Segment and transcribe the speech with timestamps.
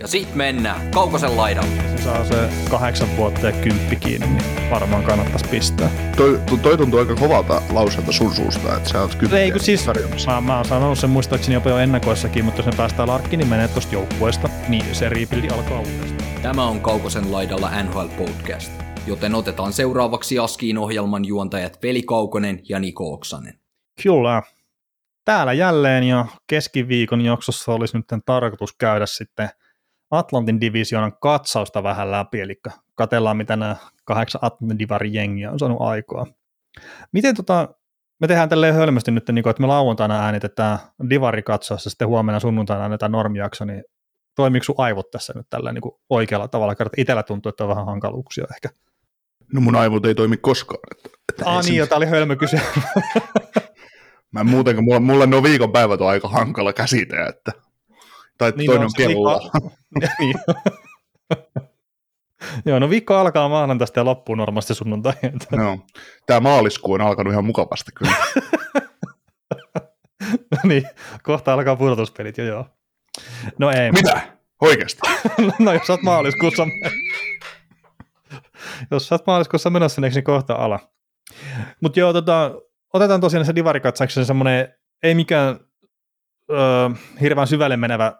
[0.00, 1.82] Ja sit mennään Kaukosen laidalle.
[1.96, 5.90] Se saa se kahdeksan vuotta ja kymppi kiinni, niin varmaan kannattaisi pistää.
[6.16, 9.86] Toi, toi tuntuu aika kovalta lauseelta sun suusta, että sä oot kymppiä Ei kun siis,
[10.26, 13.48] mä, mä oon sanonut sen muistaakseni jopa jo ennakoissakin, mutta jos me päästään Larkki, niin
[13.48, 16.42] menee tosta joukkueesta, niin se rebuildi alkaa uudestaan.
[16.42, 18.72] Tämä on Kaukosen laidalla NHL Podcast,
[19.06, 23.54] joten otetaan seuraavaksi Askiin ohjelman juontajat Veli Kaukonen ja Niko Oksanen.
[24.02, 24.42] Kyllä.
[25.24, 29.50] Täällä jälleen ja keskiviikon jaksossa olisi nyt tarkoitus käydä sitten
[30.10, 32.60] Atlantin divisioonan katsausta vähän läpi, eli
[32.94, 36.26] katellaan mitä nämä kahdeksan Atlantin divarin jengiä on saanut aikaa.
[37.12, 37.68] Miten tota,
[38.20, 40.78] me tehdään tälleen hölmösti nyt, niin kun, että me lauantaina äänitetään
[41.10, 43.84] divarikatsaus ja sitten huomenna sunnuntaina annetaan normijakso, niin
[44.34, 46.74] toimiiko sun aivot tässä nyt tällä niin oikealla tavalla?
[46.74, 48.68] Kerta itsellä tuntuu, että on vähän hankaluuksia ehkä.
[49.54, 50.80] No mun aivot ei toimi koskaan.
[50.96, 52.60] Että, että Ah niin, jo, tää oli hölmö kyse.
[54.32, 57.52] Mä muutenkin, mulla, mulla nuo viikonpäivät on aika hankala käsite, että
[58.40, 59.50] tai Niin, toinen no, on kello.
[60.20, 60.34] niin.
[62.64, 65.12] Joo, no viikko alkaa maanantaista ja loppuu normaalisti sunnuntai.
[65.50, 65.78] No,
[66.26, 68.12] tämä maaliskuu on alkanut ihan mukavasti kyllä.
[70.68, 70.82] niin,
[71.22, 72.66] kohta alkaa pudotuspelit jo joo.
[73.58, 74.20] No ei, Mitä?
[74.60, 75.00] Oikeasti?
[75.58, 76.66] no jos sä oot maaliskuussa,
[78.90, 80.80] jos sä oot maaliskuussa menossa, niin niin kohta ala.
[81.80, 82.54] Mutta joo, tota,
[82.92, 85.60] otetaan tosiaan se divarikatsauksen semmoinen, ei mikään
[86.50, 88.12] öö, hirveän syvälle menevä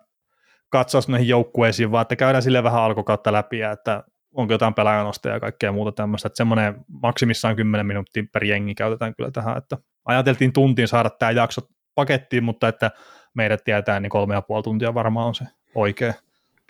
[0.71, 4.05] katsaus näihin joukkueisiin, vaan että käydään sille vähän alkukautta läpi, ja että
[4.35, 9.15] onko jotain pelaajanosta ja kaikkea muuta tämmöistä, että semmoinen maksimissaan 10 minuuttia per jengi käytetään
[9.15, 11.61] kyllä tähän, että ajateltiin tuntiin saada tämä jakso
[11.95, 12.91] pakettiin, mutta että
[13.35, 16.15] meidät tietää, niin kolme ja puoli tuntia varmaan on se oikea.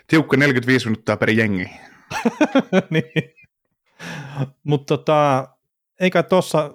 [0.06, 1.70] Tiukka 45 minuuttia per jengi.
[2.90, 3.34] niin.
[4.64, 5.48] Mutta tota,
[6.00, 6.74] eikä tuossa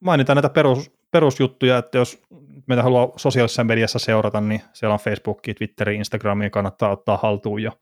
[0.00, 2.22] mainita näitä perus, perusjuttuja, että jos
[2.66, 7.72] meitä haluaa sosiaalisessa mediassa seurata, niin siellä on Facebookia, Twitteriä, Instagramia kannattaa ottaa haltuun jo.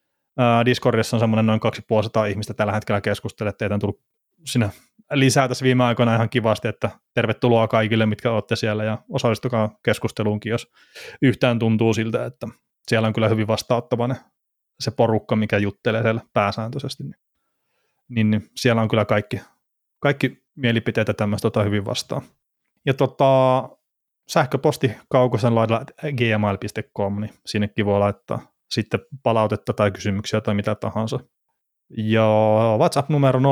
[0.64, 4.00] Discordissa on semmoinen noin 2500 ihmistä tällä hetkellä keskustelee, että teitä on tullut
[4.44, 4.70] sinne
[5.12, 10.50] lisää tässä viime aikoina ihan kivasti, että tervetuloa kaikille, mitkä olette siellä ja osallistukaa keskusteluunkin,
[10.50, 10.72] jos
[11.22, 12.48] yhtään tuntuu siltä, että
[12.88, 14.16] siellä on kyllä hyvin vastaanottavainen
[14.80, 17.04] se porukka, mikä juttelee siellä pääsääntöisesti.
[17.04, 17.16] Niin,
[18.08, 19.40] niin, niin siellä on kyllä kaikki,
[20.00, 22.22] kaikki mielipiteitä tämmöistä tota hyvin vastaan.
[22.86, 23.68] Ja tota,
[24.28, 25.84] sähköposti kaukosen laidalla
[26.16, 31.18] gmail.com, niin sinnekin voi laittaa sitten palautetta tai kysymyksiä tai mitä tahansa.
[31.96, 32.26] Ja
[32.78, 33.42] WhatsApp-numero 045783133638,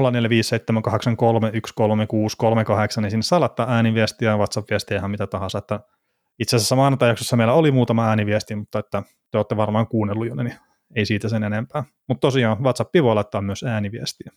[3.00, 5.59] niin sinne saa laittaa ääniviestiä, WhatsApp-viestiä ihan mitä tahansa.
[5.59, 5.81] Että
[6.38, 10.54] itse asiassa maanantai-jaksossa meillä oli muutama ääniviesti, mutta että te olette varmaan kuunnellut jo, niin
[10.97, 11.84] ei siitä sen enempää.
[12.09, 14.31] Mutta tosiaan WhatsAppi voi laittaa myös ääniviestiä.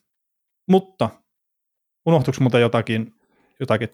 [0.69, 1.09] Mutta
[2.05, 3.13] unohtuiko muuta jotakin,
[3.59, 3.89] jotakin?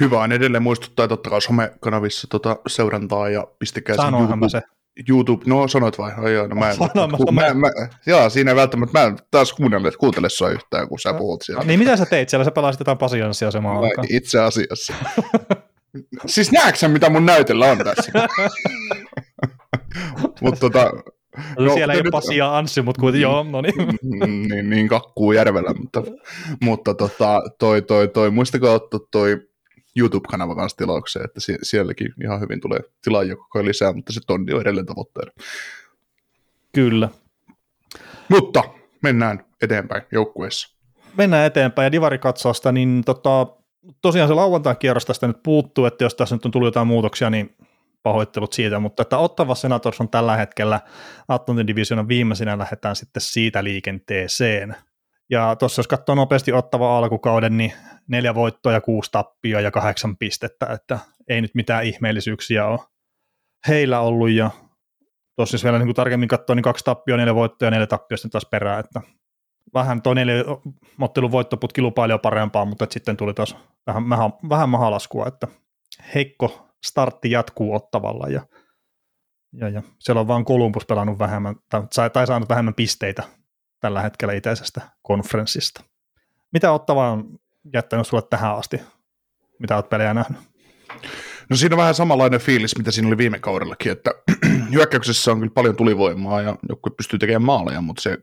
[0.00, 4.60] Hyvä on edelleen muistuttaa totta kai somekanavissa tota seurantaa ja pistäkää se mä YouTube, se.
[5.08, 6.12] YouTube, no sanoit vai?
[6.16, 7.68] Ai joo, no mä en, Sanoin mä, ku, mä- mä,
[8.06, 11.64] jaa, siinä ei välttämättä, mä en taas kuunnelle, kuuntele sua yhtään, kun sä puhut siellä.
[11.64, 12.44] Niin mitä sä teit siellä?
[12.44, 14.06] Sä pelasit jotain pasianssia samaan Vai aikaan.
[14.10, 14.94] Itse asiassa.
[16.26, 18.12] siis näetkö mitä mun näytöllä on tässä?
[20.42, 20.90] Mutta tota,
[21.58, 23.74] No, siellä ei ole nyt- Pasi ja Anssi, mutta kuitenkin joo, no niin.
[24.02, 26.02] Mm, niin, niin kakkuu järvellä, mutta,
[26.60, 29.40] mutta tota, toi, toi, toi, muistakaa ottaa toi
[29.96, 34.20] YouTube-kanava kanssa tilaukseen, että sie- sielläkin ihan hyvin tulee tilaajia koko ajan lisää, mutta se
[34.26, 35.32] tonni on edelleen tavoitteena.
[36.74, 37.08] Kyllä.
[38.28, 38.64] Mutta
[39.02, 40.76] mennään eteenpäin joukkueessa.
[41.18, 43.46] Mennään eteenpäin ja divarikatsausta, niin tota,
[44.02, 47.30] tosiaan se lauantain kierros tästä nyt puuttuu, että jos tässä nyt on tullut jotain muutoksia,
[47.30, 47.56] niin
[48.02, 50.80] pahoittelut siitä, mutta että Ottava Senators on tällä hetkellä
[51.28, 54.76] Atlantin Divisionan viimeisenä lähdetään sitten siitä liikenteeseen.
[55.32, 57.72] Ja tuossa jos katsoo nopeasti Ottava alkukauden, niin
[58.08, 60.98] neljä voittoa ja kuusi tappia ja kahdeksan pistettä, että
[61.28, 62.78] ei nyt mitään ihmeellisyyksiä ole
[63.68, 64.30] heillä ollut.
[64.30, 64.50] Ja
[65.36, 68.16] tuossa jos vielä niin kuin tarkemmin katsoo, niin kaksi tappia, neljä voittoa ja neljä tappia
[68.16, 69.00] sitten taas perään, että
[69.74, 70.44] vähän tuo neljä
[71.00, 75.48] ottelun voittoputki lupaili jo parempaa, mutta sitten tuli taas vähän, vähän, vähän mahalaskua, että
[76.14, 78.46] heikko startti jatkuu ottavalla ja,
[79.52, 81.56] ja, ja siellä on vaan Columbus pelannut vähemmän,
[81.94, 83.22] tai, tai saanut vähemmän pisteitä
[83.82, 85.84] tällä hetkellä itäisestä konferenssista.
[86.52, 87.38] Mitä Ottava on
[87.74, 88.80] jättänyt sulle tähän asti?
[89.58, 90.40] Mitä olet pelejä nähnyt?
[91.50, 94.10] No siinä on vähän samanlainen fiilis, mitä siinä oli viime kaudellakin, että
[94.74, 98.18] hyökkäyksessä on kyllä paljon tulivoimaa ja joku pystyy tekemään maaleja, mutta se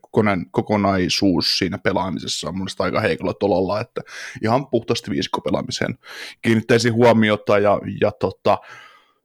[0.51, 4.01] kokonaisuus siinä pelaamisessa on mun aika heikolla tololla, että
[4.43, 5.97] ihan puhtaasti viisikko-pelaamiseen
[6.41, 8.57] kiinnittäisin huomiota ja, ja tota,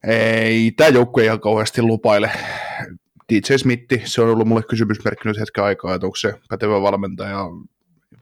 [0.07, 2.31] ei tämä joukkue ihan kauheasti lupaile
[3.33, 7.45] DJ Smitti, se on ollut mulle kysymysmerkki nyt hetken aikaa, että onko se pätevä valmentaja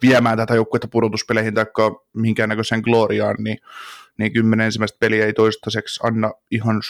[0.02, 1.66] viemään tätä joukkuetta pudotuspeleihin tai
[2.12, 3.58] minkäännäköiseen gloriaan, niin,
[4.18, 6.80] niin kymmenen ensimmäistä peliä ei toistaiseksi anna ihan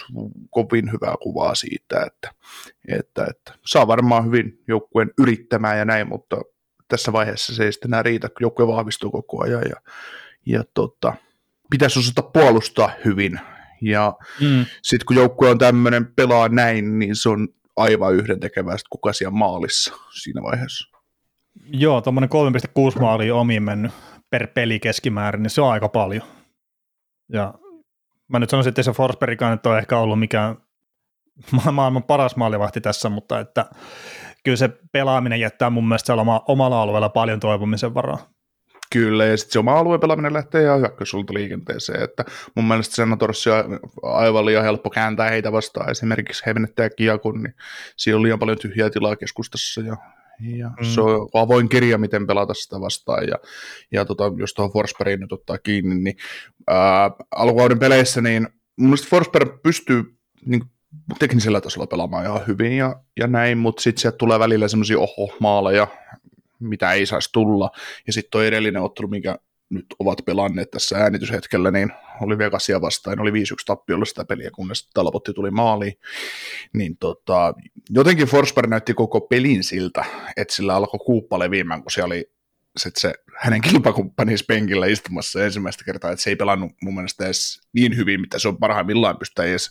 [0.50, 2.31] kovin hyvää kuvaa siitä, että,
[2.88, 6.37] että, että saa varmaan hyvin joukkueen yrittämään ja näin, mutta
[6.88, 9.76] tässä vaiheessa se ei sitten enää riitä, kun joukkue vahvistuu koko ajan ja,
[10.47, 11.14] ja tota,
[11.70, 13.41] pitäisi osata puolustaa hyvin.
[13.81, 14.67] Ja mm.
[14.82, 19.95] sitten kun joukkue on tämmöinen pelaa näin, niin se on aivan yhdentekevää, kuka siellä maalissa
[20.23, 20.99] siinä vaiheessa.
[21.65, 22.31] Joo, tuommoinen
[22.95, 23.93] 3,6 maalia omiin mennyt
[24.31, 26.23] per peli keskimäärin, niin se on aika paljon.
[27.33, 27.55] Ja
[28.29, 30.57] mä nyt sanoisin, että se Forsbergikaan nyt on ehkä ollut mikään
[31.73, 33.67] maailman paras maalivahti tässä, mutta että
[34.45, 36.13] kyllä se pelaaminen jättää mun mielestä
[36.49, 38.19] omalla alueella paljon toivomisen varaa.
[38.93, 42.25] Kyllä, ja sitten se oma alueen pelaaminen lähtee ihan hyökkäysulta liikenteeseen, että
[42.56, 47.55] mun mielestä Senatorsi on aivan liian helppo kääntää heitä vastaan, esimerkiksi he menettää kiekon, niin
[47.97, 49.97] siinä on liian paljon tyhjää tilaa keskustassa, ja
[50.41, 50.85] ja mm.
[50.85, 53.29] se on avoin kirja, miten pelata sitä vastaan.
[53.29, 53.37] Ja,
[53.93, 56.17] ja tota, jos tuohon Forsbergiin nyt ottaa kiinni, niin
[56.69, 60.05] ää, alkukauden peleissä, niin mun mielestä Forsberg pystyy
[60.47, 60.62] niin,
[61.19, 65.87] teknisellä tasolla pelaamaan ihan hyvin ja, ja näin, mutta sitten sieltä tulee välillä semmoisia oho-maaleja,
[66.62, 67.70] mitä ei saisi tulla.
[68.06, 69.38] Ja sitten tuo edellinen ottelu, mikä
[69.70, 73.35] nyt ovat pelanneet tässä äänityshetkellä, niin oli Vegasia vastaan, oli 5-1
[73.67, 75.94] tappiolla sitä peliä, kunnes Talbotti tuli maaliin.
[76.73, 77.55] Niin tota,
[77.91, 80.05] jotenkin Forsberg näytti koko pelin siltä,
[80.37, 82.31] että sillä alkoi kuuppa leviämään, kun se oli
[82.77, 87.61] sit se hänen kilpakumppaninsa penkillä istumassa ensimmäistä kertaa, että se ei pelannut mun mielestä edes
[87.73, 89.71] niin hyvin, mitä se on parhaimmillaan pystyä edes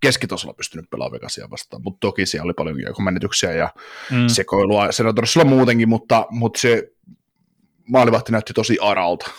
[0.00, 3.68] keskitasolla pystynyt pelaamaan Vegasia vastaan, mutta toki siellä oli paljon menetyksiä ja
[4.10, 4.28] mm.
[4.28, 6.92] sekoilua Senatorsilla muutenkin, mutta, mutta se
[7.88, 9.30] maalivahti näytti tosi aralta.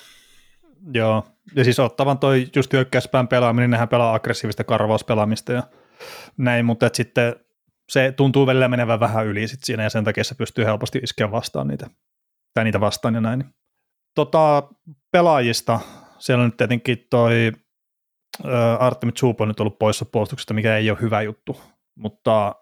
[0.94, 5.64] Joo, ja siis ottavan toi just hyökkäyspään pelaaminen, niin nehän pelaa aggressiivista karvauspelaamista ja
[6.38, 7.36] näin, mutta et sitten
[7.90, 11.32] se tuntuu välillä menevän vähän yli sit siinä ja sen takia se pystyy helposti iskeä
[11.32, 11.88] vastaan niitä,
[12.54, 13.44] tai niitä vastaan ja näin.
[14.16, 14.70] Tota,
[15.12, 15.80] pelaajista,
[16.20, 17.52] siellä on nyt tietenkin toi
[18.80, 21.62] Artemi Chupo nyt ollut poissa puolustuksesta, mikä ei ole hyvä juttu,
[21.96, 22.56] mutta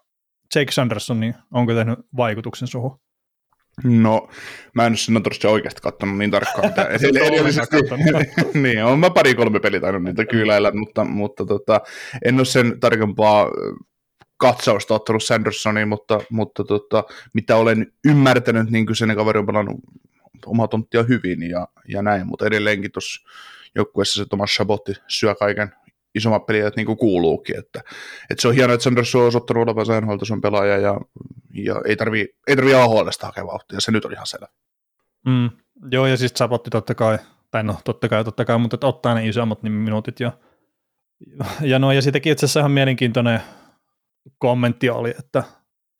[0.54, 3.00] Jake Sanderson, niin onko tehnyt vaikutuksen suhun?
[3.84, 4.28] No,
[4.74, 6.88] mä en sinne tosiaan oikeasti katsonut niin tarkkaan, mitä
[7.26, 7.76] edellisesti.
[8.62, 11.80] niin, on mä pari-kolme pelit aina niitä kyyläillä, mutta, mutta tota,
[12.24, 13.50] en ole sen tarkempaa
[14.38, 19.80] katsausta ottanut Sandersoniin, mutta, mutta tota, mitä olen ymmärtänyt, niin kyseinen kaveri on pelannut
[20.46, 23.28] omaa tonttia hyvin ja, ja näin, mutta edelleenkin tuossa
[23.74, 25.72] joukkueessa se Thomas Chabotti syö kaiken
[26.14, 27.58] isommat peliä, niin kuin kuuluukin.
[27.58, 27.80] Että,
[28.30, 31.00] että se on hienoa, että Sanders on osoittanut olevansa nhl pelaaja ja,
[31.54, 34.46] ja ei tarvii, ei tarvii AHLista hakea vauhtia, se nyt on ihan selvä.
[35.26, 35.50] Mm,
[35.90, 37.18] joo, ja siis Sabotti totta kai,
[37.50, 40.32] tai no totta kai, totta kai, mutta että ottaa ne isommat niin minuutit jo.
[41.60, 43.40] Ja no, ja siitäkin itse asiassa ihan mielenkiintoinen
[44.38, 45.42] kommentti oli, että,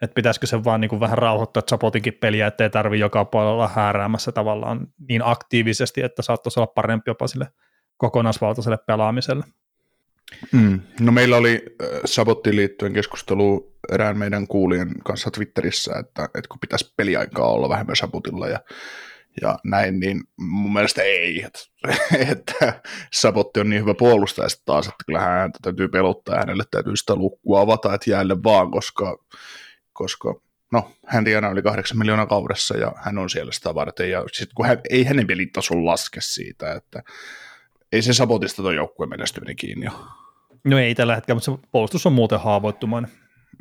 [0.02, 4.32] että pitäisikö se vaan niin kuin vähän rauhoittaa Sapotinkin peliä, ettei tarvi joka puolella hääräämässä
[4.32, 7.48] tavallaan niin aktiivisesti, että saattaisi olla parempi jopa sille
[7.96, 9.44] kokonaisvaltaiselle pelaamiselle.
[10.52, 10.80] Mm.
[11.00, 16.60] No meillä oli äh, Sabottiin liittyen keskustelu erään meidän kuulijan kanssa Twitterissä, että, että kun
[16.60, 18.60] pitäisi peliaikaa olla vähemmän Sabotilla ja,
[19.42, 21.60] ja näin, niin mun mielestä ei, että,
[22.32, 22.82] että
[23.12, 26.96] Sabotti on niin hyvä puolustaja sitten taas, että kyllä häntä täytyy pelottaa ja hänelle täytyy
[26.96, 29.19] sitä lukkua avata, että jäälle vaan, koska,
[29.92, 30.34] koska
[30.72, 34.54] no, hän tienaa yli kahdeksan miljoonaa kaudessa ja hän on siellä sitä varten ja sitten
[34.54, 37.02] kun hän, ei hänen pelitason laske siitä, että
[37.92, 40.06] ei se Sabotista tuon joukkueen menestyminen kiinni ole.
[40.64, 43.11] No ei tällä hetkellä, mutta se puolustus on muuten haavoittumainen.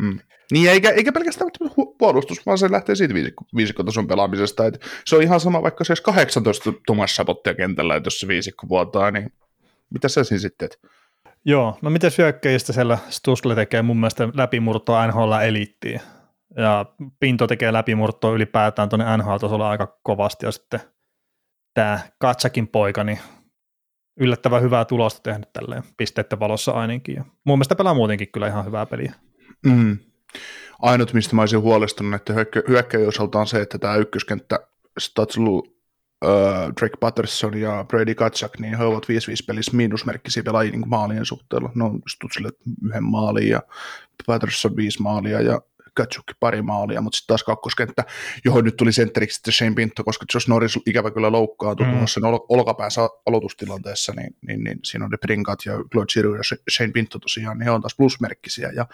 [0.02, 0.20] Mm.
[0.52, 1.52] Niin, eikä, eikä pelkästään
[1.98, 4.66] puolustus, vaan se lähtee siitä viisikko, viisikkotason pelaamisesta.
[4.66, 8.28] Et se on ihan sama, vaikka se olisi 18 Thomas Sabottia kentällä, että jos se
[8.28, 9.34] viisikko vuotaa, niin
[9.90, 10.70] mitä sä siinä sitten?
[11.46, 16.02] Joo, no miten syökkäjistä siellä Stusle tekee mun mielestä läpimurtoa NHL eliittiin.
[16.56, 16.86] Ja
[17.20, 20.80] Pinto tekee läpimurtoa ylipäätään tuonne NHL-tasolla aika kovasti, ja sitten
[21.74, 23.20] tämä Katsakin poika, niin
[24.20, 27.16] yllättävän hyvää tulosta tehnyt tälleen pisteiden valossa ainakin.
[27.16, 29.14] Ja mun mielestä pelaa muutenkin kyllä ihan hyvää peliä.
[29.66, 29.98] Mm.
[30.80, 32.34] Ainut, mistä mä olisin huolestunut että
[32.68, 34.60] hyökkäjä osalta on se, että tämä ykköskenttä
[35.00, 35.78] Statslu,
[36.26, 36.30] äh,
[36.80, 39.08] Drake Patterson ja Brady Katsak, niin he ovat 5-5
[39.48, 41.72] pelissä miinusmerkkisiä pelaajia niin maalien suhteella.
[41.76, 42.50] No Stutzille
[42.84, 43.62] yhden maalin ja
[44.26, 45.62] Patterson viisi maalia ja
[45.98, 48.04] Katsukki pari maalia, mutta sitten taas kakkoskenttä,
[48.46, 52.06] johon nyt tuli sentteriksi Shane Pinto, koska jos Norris ikävä kyllä loukkaantui mm.
[52.06, 56.58] sen ol- olkapäänsä aloitustilanteessa, niin, niin, niin siinä on ne Pringat ja Claude Giroux ja
[56.72, 58.72] Shane Pinto tosiaan, niin he on taas plusmerkkisiä.
[58.76, 58.86] Ja,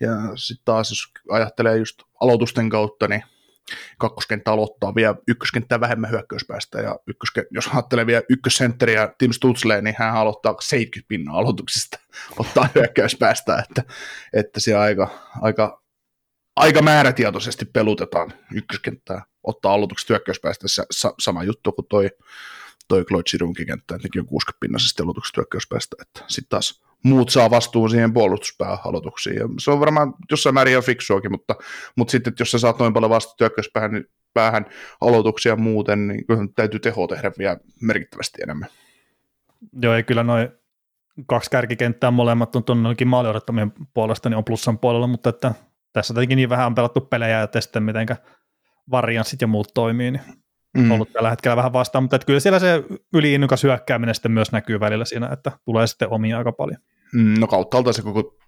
[0.00, 3.22] ja sitten taas, jos ajattelee just aloitusten kautta, niin
[3.98, 9.94] kakkoskenttä aloittaa vielä ykköskenttää vähemmän hyökkäyspäästä, ja ykköske, jos ajattelee vielä ykkössentteriä Tim Stutzle, niin
[9.98, 11.98] hän aloittaa 70 pinnan aloituksista,
[12.40, 13.82] ottaa hyökkäyspäästä, että,
[14.32, 15.08] että se aika,
[15.42, 15.83] aika
[16.56, 22.10] aika määrätietoisesti pelutetaan ykköskenttää, ottaa aloitukset hyökkäyspäästä sa- sama juttu kuin toi,
[22.88, 27.30] toi Claude Girounkin kenttä, että nekin on 60 pinnaisesti aloitukset hyökkäyspäästä, että sitten taas muut
[27.30, 29.36] saa vastuun siihen puolustuspääaloituksiin.
[29.36, 31.54] Ja se on varmaan jossain määrin ihan fiksuakin, mutta,
[31.96, 34.66] mutta sitten, että jos sä saat noin paljon vastuun hyökkäyspäähän niin päähän
[35.00, 36.24] aloituksia muuten, niin
[36.56, 38.68] täytyy teho tehdä vielä merkittävästi enemmän.
[39.82, 40.48] Joo, ei kyllä noin
[41.26, 45.54] kaksi kärkikenttää molemmat on tuonnekin maali odottamien puolesta, niin on plussan puolella, mutta että
[45.94, 48.06] tässä tietenkin niin vähän on pelattu pelejä ja sitten miten
[48.90, 50.22] varianssit ja muut toimii, niin
[50.76, 50.90] mm.
[50.90, 52.82] ollut tällä hetkellä vähän vastaan, mutta että kyllä siellä se
[53.12, 56.78] yliinnokas hyökkääminen sitten myös näkyy välillä siinä, että tulee sitten omia aika paljon.
[57.14, 58.38] Mm, no kautta se koko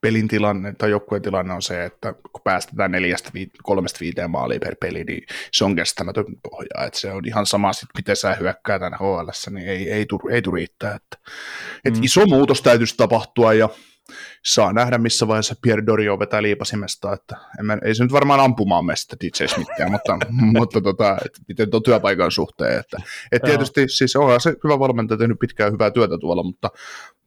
[0.00, 4.58] pelin tilanne tai joukkueen tilanne on se, että kun päästetään neljästä, vi- kolmesta viiteen maalia
[4.58, 6.86] per peli, niin se on kestämätön pohja.
[6.86, 10.34] Että se on ihan sama, sit, miten sä hyökkää tänne HL, niin ei, ei, tule,
[10.34, 10.94] ei riittää.
[10.94, 11.30] Että,
[11.84, 12.02] et mm.
[12.02, 13.68] Iso muutos täytyisi tapahtua ja
[14.46, 18.84] saa nähdä, missä vaiheessa Pierre Dorio vetää liipasimesta, että mä, ei se nyt varmaan ampumaan
[18.84, 20.18] mestä DJ Smithia, mutta,
[20.58, 22.96] mutta tota, että miten tuon työpaikan suhteen, että
[23.32, 26.70] et tietysti siis on se hyvä valmentaja tehnyt pitkään hyvää työtä tuolla, mutta,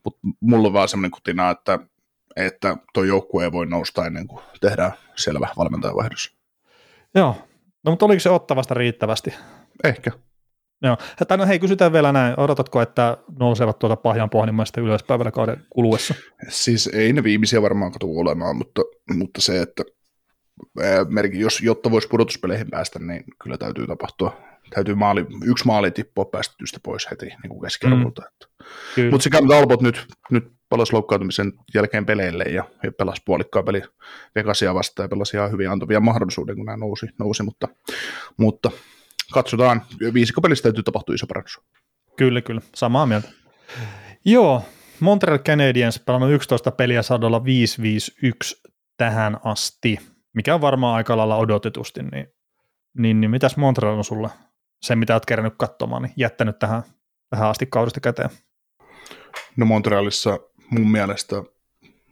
[0.05, 1.79] mutta mulla on vaan semmoinen kutina, että
[2.35, 6.35] että tuo joukkue ei voi nousta ennen kuin tehdään selvä valmentajavaihdos.
[7.15, 7.35] Joo,
[7.83, 9.33] no mutta oliko se ottavasta riittävästi?
[9.83, 10.11] Ehkä.
[10.83, 10.97] Joo,
[11.27, 15.65] tai no hei, kysytään vielä näin, odotatko, että nousevat tuota pahjan pohjimmaista ylöspäin vielä kauden
[15.69, 16.15] kuluessa?
[16.49, 18.81] Siis ei ne viimeisiä varmaan katu olemaan, mutta,
[19.13, 19.83] mutta se, että
[21.07, 24.37] merkin, jos, jotta voisi pudotuspeleihin päästä, niin kyllä täytyy tapahtua,
[24.69, 28.21] täytyy maali, yksi maali tippua päästetystä pois heti niin kuin keskiarvolta.
[28.97, 29.09] Mm.
[29.11, 33.81] Mutta sekä Albot nyt, nyt palasi loukkaantumisen jälkeen peleille ja, ja pelasi puolikkaa peli
[34.35, 37.67] Vegasia vastaan ja pelasi ihan hyvin antavia mahdollisuuden, kun nämä nousi, nousi mutta,
[38.37, 38.71] mutta
[39.33, 39.81] katsotaan,
[40.13, 41.61] viisikopelissä täytyy tapahtua iso parannus.
[42.17, 43.29] Kyllä, kyllä, samaa mieltä.
[44.25, 44.61] Joo,
[44.99, 49.99] Montreal Canadiens pelannut 11 peliä sadolla 5-5-1 tähän asti,
[50.33, 52.27] mikä on varmaan aika lailla odotetusti, niin,
[52.97, 54.29] niin, niin mitäs Montreal on sulle,
[54.81, 56.83] se mitä olet kerännyt katsomaan, niin jättänyt tähän,
[57.29, 58.29] tähän asti kaudesta käteen?
[59.57, 61.35] No Montrealissa mun mielestä,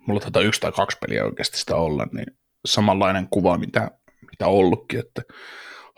[0.08, 3.92] mulla taitaa yksi tai kaksi peliä oikeasti sitä olla, niin samanlainen kuva, mitä,
[4.32, 5.22] mitä ollutkin, että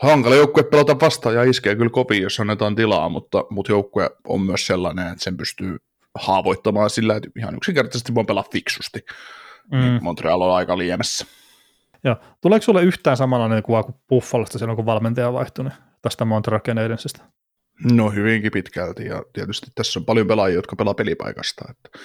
[0.07, 4.41] hankala joukkue pelata vastaan ja iskee kyllä kopiin, jos annetaan tilaa, mutta, mutta joukkue on
[4.41, 5.77] myös sellainen, että sen pystyy
[6.15, 9.05] haavoittamaan sillä, että ihan yksinkertaisesti voi pelaa fiksusti.
[9.71, 9.79] Mm.
[9.79, 11.25] Niin Montreal on aika liemessä.
[12.03, 12.15] Joo.
[12.41, 17.23] Tuleeko sulle yhtään samanlainen kuva kuin Buffalosta silloin, kun valmentaja vaihtui niin tästä Montreal Canadiensista?
[17.91, 21.99] No hyvinkin pitkälti, ja tietysti tässä on paljon pelaajia, jotka pelaa pelipaikasta, että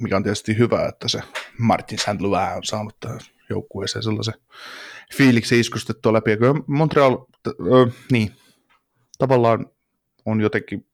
[0.00, 1.22] mikä on tietysti hyvä, että se
[1.58, 2.20] Martin St.
[2.20, 4.34] Louis on saanut tähän joukkueeseen sellaisen
[5.14, 6.30] fiiliksi iskustettua läpi.
[6.30, 7.18] Ja Montreal,
[7.48, 8.32] äh, niin,
[9.18, 9.66] tavallaan
[10.24, 10.86] on jotenkin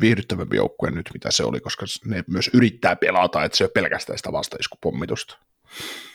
[0.00, 4.18] viihdyttävämpi joukkue nyt, mitä se oli, koska ne myös yrittää pelata, että se on pelkästään
[4.18, 5.38] sitä vastaiskupomitusta.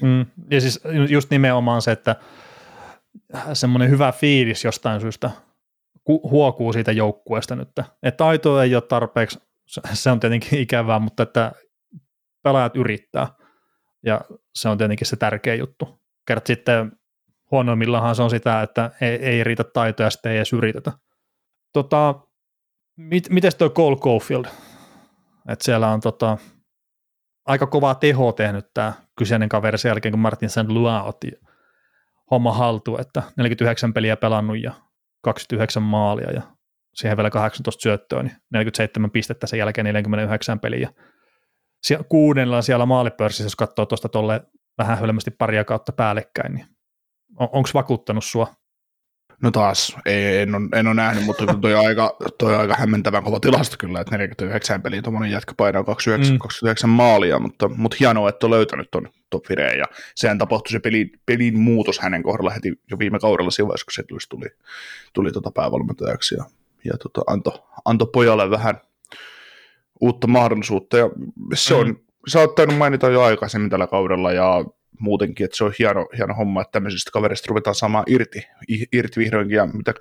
[0.01, 2.15] Mm, ja siis just nimenomaan se, että
[3.53, 5.31] semmoinen hyvä fiilis jostain syystä
[6.07, 7.69] huokuu siitä joukkueesta nyt.
[8.03, 9.39] Että taito ei ole tarpeeksi,
[9.93, 11.51] se on tietenkin ikävää, mutta että
[12.43, 13.27] pelaajat yrittää.
[14.05, 14.21] Ja
[14.55, 15.99] se on tietenkin se tärkeä juttu.
[16.25, 16.91] Kert sitten
[17.51, 20.91] huonoimmillahan se on sitä, että ei, ei riitä taitoja, sitten ei edes yritetä.
[21.73, 22.15] Tota,
[22.97, 24.45] mit, miten tuo Cole Caulfield?
[25.49, 26.37] Et siellä on tota,
[27.45, 30.67] aika kovaa teho tehnyt tämä kyseinen kaveri sen jälkeen, kun Martin St.
[30.67, 31.31] Louis otti
[32.31, 34.73] homma haltuun, että 49 peliä pelannut ja
[35.23, 36.41] 29 maalia ja
[36.93, 40.89] siihen vielä 18 syöttöä, niin 47 pistettä sen jälkeen 49 peliä
[42.09, 44.41] kuunnellaan siellä maalipörssissä, jos katsoo tuosta tuolle
[44.77, 46.76] vähän hölmästi paria kautta päällekkäin, niin
[47.37, 48.47] on, onko vakuuttanut sua?
[49.41, 52.75] No taas, ei, en, ole, en ole nähnyt, mutta toi on aika, toi on aika
[52.75, 56.39] hämmentävän kova tilasto kyllä, että 49 peliä tuommoinen jätkä painaa 29, mm.
[56.39, 59.45] 29 maalia, mutta, mutta hienoa, että on löytänyt tuon top
[59.77, 63.85] ja sehän tapahtui se pelin, pelin muutos hänen kohdalla heti jo viime kaudella siinä vaiheessa,
[63.85, 64.49] kun se tuli, tuli,
[65.13, 66.43] tuli tota päävalmentajaksi ja,
[66.83, 67.53] ja tota, antoi
[67.85, 68.81] anto pojalle vähän
[70.01, 70.97] uutta mahdollisuutta.
[70.97, 71.09] Ja
[71.53, 71.95] se on, mm.
[72.27, 74.65] sä oot tainnut mainita jo aikaisemmin tällä kaudella ja
[74.99, 78.47] muutenkin, että se on hieno, hieno homma, että tämmöisistä kaverista ruvetaan saamaan irti,
[78.93, 79.93] irti vihdoinkin, ja mitä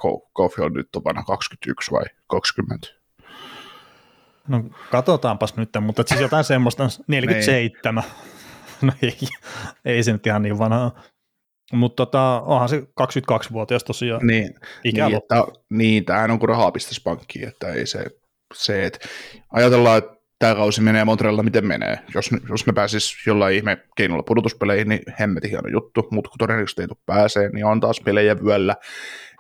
[0.59, 2.89] on nyt on vanha, 21 vai 20?
[4.49, 8.05] No katsotaanpas nyt, mutta siis jotain semmoista 47.
[8.83, 9.19] no ei,
[9.85, 11.03] ei se nyt ihan niin vanhaa.
[11.73, 16.73] Mutta tota, onhan se 22-vuotias tosiaan niin, ikä niin, että, niin, tämähän on kuin rahaa
[16.73, 18.05] pistäisi pankkiin, että ei se,
[18.55, 19.09] se, että
[19.53, 21.99] ajatellaan, että tämä kausi menee Montrealilla miten menee.
[22.15, 26.83] Jos, jos ne pääsis jollain ihme keinolla pudotuspeleihin, niin hemmetin hieno juttu, mutta kun todennäköisesti
[26.83, 28.77] ei tule pääsee, niin on taas pelejä vyöllä.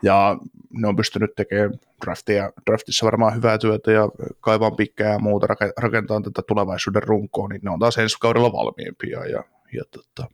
[0.02, 0.36] Ja
[0.70, 1.72] ne on pystynyt tekemään
[2.04, 4.08] draftia, draftissa varmaan hyvää työtä ja
[4.40, 9.26] kaivaan pikkää ja muuta, rakentaa tätä tulevaisuuden runkoa, niin ne on taas ensi kaudella valmiimpia.
[9.26, 10.30] Ja, ja tota,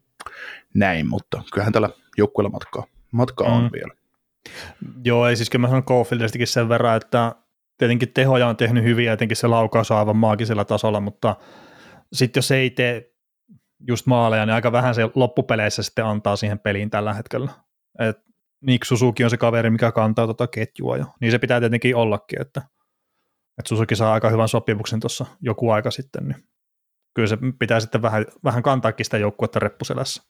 [0.75, 3.55] näin, mutta kyllähän tällä joukkueella matkaa, matkaa mm.
[3.55, 3.95] on vielä.
[5.05, 7.35] Joo, ei siis kyllä mä sanon Caulfieldistakin sen verran, että
[7.83, 11.37] tietenkin tehoja on tehnyt hyviä, jotenkin se laukaus on aivan maagisella tasolla, mutta
[12.13, 13.13] sitten jos ei tee
[13.89, 17.51] just maaleja, niin aika vähän se loppupeleissä sitten antaa siihen peliin tällä hetkellä.
[17.99, 18.17] Et
[18.67, 22.41] Nick Suzuki on se kaveri, mikä kantaa tuota ketjua jo, niin se pitää tietenkin ollakin,
[22.41, 22.61] että,
[23.59, 26.45] että Suzuki saa aika hyvän sopimuksen tuossa joku aika sitten, niin
[27.15, 30.23] kyllä se pitää sitten vähän, vähän kantaakin sitä joukkuetta reppuselässä.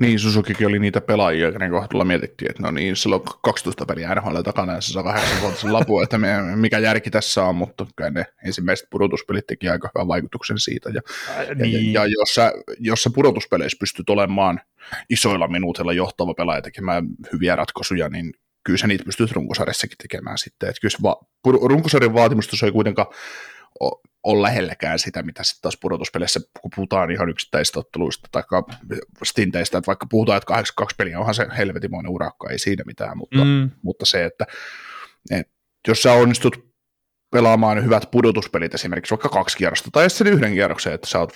[0.00, 4.40] Niin, Suzukikin oli niitä pelaajia, kenen kohdalla mietittiin, että no niin, on 12 peliä NHL
[4.40, 8.10] takana ja se saa 8 vuotta lapun, että me, mikä järki tässä on, mutta kyllä
[8.10, 10.90] ne ensimmäiset pudotuspelit teki aika hyvän vaikutuksen siitä.
[10.90, 11.00] Ja,
[11.36, 11.92] Ää, niin.
[11.92, 14.60] ja, ja jos, sä, jos sä pudotuspeleissä pystyt olemaan
[15.10, 18.32] isoilla minuutilla johtava pelaaja tekemään hyviä ratkaisuja, niin
[18.64, 20.68] kyllä sä niitä pystyt runkosarjassakin tekemään sitten.
[20.68, 21.20] Että kyllä se va-
[21.68, 23.08] runkosarjan vaatimusta ei kuitenkaan
[24.22, 28.42] ole lähelläkään sitä, mitä sitten taas pudotuspeleissä, kun puhutaan ihan yksittäisistä otteluista tai
[29.24, 33.44] stinteistä, että vaikka puhutaan, että 82 peliä onhan se helvetimoinen urakka, ei siinä mitään, mutta,
[33.44, 33.70] mm.
[33.82, 34.46] mutta se, että,
[35.30, 35.52] että
[35.88, 36.68] jos sä onnistut
[37.30, 41.32] pelaamaan hyvät pudotuspelit esimerkiksi vaikka kaksi kierrosta tai sen yhden kierroksen, että sä, oot,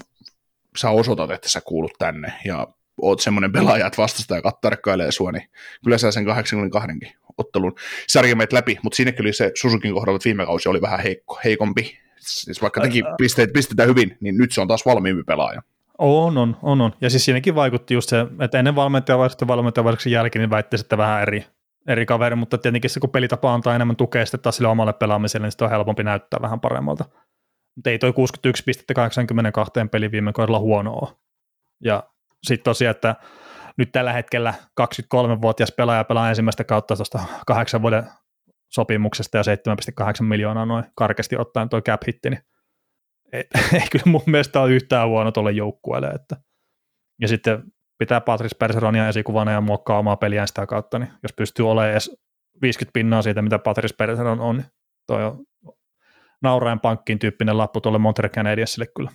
[0.76, 2.68] sä osoitat, että sä kuulut tänne ja
[3.02, 5.48] oot semmoinen pelaaja, että vastustaja tarkkailee sua, niin
[5.84, 6.96] kyllä sä sen 82
[7.38, 7.74] ottelun
[8.08, 11.98] sarja läpi, mutta siinä kyllä se Susukin kohdalla, että viime kausi oli vähän heikko, heikompi,
[12.22, 15.62] Siis vaikka teki pisteet, pistetään hyvin, niin nyt se on taas valmiimpi pelaaja.
[15.98, 16.92] On, on, on, on.
[17.00, 21.22] Ja siis siinäkin vaikutti just se, että ennen valmentajavaihdosta valmentajavaihdoksi jälkeen niin väitti sitten vähän
[21.22, 21.46] eri,
[21.88, 25.46] eri kaveri, mutta tietenkin se, kun pelitapa antaa enemmän tukea sitten taas sille omalle pelaamiselle,
[25.46, 27.04] niin sitten on helpompi näyttää vähän paremmalta.
[27.76, 31.16] Mutta ei toi 61 pistettä 82 peli viime kaudella huonoa.
[31.84, 32.02] Ja
[32.42, 33.14] sitten tosiaan, että
[33.76, 38.04] nyt tällä hetkellä 23-vuotias pelaaja pelaa ensimmäistä kautta tuosta kahdeksan vuoden
[38.74, 39.42] sopimuksesta ja
[40.02, 42.42] 7,8 miljoonaa noin karkeasti ottaen tuo cap hitti, niin
[43.32, 43.44] ei,
[43.80, 46.08] ei kyllä mun mielestä ole yhtään huono tuolle joukkueelle.
[46.08, 46.36] Että.
[47.20, 47.62] Ja sitten
[47.98, 52.10] pitää Patrice Perseronia esikuvana ja muokkaa omaa peliään sitä kautta, niin jos pystyy olemaan edes
[52.62, 54.66] 50 pinnaa siitä, mitä Patrice Perseron on, niin
[55.06, 55.44] toi on
[56.42, 59.10] nauraen pankkiin tyyppinen lappu tuolle Montreal Canadiensille kyllä.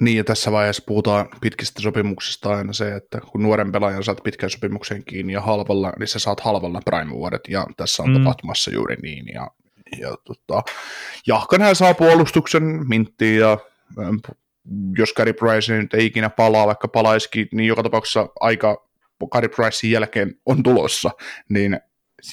[0.00, 4.50] Niin, ja tässä vaiheessa puhutaan pitkistä sopimuksista aina se, että kun nuoren pelaajan saat pitkän
[4.50, 8.18] sopimuksen kiinni ja halvalla, niin sä saat halvalla prime-vuodet, ja tässä on mm.
[8.18, 9.26] tapahtumassa juuri niin.
[9.34, 9.50] Ja,
[9.98, 10.62] ja tota,
[11.26, 13.58] Jahkanhän saa puolustuksen minttiin, ja
[14.00, 14.16] ähm,
[14.98, 18.88] jos Gary Price nyt ei ikinä palaa, vaikka palaisikin, niin joka tapauksessa aika
[19.30, 21.10] Gary Pricein jälkeen on tulossa,
[21.48, 21.80] niin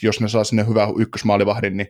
[0.04, 1.88] jos ne saa sinne hyvä ykkösmaalivahdin, niin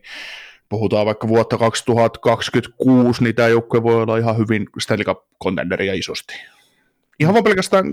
[0.70, 6.34] puhutaan vaikka vuotta 2026, niin tämä joukkue voi olla ihan hyvin Stanley Cup-kontenderia isosti.
[7.20, 7.86] Ihan vaan pelkästään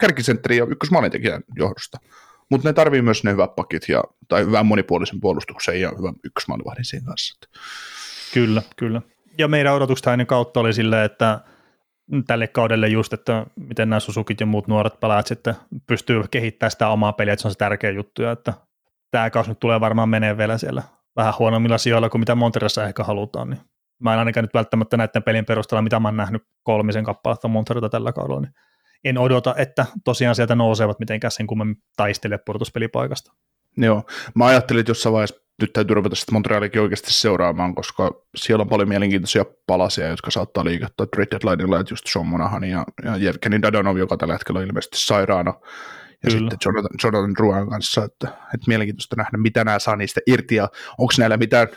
[0.00, 1.98] kärkisentteri ja ykkösmaalintekijän johdosta.
[2.50, 6.84] Mutta ne tarvii myös ne hyvät pakit ja, tai hyvän monipuolisen puolustuksen ja hyvän ykkösmaalivahdin
[6.84, 7.48] siinä kanssa.
[8.34, 9.02] Kyllä, kyllä.
[9.38, 11.40] Ja meidän odotusta ennen kautta oli silleen, että
[12.26, 15.54] tälle kaudelle just, että miten nämä Susukit ja muut nuoret pelaajat sitten
[15.86, 18.54] pystyy kehittämään sitä omaa peliä, että se on se tärkeä juttu, ja että
[19.10, 20.82] tämä kausi nyt tulee varmaan menee vielä siellä
[21.16, 23.60] vähän huonommilla sijoilla kuin mitä Monteressa ehkä halutaan, niin
[23.98, 27.88] mä en ainakaan nyt välttämättä näiden pelin perusteella, mitä mä oon nähnyt kolmisen kappaletta Monterreta
[27.88, 28.52] tällä kaudella, niin
[29.04, 33.32] en odota, että tosiaan sieltä nousevat mitenkään sen kummemmin taistele pudotuspelipaikasta.
[33.76, 34.02] Joo,
[34.34, 38.68] mä ajattelin, että jossain vaiheessa nyt täytyy ruveta sitten Montrealikin oikeasti seuraamaan, koska siellä on
[38.68, 43.62] paljon mielenkiintoisia palasia, jotka saattaa liikuttaa trade deadlineilla, että just Sean Monahan ja, ja Jevgeni
[43.62, 45.54] Dadonov, joka tällä hetkellä on ilmeisesti sairaana,
[46.26, 46.50] ja Kyllä.
[46.50, 50.68] sitten Jonathan, Jonathan Ruan kanssa, että, että mielenkiintoista nähdä, mitä nämä saa niistä irti ja
[50.98, 51.68] onko näillä mitään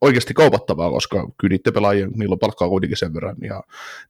[0.00, 3.62] oikeasti kaupattavaa, koska kyllä niiden pelaajia, niillä on palkkaa kuitenkin sen verran ja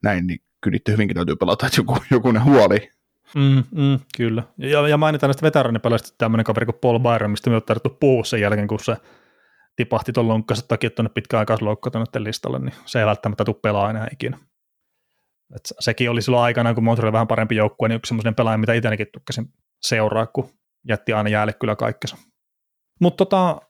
[0.03, 2.91] näin, niin kyllä niiden hyvinkin täytyy pelata, että joku, joku ne huoli.
[3.35, 4.43] Mm, mm, kyllä.
[4.59, 8.25] Ja, ja mainitaan näistä veteraanipelaajista tämmöinen kaveri kuin Paul Byron, mistä me on tarvittu puhua
[8.25, 8.97] sen jälkeen, kun se
[9.77, 14.39] tipahti tuon lonkkansa takia tuonne pitkäaikaisloukkaantuneiden listalle, niin se ei välttämättä tule pelaa enää ikinä.
[15.55, 18.73] Et sekin oli silloin aikana, kun Montreal vähän parempi joukkue, niin yksi semmoinen pelaaja, mitä
[18.73, 20.51] itsekin tukkasin seuraa, kun
[20.89, 22.17] jätti aina jäälle kyllä kaikkensa.
[23.01, 23.61] Mutta tota,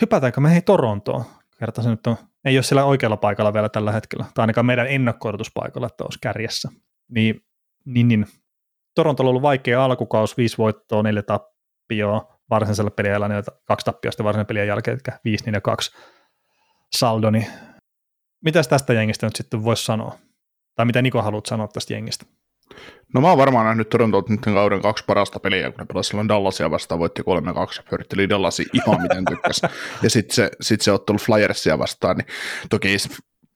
[0.00, 1.24] hypätäänkö me hei Torontoon?
[1.58, 4.86] Kerta se nyt on, ei ole siellä oikealla paikalla vielä tällä hetkellä, tai ainakaan meidän
[4.86, 6.68] ennakkoidotuspaikalla, että olisi kärjessä.
[7.10, 7.40] Niin,
[7.84, 8.26] niin, niin.
[8.94, 14.24] Toronto on ollut vaikea alkukaus, viisi voittoa, neljä tappioa, varsinaisella peliajalla neljä, kaksi tappioa sitten
[14.24, 15.90] varsinaisen pelin jälkeen, eli viisi, neljä, kaksi
[16.96, 17.46] saldo, niin
[18.44, 20.18] mitäs tästä jengistä nyt sitten voisi sanoa?
[20.74, 22.26] Tai mitä Niko haluat sanoa tästä jengistä?
[23.14, 26.28] No mä oon varmaan nähnyt Torontolt nyt kauden kaksi parasta peliä, kun ne pelasivat silloin
[26.28, 29.66] Dallasia vastaan, voitti 3-2 ja pyöritteli Dallasi ihan miten tykkäsi.
[30.02, 32.26] ja sitten se, sit se ottelu Flyersia vastaan, niin
[32.70, 32.96] toki ei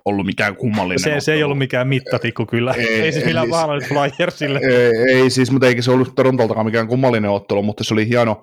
[0.04, 0.98] ollut mikään kummallinen.
[0.98, 2.74] Se, se ei ollut mikään mittatikku kyllä.
[2.78, 4.60] Ei, ei siis millään pahalla nyt Flyersille.
[4.62, 8.42] Ei, ei siis, mutta eikä se ollut Torontoltakaan mikään kummallinen ottelu, mutta se oli hieno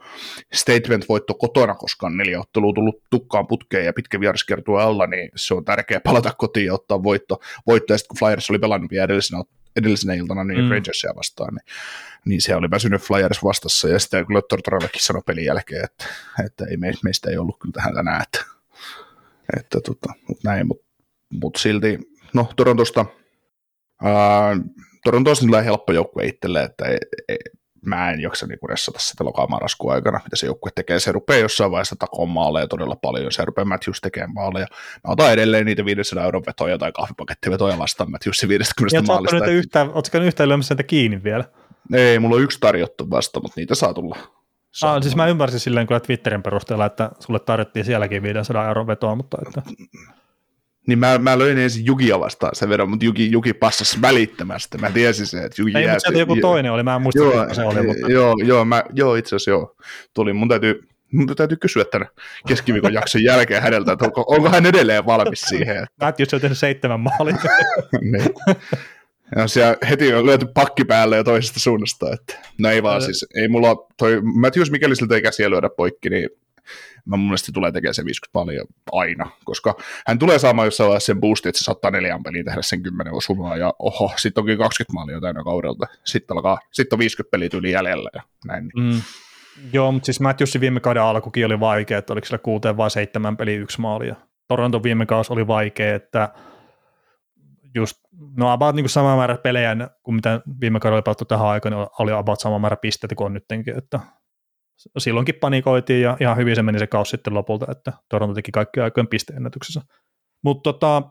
[0.53, 5.65] statement-voitto kotona, koska neljä ottelua tullut tukkaan putkeen ja pitkä vieraskiertue alla, niin se on
[5.65, 7.39] tärkeää palata kotiin ja ottaa voitto.
[7.67, 9.43] voitto ja sitten kun Flyers oli pelannut vielä edellisenä
[9.75, 10.69] edellisenä iltana niin mm.
[10.69, 11.65] Rangersia vastaan, niin,
[12.25, 16.05] niin se oli väsynyt Flyers vastassa, ja sitten kyllä Tortorellekin sanoi pelin jälkeen, että,
[16.45, 18.45] että ei, meistä ei ollut kyllä tähän tänään, että,
[19.58, 20.86] että tota, mutta näin, mutta
[21.29, 21.99] mut silti,
[22.34, 23.05] no Torontosta,
[24.03, 24.58] ää,
[25.03, 27.38] Toronto on helppo joukkue itselle, että ei, ei,
[27.85, 30.99] mä en jaksa niin ressata sitä lokamarraskuun aikana, mitä se joukkue tekee.
[30.99, 34.67] Se rupeaa jossain vaiheessa takoon maaleja todella paljon, se rupeaa Matthews tekemään maaleja.
[35.07, 39.35] Mä otan edelleen niitä 500 euron vetoja tai kahvipakettivetoja vastaan Matthewsin 50 ja maalista.
[39.35, 41.43] Niitä yhtään, ootko yhtään lyömässä kiinni vielä?
[41.93, 44.17] Ei, mulla on yksi tarjottu vasta, mutta niitä saa tulla.
[44.71, 48.87] Saa ah, siis mä ymmärsin silleen kyllä Twitterin perusteella, että sulle tarjottiin sielläkin 500 euron
[48.87, 49.61] vetoa, mutta että
[50.89, 54.78] niin mä, mä löin ensin Jukia vastaan sen verran, mutta Juki, Juki passasi välittömästi.
[54.78, 57.54] Mä tiesin se, että Juki Ei, mutta sieltä joku toinen oli, mä en muista, joo,
[57.54, 57.88] se oli.
[57.88, 58.12] Mutta...
[58.12, 59.75] Joo, joo, mä, joo itse asiassa joo.
[60.13, 62.08] Tuli, mun täytyy, mun täytyy kysyä tämän
[62.47, 65.88] keskiviikon jakson jälkeen häneltä, että onko, onko hän edelleen valmis siihen.
[66.02, 67.36] Matthews on tehnyt seitsemän maalia.
[68.12, 68.34] niin.
[69.36, 73.25] Ja siellä heti on lyöty pakki päälle ja toisesta suunnasta, että no ei vaan siis,
[73.36, 76.30] ei mulla, toi Matthews Mikelisiltä ei käsiä lyödä poikki, niin
[77.05, 79.75] mä mun mielestä tulee tekemään se 50 paljon aina, koska
[80.08, 83.13] hän tulee saamaan jossain vaiheessa sen boostin, että se saattaa neljän peliin tehdä sen 10
[83.13, 87.49] osumaa, ja oho, sitten onkin 20 maalia täynnä kaudelta, sitten, alkaa, sitten on 50 peliä
[87.53, 88.71] yli jäljellä, ja näin.
[88.75, 89.01] Mm.
[89.73, 93.38] Joo, mutta siis Matthewsin viime kauden alkukin oli vaikea, että oliko sillä kuuteen vai seitsemän
[93.38, 94.15] peli yksi maalia.
[94.47, 96.34] Toronto viime kausi oli vaikea, että
[97.75, 97.97] just,
[98.38, 101.88] no about niin kuin sama määrä pelejä kuin mitä viime kaudella pelattu tähän aikaan, niin
[101.99, 103.99] oli about sama määrä pisteitä kuin on nyttenkin, että
[104.97, 108.79] silloinkin panikoitiin ja ihan hyvin se meni se kausi sitten lopulta, että Toronto teki kaikki
[108.79, 109.81] aikojen pisteennätyksessä.
[110.43, 111.03] Mutta tota,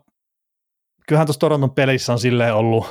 [1.07, 2.87] kyllähän tuossa Toronton pelissä on silleen ollut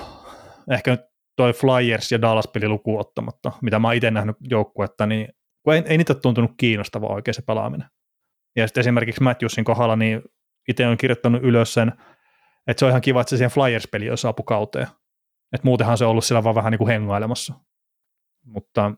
[0.70, 1.00] ehkä nyt
[1.36, 5.28] toi Flyers ja Dallas-peli lukuun ottamatta, mitä mä oon itse nähnyt joukkuetta, niin
[5.62, 7.88] kun ei, ei niitä tuntunut kiinnostavaa oikein se pelaaminen.
[8.56, 10.22] Ja sitten esimerkiksi Matthewsin kohdalla, niin
[10.68, 11.92] itse on kirjoittanut ylös sen,
[12.66, 14.86] että se on ihan kiva, että se siihen Flyers-peli on saapu kauteen.
[15.52, 17.54] Että muutenhan se on ollut siellä vaan vähän niin kuin hengailemassa.
[18.44, 18.92] Mutta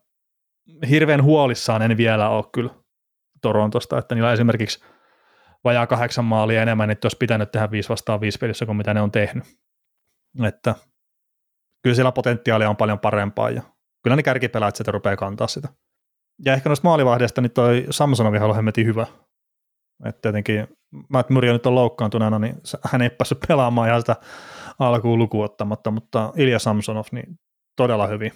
[0.91, 2.71] hirveän huolissaan en vielä ole kyllä
[3.43, 4.85] Torontosta, että niillä esimerkiksi
[5.65, 9.01] vajaa kahdeksan maalia enemmän, niin olisi pitänyt tehdä viisi vastaan viisi pelissä kuin mitä ne
[9.01, 9.45] on tehnyt.
[10.45, 10.75] Että
[11.83, 13.63] kyllä siellä potentiaalia on paljon parempaa ja
[14.03, 15.69] kyllä ne kärkipelaajat sieltä rupeaa kantaa sitä.
[16.45, 19.07] Ja ehkä noista maalivahdeista niin toi Samsonovi on hemmetin hyvä.
[20.05, 20.69] Että tietenkin
[21.09, 22.55] Matt Murray nyt on loukkaantuneena, niin
[22.85, 24.17] hän ei päässyt pelaamaan ihan sitä
[24.79, 27.39] alkuun lukuottamatta, mutta Ilja Samsonov niin
[27.77, 28.33] todella hyvin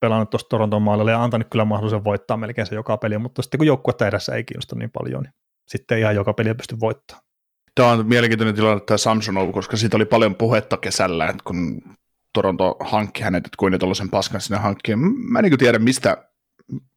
[0.00, 3.58] pelannut tuosta Toronton maalilla ja antanut kyllä mahdollisuuden voittaa melkein se joka peli, mutta sitten
[3.58, 5.32] kun joukkuetta edessä ei kiinnosta niin paljon, niin
[5.68, 7.26] sitten ihan joka peli pysty voittamaan.
[7.74, 11.82] Tämä on mielenkiintoinen tilanne tämä Samsonov, koska siitä oli paljon puhetta kesällä, että kun
[12.32, 14.96] Toronto hankki hänet, että kuin tuollaisen paskan sinne hankki.
[14.96, 16.16] Mä en niin tiedä, mistä,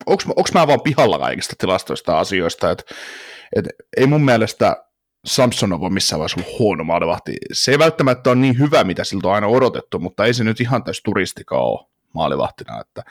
[0.06, 2.84] onko mä vaan pihalla kaikista tilastoista asioista, että,
[3.56, 4.84] että ei mun mielestä
[5.26, 7.36] Samsonov on missään vaiheessa ollut huono maalivahti.
[7.52, 10.62] Se ei välttämättä ole niin hyvä, mitä siltä on aina odotettu, mutta ei se nyt
[10.62, 12.82] ihan täys turistikaan ole maalivahtina.
[12.82, 13.04] Että,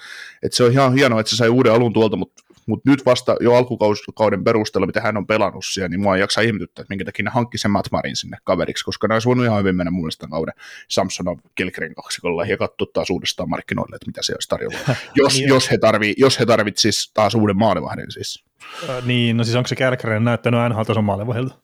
[0.43, 3.37] että se on ihan hienoa, että se sai uuden alun tuolta, mutta, mutta nyt vasta
[3.41, 7.05] jo alkukauden perusteella, mitä hän on pelannut siellä, niin mua ei jaksa ihmetyttää, että minkä
[7.05, 9.91] takia ne hankki sen Matt Marin sinne kaveriksi, koska ne olisi voinut ihan hyvin mennä
[9.91, 10.55] mun mielestä kauden
[10.89, 14.79] Samsonov Kilgren kaksikolla ja katsoa taas uudestaan markkinoille, että mitä se olisi tarjolla.
[15.15, 15.49] jos, niin.
[15.49, 18.45] jos, he tarvii, jos he tarvit siis taas uuden maalivahdin siis.
[18.91, 21.55] Äh, niin, no siis onko se Kälkären näyttänyt NHL-tason maalivahdilta?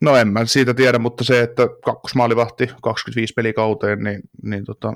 [0.00, 4.92] No en mä siitä tiedä, mutta se, että kakkosmaalivahti 25 pelikauteen, niin, niin tota,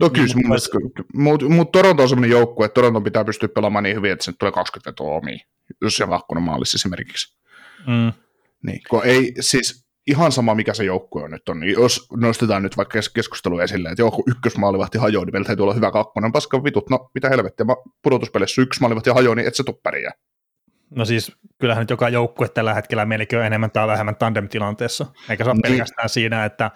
[0.00, 0.78] No kyllä, niin, mutta
[1.14, 4.32] mut, mut Toronto on sellainen joukkue, että Toronto pitää pystyä pelaamaan niin hyvin, että se
[4.38, 5.40] tulee 20 vetoa omiin,
[5.82, 7.38] jos se kakkonen maalissa esimerkiksi.
[7.86, 8.12] Mm.
[8.66, 12.62] Niin, kun ei, siis ihan sama mikä se joukkue on nyt on, niin jos nostetaan
[12.62, 16.64] nyt vaikka keskustelu esille, että joku ykkösmaalivahti hajoaa, niin meillä täytyy olla hyvä kakkonen, paska
[16.64, 17.66] vitut, no mitä helvettiä,
[18.02, 20.10] pudotuspelissä yksi maalivahti hajoaa, niin et se tupperiä.
[20.90, 25.44] No siis kyllähän nyt joka joukkue tällä hetkellä melkein on enemmän tai vähemmän tandem-tilanteessa, eikä
[25.44, 25.72] se ole niin.
[25.72, 26.70] pelkästään siinä, että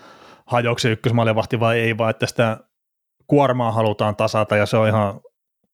[0.47, 2.59] hajoako se ykkösmaalivahti vai ei, vaan että sitä
[3.31, 5.21] kuormaa halutaan tasata ja se on ihan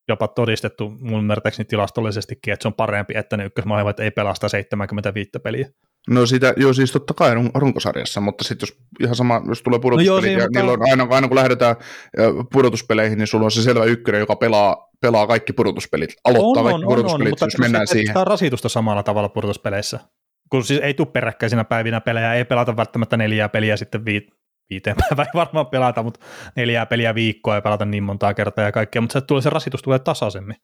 [0.09, 5.31] jopa todistettu mun ymmärtääkseni tilastollisestikin, että se on parempi, että ne ykkösmaailmat ei pelasta 75
[5.43, 5.69] peliä.
[6.11, 10.25] No sitä, joo siis totta kai runkosarjassa, mutta sitten jos ihan sama, jos tulee pudotuspelit,
[10.25, 10.73] no joo, ja mutta...
[10.73, 11.77] on aina, aina kun lähdetään
[12.53, 16.85] pudotuspeleihin, niin sulla on se selvä ykkönen, joka pelaa, pelaa kaikki pudotuspelit, aloittaa on, kaikki
[16.85, 18.09] on, pudotuspelit, on, on, jos mennään siihen.
[18.09, 20.01] Mutta rasitusta samalla tavalla pudotuspeleissä,
[20.51, 24.25] kun siis ei tule peräkkäisinä päivinä pelejä, ei pelata välttämättä neljää peliä sitten viit,
[24.71, 26.21] viiteen päivään ei varmaan pelata, mutta
[26.57, 29.83] neljää peliä viikkoa ja pelata niin montaa kertaa ja kaikkea, mutta se, tulee, se rasitus
[29.83, 30.57] tulee tasaisemmin.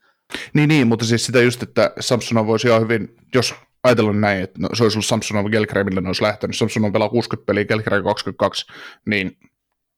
[0.55, 4.59] Niin, niin, mutta siis sitä just, että Samsonov voisi ihan hyvin, jos ajatellaan näin, että
[4.61, 8.03] no, se olisi ollut Samsonov Gelkrei, millä ne olisi lähtenyt, Samsonov pelaa 60 peliä, Gelkrei
[8.03, 8.67] 22,
[9.07, 9.38] niin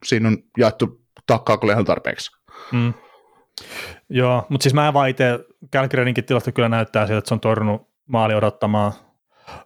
[0.05, 2.31] siinä on jaettu takkaa kyllä ihan tarpeeksi.
[2.73, 2.95] Mm.
[4.09, 5.39] Joo, mutta siis mä en vaan itse,
[6.27, 8.93] tilasto kyllä näyttää siltä, että se on torjunut maali odottamaan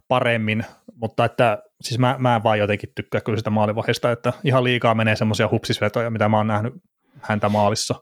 [0.08, 4.64] paremmin, mutta että siis mä, mä en vaan jotenkin tykkää kyllä sitä maalivahista, että ihan
[4.64, 6.74] liikaa menee semmoisia hupsisvetoja, mitä mä oon nähnyt
[7.22, 7.94] häntä maalissa.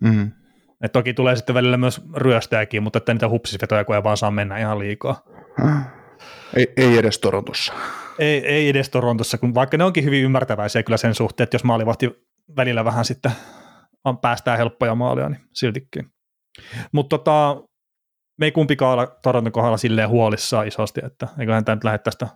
[0.00, 0.32] Mm.
[0.82, 4.30] Et toki tulee sitten välillä myös ryöstäjäkin, mutta että niitä hupsisvetoja kun ei vaan saa
[4.30, 5.22] mennä ihan liikaa.
[6.56, 7.72] Ei, ei edes Torontossa.
[8.18, 11.64] Ei, ei edes Torontossa, kun vaikka ne onkin hyvin ymmärtäväisiä kyllä sen suhteen, että jos
[11.64, 12.10] maalivahti
[12.56, 13.32] välillä vähän sitten
[14.04, 16.06] on, päästään helppoja maalia, niin siltikin.
[16.92, 17.62] Mutta tota,
[18.38, 22.28] me ei kumpikaan olla Toronton kohdalla silleen huolissaan isosti, että eiköhän tämä nyt lähde tästä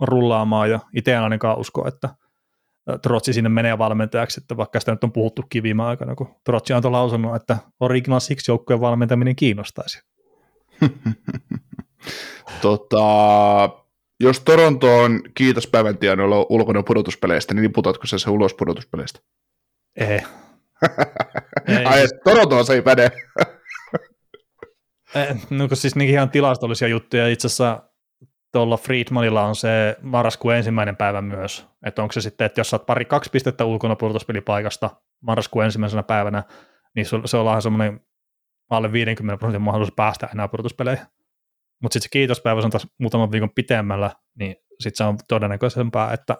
[0.00, 2.08] rullaamaan, ja itse en ainakaan usko, että
[3.02, 6.92] Trotsi sinne menee valmentajaksi, että vaikka sitä nyt on puhuttukin viime aikana, kun Trotsi on
[6.92, 10.02] lausunut, että Original Six joukkueen valmentaminen kiinnostaisi.
[12.62, 13.04] tota,
[14.20, 19.20] jos Toronto on kiitospäivän tienoilla ulkona pudotuspeleistä, niin putoatko sä se ulos pudotuspeleistä?
[19.96, 20.20] Ei.
[21.68, 21.84] ei.
[21.86, 23.10] Ai, Toronto se ei päde.
[25.50, 27.28] no kun siis ihan tilastollisia juttuja.
[27.28, 27.82] Itse asiassa
[28.54, 31.66] tuolla Friedmanilla on se marraskuun ensimmäinen päivä myös.
[31.86, 34.90] Että onko se sitten, että jos saat pari kaksi pistettä ulkona pudotuspelipaikasta
[35.20, 36.42] marraskuun ensimmäisenä päivänä,
[36.96, 38.00] niin se on semmoinen
[38.70, 41.06] alle 50 prosentin mahdollisuus päästä enää pudotuspeleihin.
[41.82, 46.36] Mutta sitten se kiitospäivä on taas muutaman viikon pitemmällä, niin sitten se on todennäköisempää, että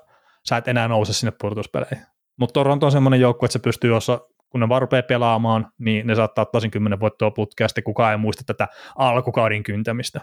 [0.48, 1.98] sä et enää nouse sinne pudotuspeleihin.
[2.38, 6.14] Mutta Toronto on semmoinen joukkue, että se pystyy, jossa kun ne vaan pelaamaan, niin ne
[6.14, 10.20] saattaa tosin kymmenen voittoa putkea, sitten kukaan ei muista tätä alkukauden kyntämistä.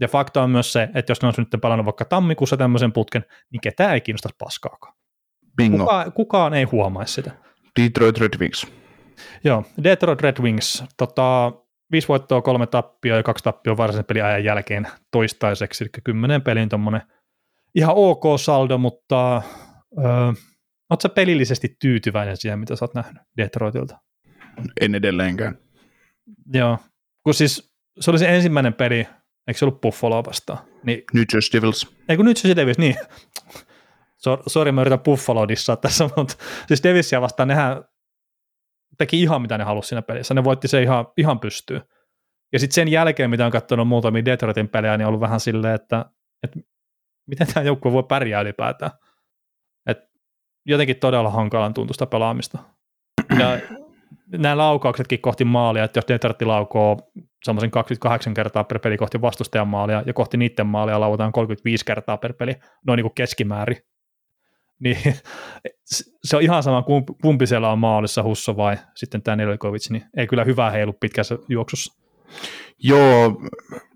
[0.00, 3.24] Ja fakta on myös se, että jos ne on nyt pelannut vaikka tammikuussa tämmöisen putken,
[3.52, 4.94] niin ketään ei kiinnosta paskaakaan.
[5.56, 5.78] Bingo.
[5.78, 7.30] Kuka, kukaan ei huomaa sitä.
[7.80, 8.66] Detroit Red Wings.
[9.44, 10.84] Joo, Detroit Red Wings.
[10.96, 11.52] Tota,
[11.92, 16.68] viisi voittoa, kolme tappioa ja kaksi tappioa varsinaisen pelin ajan jälkeen toistaiseksi, eli kymmenen pelin
[16.68, 17.02] tuommoinen
[17.74, 19.42] ihan ok saldo, mutta
[19.98, 20.32] öö,
[20.90, 23.98] oletko pelillisesti tyytyväinen siihen, mitä sä oot nähnyt Detroitilta?
[24.80, 25.58] En edelleenkään.
[26.52, 26.78] Joo,
[27.22, 29.08] kun siis se oli se ensimmäinen peli,
[29.46, 30.58] eikö se ollut Buffalo vastaan?
[30.82, 31.94] Niin, New Jersey Devils.
[32.08, 32.96] Ei kun New Jersey Devils, niin.
[34.46, 36.34] Sori, mä yritän Buffalo dissaa tässä, mutta
[36.68, 37.84] siis Devilsia vastaan nehän
[38.98, 40.34] teki ihan mitä ne halusi siinä pelissä.
[40.34, 41.82] Ne voitti se ihan, ihan pystyyn.
[42.52, 45.74] Ja sitten sen jälkeen, mitä on katsonut muutamia Detroitin pelejä, niin on ollut vähän silleen,
[45.74, 46.04] että,
[46.42, 46.60] että
[47.26, 48.90] miten tämä joukkue voi pärjää ylipäätään.
[49.86, 49.98] Et
[50.66, 52.58] jotenkin todella hankalan tuntusta pelaamista.
[53.38, 53.60] Ja
[54.26, 57.12] nämä laukauksetkin kohti maalia, että jos Detroit laukoo
[57.44, 62.16] semmoisen 28 kertaa per peli kohti vastustajan maalia ja kohti niiden maalia lauataan 35 kertaa
[62.16, 62.54] per peli,
[62.86, 63.76] noin niin kuin keskimäärin,
[64.80, 65.14] niin
[66.24, 66.84] se on ihan sama,
[67.22, 71.38] kumpi siellä on maalissa, Husso vai sitten tämä Nedelkovic, niin ei kyllä hyvää heilu pitkässä
[71.48, 72.02] juoksussa.
[72.78, 73.42] Joo,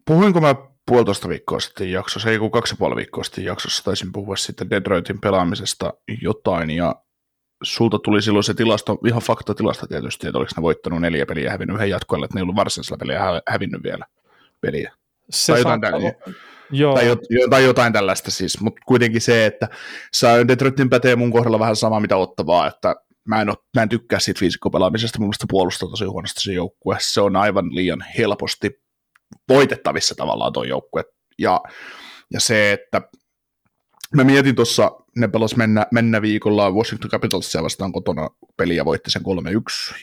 [0.06, 0.54] puhuinko mä
[0.86, 4.70] puolitoista viikkoa sitten jaksossa, ei kun kaksi ja puoli viikkoa sitten jaksossa, taisin puhua sitten
[4.70, 6.94] Detroitin pelaamisesta jotain, ja
[7.62, 11.44] sulta tuli silloin se tilasto, ihan fakta tilasta tietysti, että oliko ne voittanut neljä peliä
[11.44, 14.04] ja hävinnyt yhden jatkoille, että ne ei ollut varsinaisella peliä hävinnyt vielä
[14.60, 14.92] peliä.
[15.30, 16.14] Se tai jotain,
[16.70, 16.94] Joo.
[16.94, 17.16] Tai,
[17.50, 19.68] tai jotain tällaista siis, mutta kuitenkin se, että
[20.48, 24.18] Detroitin pätee mun kohdalla vähän sama mitä ottavaa, että mä en, ole, mä en tykkää
[24.18, 28.82] siitä fiisikkopelaamisesta, mun mielestä puolustaa tosi huonosti se joukkue, se on aivan liian helposti
[29.48, 31.04] voitettavissa tavallaan tuo joukkue,
[31.38, 31.60] ja,
[32.32, 33.02] ja se, että
[34.14, 39.10] mä mietin tuossa, ne pelas mennä, mennä viikolla Washington Capitalsia vastaan kotona peli ja voitti
[39.10, 39.24] sen 3-1,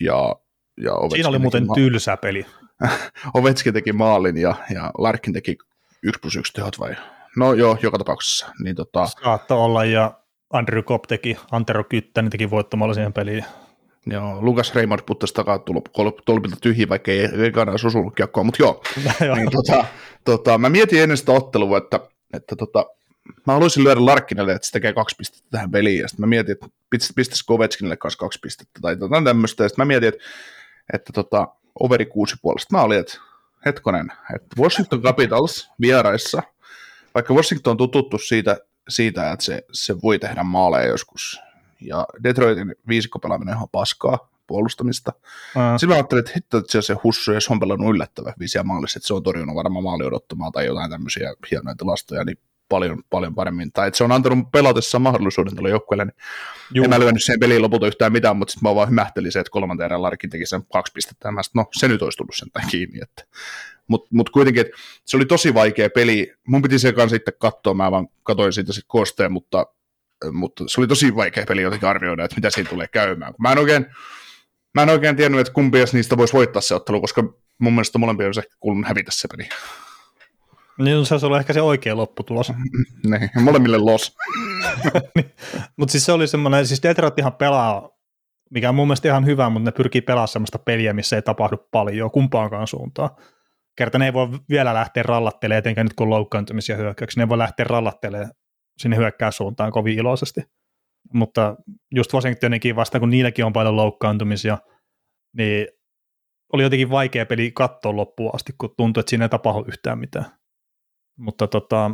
[0.01, 0.35] ja,
[0.81, 2.45] ja Siinä oli muuten ma- tylsä peli.
[3.33, 5.57] Ovetskin teki maalin ja, ja Larkin teki
[6.03, 6.95] 1 plus 1 tehot vai?
[7.37, 8.47] No joo, joka tapauksessa.
[8.63, 9.05] Niin tota...
[9.05, 10.19] Saattaa olla, ja
[10.53, 13.45] Andrew Kopp teki, Antero Kyttänen teki voittamalla siihen peliin.
[14.05, 15.59] Joo, Lukas Raymond puttasi takaa
[16.25, 18.81] tolpilta tyhjiä, vaikka ei ekana olisi osunut kiekkoa, mutta joo.
[19.35, 19.85] niin, tota,
[20.25, 21.99] tota, mä mietin ennen sitä ottelua, että,
[22.33, 22.85] että tota,
[23.47, 26.51] mä haluaisin lyödä Larkkinelle, että se tekee kaksi pistettä tähän peliin, ja sitten mä mietin,
[26.51, 26.67] että
[27.15, 30.23] pistäisikö Ovechkinille kanssa kaksi pistettä, tai jotain tämmöistä, ja sitten mä mietin, että,
[30.93, 31.47] että tota,
[31.79, 32.75] overi kuusi puolesta.
[32.75, 33.17] Mä olin, että
[33.65, 36.43] hetkonen, että Washington Capitals vieraissa,
[37.15, 38.57] vaikka Washington on tututtu siitä,
[38.89, 41.39] siitä että se, se voi tehdä maaleja joskus,
[41.81, 45.13] ja Detroitin viisikkopelaaminen on ihan paskaa puolustamista.
[45.15, 45.61] Uh.
[45.79, 48.97] Sitten mä ajattelin, että hitto, että se hussu, ja se on pelannut yllättävän visiä maalissa,
[48.97, 52.37] että se on torjunut varmaan maali odottamaan tai jotain tämmöisiä hienoja tilastoja, niin
[52.69, 53.71] paljon, paljon paremmin.
[53.71, 56.15] Tai että se on antanut pelatessa mahdollisuuden tuolle joukkueelle, niin
[56.73, 56.83] Juu.
[56.83, 59.51] en mä lyönyt sen peliin lopulta yhtään mitään, mutta sitten mä vaan hymähtelin se, että
[59.51, 62.99] kolmanteen erään Larkin teki sen kaksi pistettä, mä no se nyt olisi tullut sen kiinni,
[63.01, 63.23] että
[63.87, 66.33] mutta mut kuitenkin, että se oli tosi vaikea peli.
[66.47, 69.65] Mun piti sen kanssa sitten katsoa, mä vaan katoin siitä sitten koosteen, mutta,
[70.31, 73.33] mutta se oli tosi vaikea peli jotenkin arvioida, että mitä siinä tulee käymään.
[73.39, 73.85] Mä en oikein,
[74.75, 77.23] mä en oikein tiennyt, että kumpi niistä voisi voittaa se ottelu, koska
[77.57, 79.49] mun mielestä molempia olisi ehkä kuulunut hävitä se peli.
[80.79, 82.53] Niin se olisi ollut ehkä se oikea lopputulos.
[83.11, 84.15] niin, molemmille los.
[85.15, 85.31] niin.
[85.77, 87.89] Mutta siis se oli semmoinen, siis Detroithan pelaa,
[88.51, 91.57] mikä on mun mielestä ihan hyvä, mutta ne pyrkii pelaamaan semmoista peliä, missä ei tapahdu
[91.71, 93.09] paljon kumpaankaan suuntaan.
[93.77, 97.37] Kerta ne ei voi vielä lähteä rallattelemaan, etenkään nyt kun loukkaantumisia hyökkäyksiä, ne ei voi
[97.37, 98.31] lähteä rallattelemaan
[98.77, 100.41] sinne hyökkäyssuuntaan kovin iloisesti.
[101.13, 101.55] Mutta
[101.95, 104.57] just Washingtonikin vasta, kun niilläkin on paljon loukkaantumisia,
[105.37, 105.67] niin
[106.53, 110.25] oli jotenkin vaikea peli katsoa loppuun asti, kun tuntui, että siinä ei tapahdu yhtään mitään.
[111.17, 111.91] Mutta tota,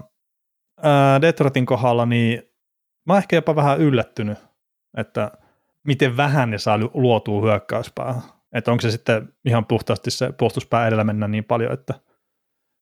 [0.83, 2.43] ää, Detroitin kohdalla, niin
[3.07, 4.37] mä ehkä jopa vähän yllättynyt,
[4.97, 5.31] että
[5.83, 8.21] miten vähän ne saa luotua hyökkäyspäähän.
[8.53, 11.93] Että onko se sitten ihan puhtaasti se puolustuspää edellä mennä niin paljon, että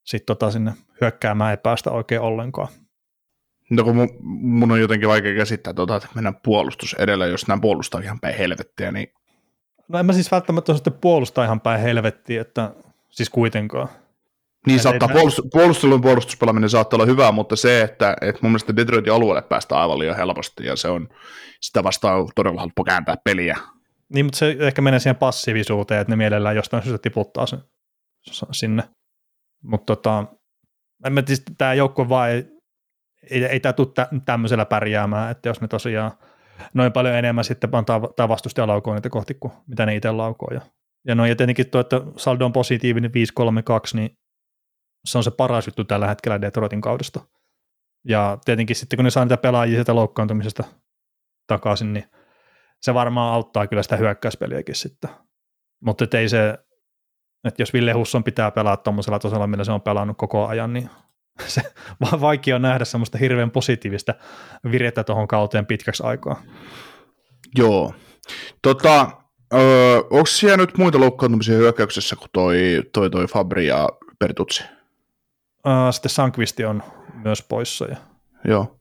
[0.05, 2.67] sitten tota sinne hyökkäämään ei päästä oikein ollenkaan.
[3.69, 4.09] No kun mun,
[4.41, 8.37] mun on jotenkin vaikea käsittää, tuota, että mennään puolustus edellä, jos nämä puolustaa ihan päin
[8.37, 9.13] helvettiä, niin...
[9.87, 12.71] No en mä siis välttämättä sitten puolustaa ihan päin helvettiä, että
[13.09, 13.89] siis kuitenkaan.
[14.67, 19.13] Niin saattaa, puolustus, puolustelun puolustuspelaaminen saattaa olla hyvä, mutta se, että, että mun mielestä Detroitin
[19.13, 21.09] alueelle päästään aivan liian helposti, ja se on,
[21.61, 23.57] sitä vastaan todella helppo kääntää peliä.
[24.13, 27.59] Niin, mutta se ehkä menee siihen passiivisuuteen, että ne mielellään jostain syystä tiputtaa sen
[28.51, 28.83] sinne.
[29.63, 30.25] Mutta tota,
[31.05, 32.45] en mä tiedä, tämä joukko vaan ei,
[33.29, 33.87] ei, ei tämä tule
[34.25, 36.11] tämmöisellä pärjäämään, että jos ne tosiaan
[36.73, 40.49] noin paljon enemmän sitten antaa tämä vastustaja laukoo niitä kohti kuin mitä ne itse laukoo.
[40.53, 40.61] Ja,
[41.07, 43.13] ja no ja tietenkin tuo, että saldo on positiivinen 5-3-2,
[43.93, 44.18] niin
[45.05, 47.19] se on se paras juttu tällä hetkellä Detroitin kaudesta.
[48.07, 50.63] Ja tietenkin sitten kun ne saa niitä pelaajia sieltä loukkaantumisesta
[51.47, 52.05] takaisin, niin
[52.81, 55.09] se varmaan auttaa kyllä sitä hyökkäyspeliäkin sitten.
[55.83, 56.57] Mutta ei se,
[57.43, 60.89] että jos Ville Husson pitää pelaa tuommoisella tasolla, millä se on pelannut koko ajan, niin
[61.47, 61.61] se
[62.01, 64.13] vaan vaikea on nähdä semmoista hirveän positiivista
[64.71, 66.41] virettä tuohon kauteen pitkäksi aikaa.
[67.57, 67.93] Joo.
[68.61, 69.11] Tota,
[69.53, 74.63] öö, onko siellä nyt muita loukkaantumisia hyökkäyksessä kuin toi, toi, toi Fabri ja Pertutsi?
[75.91, 76.83] Sitten Sankvisti on
[77.23, 77.85] myös poissa.
[77.85, 77.95] Ja...
[78.45, 78.79] Joo.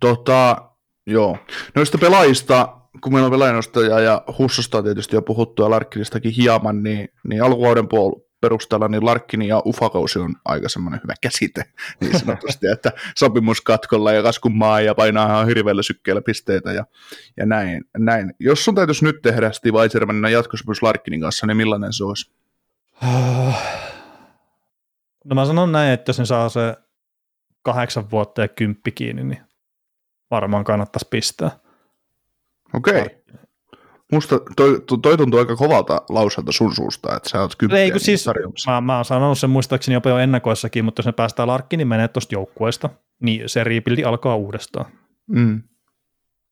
[0.00, 0.70] Tota,
[1.06, 1.38] joo.
[1.74, 6.82] Noista pelaajista, kun meillä on pelaajanostaja ja Hussosta on tietysti jo puhuttu ja Larkkinistakin hieman,
[6.82, 11.64] niin, niin alkuvuoden puol- perusteella niin Larkkini ja Ufakausi on aika semmoinen hyvä käsite,
[12.00, 16.84] niin sanotusti, että sopimuskatkolla ja kaskumaa ja painaa ihan hirveällä sykkeellä pisteitä ja,
[17.36, 18.34] ja näin, näin.
[18.40, 22.30] Jos sun täytyisi nyt tehdä Steve Eisermanin jatkosopimus Larkkinin kanssa, niin millainen se olisi?
[25.28, 26.76] No mä sanon näin, että jos ne saa se
[27.62, 29.40] kahdeksan vuotta ja kymppi kiinni, niin
[30.30, 31.50] varmaan kannattaisi pistää.
[32.74, 33.00] Okei.
[33.00, 33.16] Okay.
[34.12, 38.26] Musta toi, toi tuntuu aika kovalta lauselta sun suusta, että sä oot kymppiä Ei, siis,
[38.66, 41.88] mä, mä oon sanonut sen muistaakseni jopa jo ennakoissakin, mutta jos ne päästään Larkkiin, niin
[41.88, 42.90] menee tuosta joukkueesta,
[43.22, 44.86] niin se rebuildi alkaa uudestaan.
[45.26, 45.62] Mm.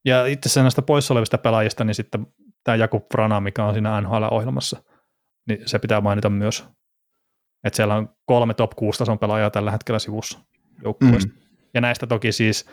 [0.05, 2.27] Ja itse asiassa näistä poissa olevista pelaajista, niin sitten
[2.65, 4.83] tämä Jakub Frana, mikä on siinä NHL-ohjelmassa,
[5.49, 6.65] niin se pitää mainita myös.
[7.65, 10.39] Että siellä on kolme top 6 tason pelaajaa tällä hetkellä sivussa
[10.85, 11.33] joukkueesta.
[11.33, 11.41] Mm.
[11.75, 12.67] Ja näistä toki siis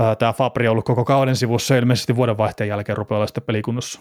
[0.00, 3.42] äh, tämä Fabri on ollut koko kauden sivussa ja ilmeisesti vuodenvaihteen jälkeen rupeaa olla sitten
[3.42, 4.00] pelikunnossa.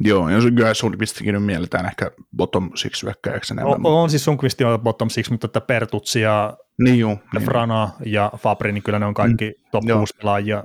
[0.00, 3.54] Joo, ja kyllä Sundqvistikin mielletään ehkä bottom six hyökkäjäksi.
[3.64, 7.44] On, on, siis Sundqvist on bottom six, mutta että Pertutsi ja niin joo, niin.
[7.44, 10.64] Frana ja Fabri, niin kyllä ne on kaikki mm, top 6 pelaajia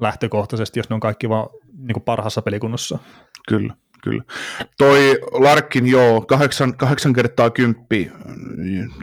[0.00, 2.98] lähtökohtaisesti, jos ne on kaikki vaan niin kuin parhaassa pelikunnossa.
[3.48, 4.22] Kyllä kyllä.
[4.78, 8.12] Toi Larkin, joo, kahdeksan, kahdeksan kertaa kymppi,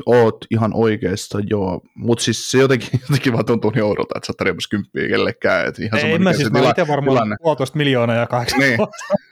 [0.06, 4.34] oot ihan oikeassa, joo, mutta siis se jotenkin, jotenkin vaan tuntuu niin oudolta, että sä
[4.38, 5.68] tarjoamassa kymppiä kellekään.
[5.68, 7.36] Että ihan Ei, mä siis, mä itse varmaan tilanne.
[7.42, 8.80] puolitoista miljoonaa ja kahdeksan niin.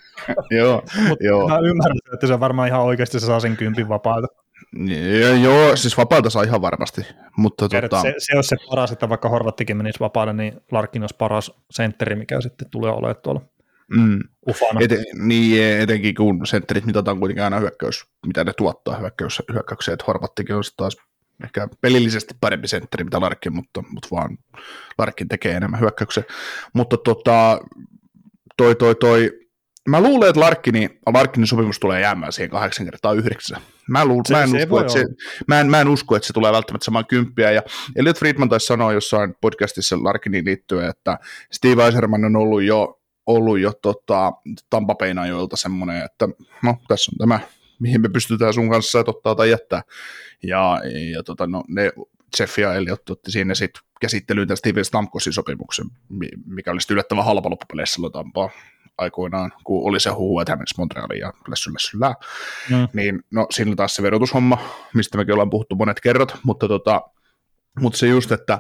[0.60, 0.84] joo,
[1.20, 1.48] joo.
[1.48, 4.28] Mä ymmärrän, että se varmaan ihan oikeasti se saa sen kympin vapaata.
[5.20, 7.02] Ja, joo, siis vapaata saa ihan varmasti.
[7.38, 8.02] Mutta tota...
[8.02, 12.16] se, se, olisi se paras, että vaikka Horvattikin menisi vapaana, niin Larkin olisi paras sentteri,
[12.16, 13.42] mikä sitten tulee olemaan tuolla
[13.90, 14.20] Mm.
[14.50, 14.80] Ufana.
[14.80, 20.06] Eten, niin, etenkin kun sentterit mitataan kuitenkin aina hyökkäys, mitä ne tuottaa hyökkäys, hyökkäykseen, että
[20.08, 20.98] Horvattikin on taas
[21.44, 24.38] ehkä pelillisesti parempi sentteri mitä Larkin, mutta, mutta vaan
[24.98, 26.24] Larkin tekee enemmän hyökkäyksiä.
[26.74, 27.60] Mutta tota,
[28.58, 29.40] toi, toi, toi,
[29.88, 33.62] mä luulen, että Larkini, Larkinin sopimus tulee jäämään siihen kahdeksan kertaa yhdeksän.
[33.88, 35.06] Mä, luul, se, mä, en se usko, että se,
[35.48, 37.52] mä, en, mä en usko, että se tulee välttämättä samaan kymppiä.
[37.52, 37.62] Ja
[37.96, 41.20] Elliot Friedman taisi sanoa jossain podcastissa Larkiniin liittyen, että
[41.52, 42.99] Steve Eiserman on ollut jo
[43.30, 44.32] ollut jo tota,
[44.70, 46.28] Tampa Peinajoilta semmoinen, että
[46.64, 47.40] no tässä on tämä,
[47.80, 49.82] mihin me pystytään sun kanssa ottaa tai jättää.
[50.44, 50.82] Ja,
[51.14, 51.92] ja tota, no, ne
[52.40, 55.86] Jeff ja Elliot otti siinä sitten käsittelyyn tämän Steven Stamkosin sopimuksen,
[56.46, 58.50] mikä oli sitten yllättävän halpa loppupeleissä silloin Tampaa
[58.98, 62.16] aikoinaan, kun oli se huhu, että hän Montrealiin ja lässy, lässy, lää.
[62.70, 62.88] Mm.
[62.94, 64.58] Niin no siinä taas se verotushomma,
[64.94, 67.02] mistä mekin ollaan puhuttu monet kerrat, mutta, tota,
[67.80, 68.60] mutta se just, että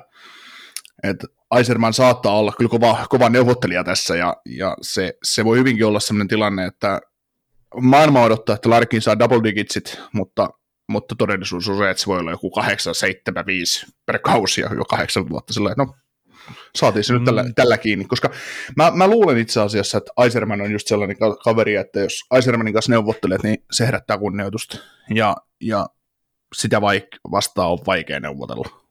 [1.03, 5.85] että Aiserman saattaa olla kyllä kova, kova neuvottelija tässä, ja, ja se, se voi hyvinkin
[5.85, 7.01] olla sellainen tilanne, että
[7.81, 10.49] maailma odottaa, että Larkin saa double digitsit, mutta,
[10.89, 14.73] mutta todellisuus on se, että se voi olla joku 8, 7, 5 per kausi ja
[14.75, 15.53] jo kahdeksan vuotta.
[15.53, 15.93] Sillä, no,
[16.75, 17.19] saatiin se mm.
[17.19, 17.53] nyt tällä, mm.
[17.55, 18.29] tällä kiinni, koska
[18.75, 22.91] mä, mä luulen itse asiassa, että Aiserman on just sellainen kaveri, että jos Aisermanin kanssa
[22.91, 24.77] neuvottelet, niin se herättää kunnioitusta,
[25.13, 25.85] ja, ja
[26.55, 28.88] sitä vaik- vastaan on vaikea neuvotella.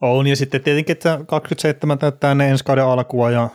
[0.00, 3.48] On, ja sitten tietenkin, että 27 täyttää ne ensi kauden alkua ja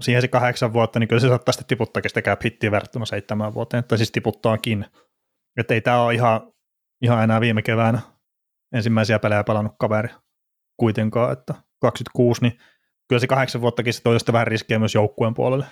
[0.00, 3.54] siihen se kahdeksan vuotta, niin kyllä se saattaa sitten tiputtaakin sitä cap hittiä verrattuna seitsemään
[3.54, 4.86] vuoteen, tai siis tiputtaakin.
[5.56, 6.52] Että ei tämä ole ihan,
[7.02, 8.00] ihan enää viime keväänä
[8.72, 10.08] ensimmäisiä pelejä pelannut kaveri
[10.76, 12.58] kuitenkaan, että 26, niin
[13.08, 15.66] kyllä se kahdeksan vuottakin se toi vähän riskiä myös joukkueen puolelle.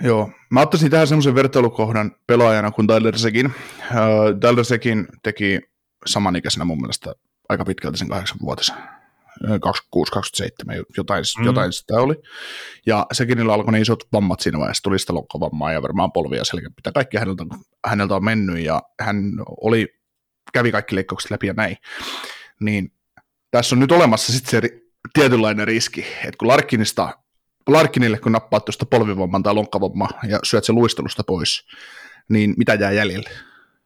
[0.00, 3.46] Joo, mä ottaisin tähän semmoisen vertailukohdan pelaajana kuin Tyler Sekin.
[3.46, 5.60] Uh, Tyler Sekin teki
[6.06, 7.14] samanikäisenä mun mielestä
[7.48, 8.76] aika pitkälti sen kahdeksan vuotisen.
[9.42, 11.44] 26-27, jotain, mm.
[11.44, 12.14] jotain sitä oli.
[12.86, 16.42] Ja Sekinillä alkoi niin isot vammat siinä vaiheessa, tuli sitä lonkkovammaa ja varmaan polvia
[16.76, 17.44] mitä Kaikki häneltä,
[17.86, 19.16] häneltä on mennyt ja hän
[19.60, 19.88] oli,
[20.52, 21.76] kävi kaikki leikkaukset läpi ja näin.
[22.60, 22.92] Niin
[23.50, 24.68] tässä on nyt olemassa sitten se
[25.14, 27.22] tietynlainen riski, että kun Larkinista
[27.68, 31.66] Larkinille, kun nappaat tuosta polvivamman tai lonkkavamman ja syöt se luistelusta pois,
[32.28, 33.30] niin mitä jää jäljelle?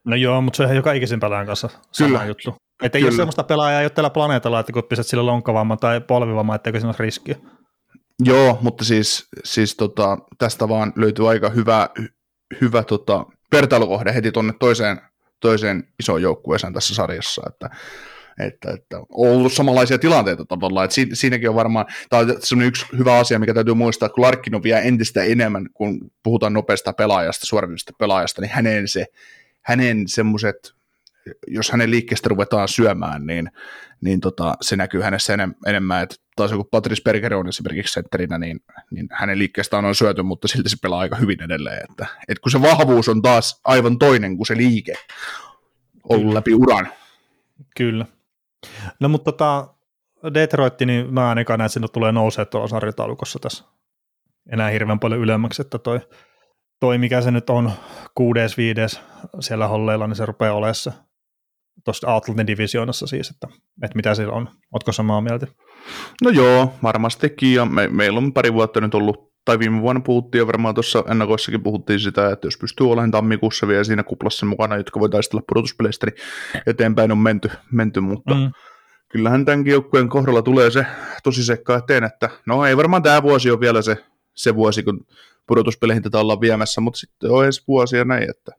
[0.04, 2.24] No joo, mutta se on joka ikisen pelaajan kanssa sama Kyllä.
[2.24, 2.54] juttu.
[2.82, 3.08] Että Kyllä.
[3.08, 6.80] ole sellaista pelaajaa, ei ole tällä planeetalla, että kun pistät sille lonkkavamman tai polvivamman, etteikö
[6.80, 7.36] siinä ole riskiä.
[8.24, 11.88] Joo, mutta siis, siis tota, tästä vaan löytyy aika hyvä,
[12.60, 15.00] hyvä tota, vertailukohde heti tuonne toiseen,
[15.40, 17.70] toiseen isoon joukkueeseen tässä sarjassa, että
[18.38, 22.22] että, että on ollut samanlaisia tilanteita tavallaan, että siinä, siinäkin on varmaan, tämä
[22.52, 26.10] on yksi hyvä asia, mikä täytyy muistaa, että kun Larkin on vielä entistä enemmän, kun
[26.22, 29.06] puhutaan nopeasta pelaajasta, suoritusesta pelaajasta, niin hänen se,
[29.62, 30.72] hänen semmoiset,
[31.46, 33.50] jos hänen liikkeestä ruvetaan syömään, niin,
[34.00, 38.38] niin tota, se näkyy hänessä enem, enemmän, että taas joku Patrice Berger on esimerkiksi sentterinä,
[38.38, 38.60] niin,
[38.90, 42.52] niin hänen liikkeestään on syöty, mutta silti se pelaa aika hyvin edelleen, että, että kun
[42.52, 44.94] se vahvuus on taas aivan toinen kuin se liike
[46.08, 46.88] ollut läpi uran.
[47.76, 48.06] Kyllä.
[49.00, 49.74] No mutta tota,
[50.34, 53.64] Detroit, niin mä ainakaan näen, että sinne tulee nousee tuolla sarjataulukossa tässä
[54.52, 56.00] enää hirveän paljon ylemmäksi, että toi,
[56.80, 57.72] toi mikä se nyt on,
[58.14, 59.00] kuudes, viides
[59.40, 61.05] siellä holleilla, niin se rupeaa olemaan
[61.84, 63.48] tuossa Atlantin divisioonassa siis, että,
[63.82, 64.48] että mitä siellä on.
[64.72, 65.46] Ootko samaa mieltä?
[66.24, 70.40] No joo, varmastikin, ja me, meillä on pari vuotta nyt ollut, tai viime vuonna puhuttiin,
[70.40, 74.76] ja varmaan tuossa ennakoissakin puhuttiin sitä, että jos pystyy olemaan tammikuussa vielä siinä kuplassa mukana,
[74.76, 76.16] jotka voi taistella pudotuspeleistä, niin
[76.66, 78.52] eteenpäin on menty, menty mutta mm
[79.08, 80.86] kyllähän tämänkin joukkueen kohdalla tulee se
[81.22, 84.04] tosi sekka eteen, että no ei varmaan tämä vuosi ole vielä se,
[84.34, 85.06] se vuosi, kun
[85.46, 88.52] pudotuspeleihin tätä ollaan viemässä, mutta sitten on ensi vuosi ja näin, että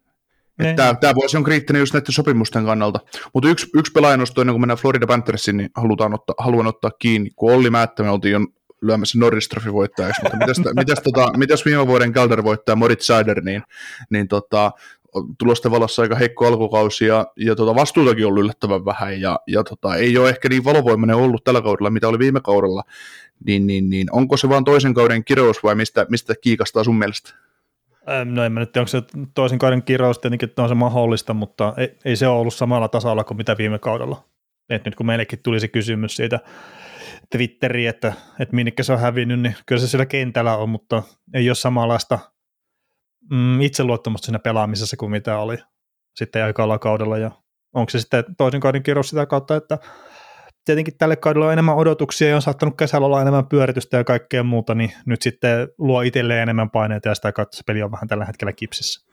[0.75, 2.99] Tämä, tämä vuosi on kriittinen just näiden sopimusten kannalta.
[3.33, 7.29] Mutta yksi, yksi pelaajanosto ennen kuin mennään Florida Panthersiin, niin halutaan ottaa, haluan ottaa kiinni.
[7.35, 8.39] Kun Olli Määttä me oltiin jo
[8.81, 13.41] lyömässä Norris Trophy voittajaksi, mutta mitäs, mitäs, tota, mitäs viime vuoden Calder voittaja Moritz Seider,
[13.41, 13.63] niin,
[14.09, 14.71] niin tota,
[15.37, 19.63] tulosten valossa aika heikko alkukausi ja, ja tota vastuutakin on ollut yllättävän vähän ja, ja
[19.63, 22.83] tota, ei ole ehkä niin valovoimainen ollut tällä kaudella, mitä oli viime kaudella,
[23.45, 27.46] niin, niin, niin onko se vaan toisen kauden kirous vai mistä, mistä kiikastaa sun mielestä?
[28.25, 29.01] No en mä nyt onko se
[29.35, 32.87] toisen kauden kirous tietenkin, että on se mahdollista, mutta ei, ei se ole ollut samalla
[32.87, 34.23] tasolla kuin mitä viime kaudella.
[34.69, 36.39] Et nyt kun meillekin tuli se kysymys siitä
[37.31, 41.03] Twitteriin, että, että minnekä se on hävinnyt, niin kyllä se siellä kentällä on, mutta
[41.33, 42.19] ei ole samanlaista–
[43.31, 45.57] mm, itseluottamusta siinä pelaamisessa kuin mitä oli
[46.15, 47.31] sitten aikalla kaudella ja
[47.73, 49.77] onko se sitten toisen kauden kierros sitä kautta, että
[50.67, 54.43] tietenkin tälle kaudelle on enemmän odotuksia ja on saattanut kesällä olla enemmän pyöritystä ja kaikkea
[54.43, 58.07] muuta, niin nyt sitten luo itselleen enemmän paineita ja sitä kautta se peli on vähän
[58.07, 59.07] tällä hetkellä kipsissä.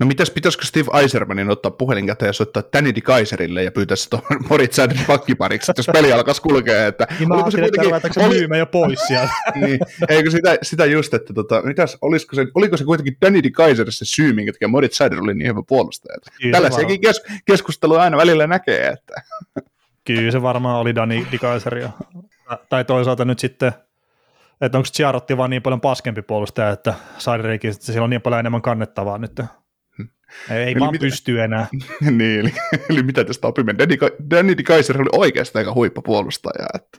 [0.00, 4.10] No mitäs, pitäisikö Steve Eisermanin ottaa puhelin käteen ja soittaa Danny Kaiserille ja pyytää se
[4.10, 6.86] tuohon Moritz Sanders pakkipariksi, jos peli alkaisi kulkea.
[6.86, 8.34] Että niin mä se kuitenkin, että oli...
[8.34, 9.32] myymään jo pois sieltä.
[9.66, 9.78] niin,
[10.08, 14.04] eikö sitä, sitä just, että tota, mitäs, olisiko, se, oliko se kuitenkin Danny Kaiser se
[14.04, 16.18] syy, minkä takia Moritz oli niin hyvä puolustaja.
[16.52, 18.88] Tällaisiakin kes, keskustelua aina välillä näkee.
[18.88, 19.22] Että.
[20.04, 21.88] Kyllä se varmaan oli Danny Kaiser.
[22.68, 23.72] Tai toisaalta nyt sitten
[24.60, 28.62] että onko Chiarotti vaan niin paljon paskempi puolustaja, että Saiderikin, sillä on niin paljon enemmän
[28.62, 29.40] kannettavaa nyt.
[30.50, 31.66] Ei eli vaan mitä, pysty enää.
[32.18, 32.52] niin, eli,
[32.90, 33.74] eli, mitä tästä opimme?
[33.78, 33.96] Danny,
[34.30, 36.66] Danny Kaiser oli oikeastaan aika huippupuolustaja.
[36.74, 36.98] Että.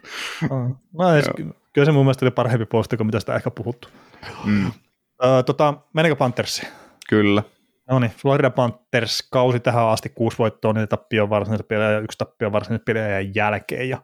[0.94, 1.26] no, edes,
[1.74, 3.88] kyllä se mun mielestä oli parempi puolustaja kuin mitä sitä ehkä puhuttu.
[4.46, 4.72] Mm.
[5.24, 6.68] Ö, tota, meneekö Panthersi?
[7.10, 7.44] Kyllä.
[7.90, 12.18] No niin, Florida Panthers kausi tähän asti kuusi voittoa, niin tappio varsinaisen pelejä ja yksi
[12.18, 13.90] tappio varsinaisen pelejä jälkeen.
[13.90, 13.98] Ja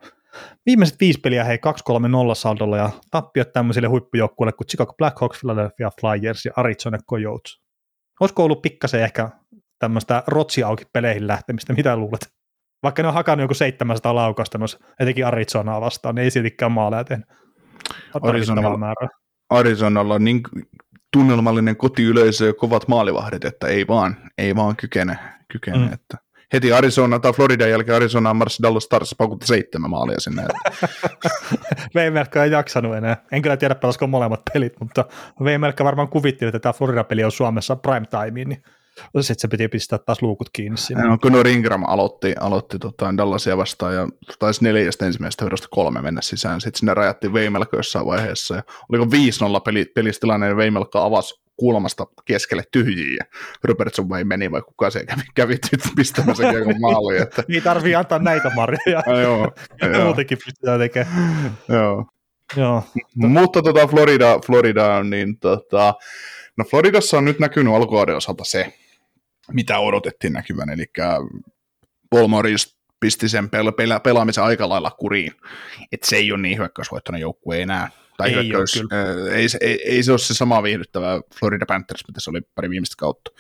[0.66, 6.46] viimeiset viisi peliä hei 2-3-0 saldolla ja tappiot tämmöisille huippujoukkueille kuin Chicago Blackhawks, Philadelphia Flyers
[6.46, 7.62] ja Arizona Coyotes.
[8.20, 9.30] Olisiko ollut pikkasen ehkä
[9.80, 12.34] tämmöistä rotsi auki peleihin lähtemistä, mitä luulet?
[12.84, 14.60] Vaikka ne on hakannut joku 700 laukasta,
[15.00, 17.28] etenkin Arizonaa vastaan, niin ei siltikään maaleja tehnyt.
[18.22, 18.94] Arizonalla,
[19.50, 20.42] Arizonalla on niin
[21.14, 25.20] tunnelmallinen kotiyleisö ja kovat maalivahdit, että ei vaan, ei vaan kykene.
[25.52, 25.94] kykene mm.
[25.94, 26.18] että
[26.54, 30.44] heti Arizona tai Floridan jälkeen Arizona marssi Dallas Stars pakutti seitsemän maalia sinne.
[31.96, 33.18] Veimelkka ei jaksanut enää.
[33.32, 35.06] En kyllä tiedä, pelasiko molemmat pelit, mutta
[35.44, 38.64] Veimelkka varmaan kuvitteli, että tämä Florida-peli on Suomessa prime timeen, niin
[39.22, 41.08] Sitten se piti pistää taas luukut kiinni sinne.
[41.08, 44.08] No, Conor Ingram aloitti, aloitti tota, Dallasia vastaan ja
[44.40, 46.62] taisi neljästä ensimmäisestä verosta kolme mennä sisään.
[46.62, 48.56] Sitten sinne rajattiin Veimelka jossain vaiheessa.
[48.56, 49.08] Ja oliko 5-0
[49.66, 53.26] peli, pelistilanne ja Veimelka avasi kulmasta keskelle tyhjiä
[53.64, 55.58] Robertson vai meni vai kuka se kävi, kävi
[55.96, 57.22] pistämässä kiekon maaliin.
[57.22, 57.44] Että...
[57.50, 59.04] Ei tarvii antaa näitä marjoja.
[59.22, 60.04] Joo, joo.
[60.06, 61.58] Muutenkin pystytään tekemään.
[61.70, 62.06] joo.
[62.56, 62.84] Joo.
[63.16, 65.94] Mutta tota Florida, Florida, niin tota,
[66.58, 68.74] no Floridassa on nyt näkynyt alkuvuoden osalta se,
[69.52, 70.86] mitä odotettiin näkyvän, eli
[72.10, 75.32] Paul Morris pisti sen pel- pel- pelaamisen aika lailla kuriin,
[75.92, 77.90] että se ei ole niin hyökkäysvoittoinen joukkue enää.
[78.18, 81.66] Tai Ei hyökkäys, ole äh, ei, se- ei, ei, se ole se sama viihdyttävä Florida
[81.66, 83.32] Panthers, mitä se oli pari viimeistä kautta.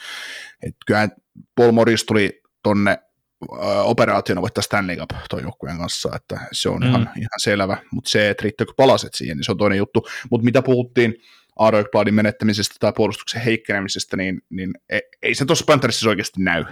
[0.63, 1.11] Et kyllähän
[1.55, 6.81] Paul Morris tuli tonne äh, operaationa voittaa Stanley Cup tuon joukkueen kanssa, että se on
[6.81, 6.89] mm.
[6.89, 10.07] ihan, ihan selvä, mutta se, että riittääkö palaset siihen, niin se on toinen juttu.
[10.31, 11.15] Mutta mitä puhuttiin
[11.59, 16.65] Aaro Ekbladin menettämisestä tai puolustuksen heikkenemisestä, niin, niin ei, ei se tuossa Panthersissa oikeasti näy,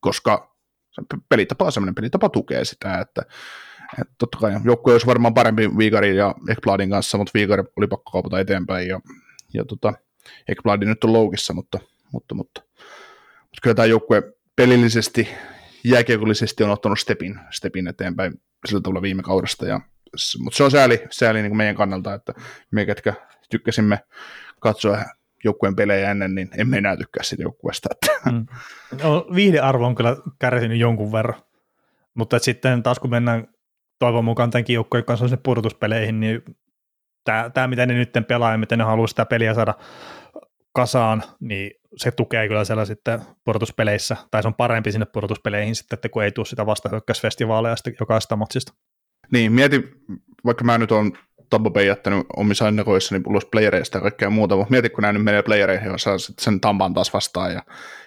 [0.00, 0.56] koska
[0.90, 3.22] se pelitapa sellainen, pelitapa tukee sitä, että,
[4.00, 8.10] että totta kai joukkue olisi varmaan parempi Viikarin ja Ekbladin kanssa, mutta Viikari oli pakko
[8.10, 9.00] kaupata eteenpäin ja,
[9.54, 9.92] ja tota,
[10.48, 11.78] Ekbladi nyt on loukissa, mutta,
[12.12, 12.60] mutta, mutta,
[13.40, 14.22] mutta kyllä tämä joukkue
[14.56, 15.28] pelillisesti,
[15.84, 19.80] jääkiekollisesti on ottanut stepin, stepin eteenpäin sillä tavalla viime kaudesta, ja,
[20.38, 22.34] mutta se on sääli, sääli niin meidän kannalta, että
[22.70, 23.14] me, ketkä
[23.50, 23.98] tykkäsimme
[24.60, 24.98] katsoa
[25.44, 27.88] joukkueen pelejä ennen, niin emme enää tykkää siitä joukkueesta.
[28.32, 28.46] Mm.
[29.02, 31.42] No, viihdearvo on kyllä kärsinyt jonkun verran,
[32.14, 33.48] mutta sitten taas kun mennään
[33.98, 36.42] toivon mukaan tämänkin joukkojen kanssa sinne pudotuspeleihin, niin
[37.24, 39.74] tämä, tämä miten ne nyt pelaa ja miten ne haluaa sitä peliä saada
[40.72, 45.96] kasaan, niin se tukee kyllä siellä sitten pudotuspeleissä, tai se on parempi sinne pudotuspeleihin sitten,
[45.96, 48.72] että kun ei tule sitä vastahyökkäysfestivaaleja sitten jokaisesta matsista.
[49.32, 49.82] niin, mieti,
[50.44, 51.12] vaikka mä nyt on
[51.50, 55.24] Tampa Bay jättänyt omissa ennakoissani ulos playereista ja kaikkea muuta, mutta mieti, kun nämä nyt
[55.24, 57.62] menee playereihin ja saa sit sen Tampan taas vastaan ja,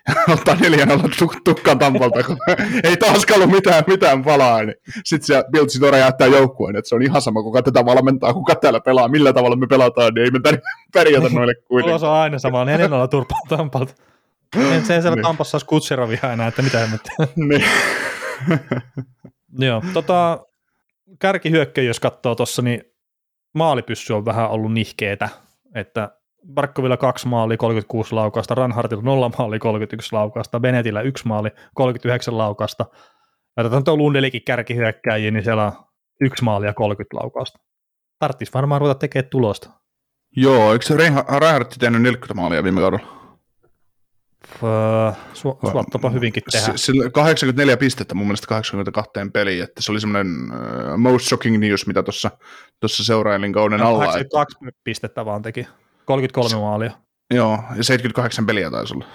[0.07, 2.38] ja ottaa neljän olla tuk- tukkaan Tampalta, kun
[2.83, 6.95] ei taaskaan ollut mitään, mitään palaa, niin sitten se Bill Sidora jättää joukkueen, että se
[6.95, 10.31] on ihan sama, kuka tätä valmentaa, kuka täällä pelaa, millä tavalla me pelataan, niin ei
[10.31, 10.61] me pär-
[10.93, 12.11] pärjätä noille Tulos kuitenkaan.
[12.11, 13.93] on aina sama, 4 0 turpaa Tampalta.
[14.55, 15.23] En sen siellä Niin.
[15.23, 17.15] Tampassa saisi Kutserovia enää, että mitä hemmettiä.
[17.35, 17.63] niin.
[19.59, 20.39] Joo, tota,
[21.19, 22.81] kärkihyökkäjä, jos katsoo tuossa, niin
[23.57, 25.29] maalipyssy on vähän ollut nihkeetä,
[25.75, 26.11] että
[26.53, 32.85] Barkkovilla kaksi maali, 36 laukausta, Ranhartilla nolla maali, 31 laukausta, Benetillä yksi maali, 39 laukausta.
[33.57, 35.71] Ja tätä on Lundelikin kärkihyökkäjiä, niin siellä on
[36.21, 37.59] yksi maali ja 30 laukausta.
[38.19, 39.69] Tarttis varmaan ruveta tekemään tulosta.
[40.35, 43.16] Joo, eikö Reinhardt tehnyt 40 maalia viime kaudella?
[44.63, 46.73] Öö, su- suottapa hyvinkin tehdä.
[46.75, 51.88] Sillä 84 pistettä mun mielestä 82 peliin, että se oli semmoinen uh, most shocking news,
[51.88, 52.31] mitä tuossa
[52.79, 54.03] tuossa seurailin kauden alla.
[54.03, 55.67] että- 82 pistettä vaan teki,
[56.05, 56.91] 33 maalia.
[57.33, 59.05] Joo, ja 78 peliä taisi olla.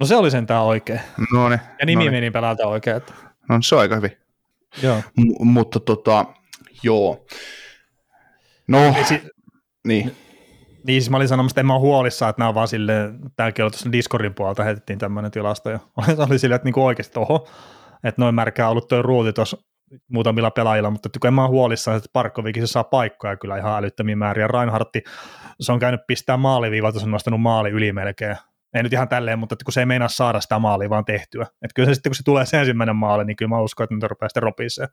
[0.00, 1.00] No se oli sentään oikein.
[1.32, 2.96] No niin, Ja nimi no, meni pelältä oikein.
[2.96, 3.12] Että.
[3.48, 4.12] no, se on aika hyvin.
[4.82, 4.96] Joo.
[5.16, 6.24] M- mutta tota,
[6.82, 7.26] joo.
[8.68, 9.22] No, si-
[9.86, 10.16] niin.
[10.86, 13.18] Niin siis mä olin sanomassa, että en mä ole huolissaan, että nämä on vaan silleen,
[13.36, 15.78] tämäkin oli tuossa Discordin puolelta heitettiin tämmöinen tilasto, ja
[16.30, 17.48] oli silleen, että niinku oikeasti oho,
[18.04, 19.56] että noin märkää ollut tuo ruuti tuossa
[20.08, 23.78] muutamilla pelaajilla, mutta kun en mä ole huolissaan, että Parkkovikin se saa paikkoja kyllä ihan
[23.78, 24.46] älyttömiä määriä.
[24.46, 25.02] Reinhardti,
[25.60, 28.36] se on käynyt pistää maaliviivalta, se on nostanut maali yli melkein.
[28.74, 31.42] Ei nyt ihan tälleen, mutta että kun se ei meinaa saada sitä maalia vaan tehtyä.
[31.42, 33.94] Että kyllä se sitten, kun se tulee se ensimmäinen maali, niin kyllä mä uskon, että
[33.94, 34.88] nyt rupeaa sitten ropisee.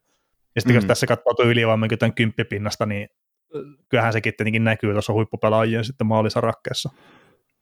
[0.56, 0.78] Ja sitten mm.
[0.78, 3.10] jos tässä katsoo tuo ylivoimankin tämän kymppipinnasta, niin
[3.90, 6.90] kyllähän sekin tietenkin näkyy tuossa huippupelaajien sitten maalisarakkeessa.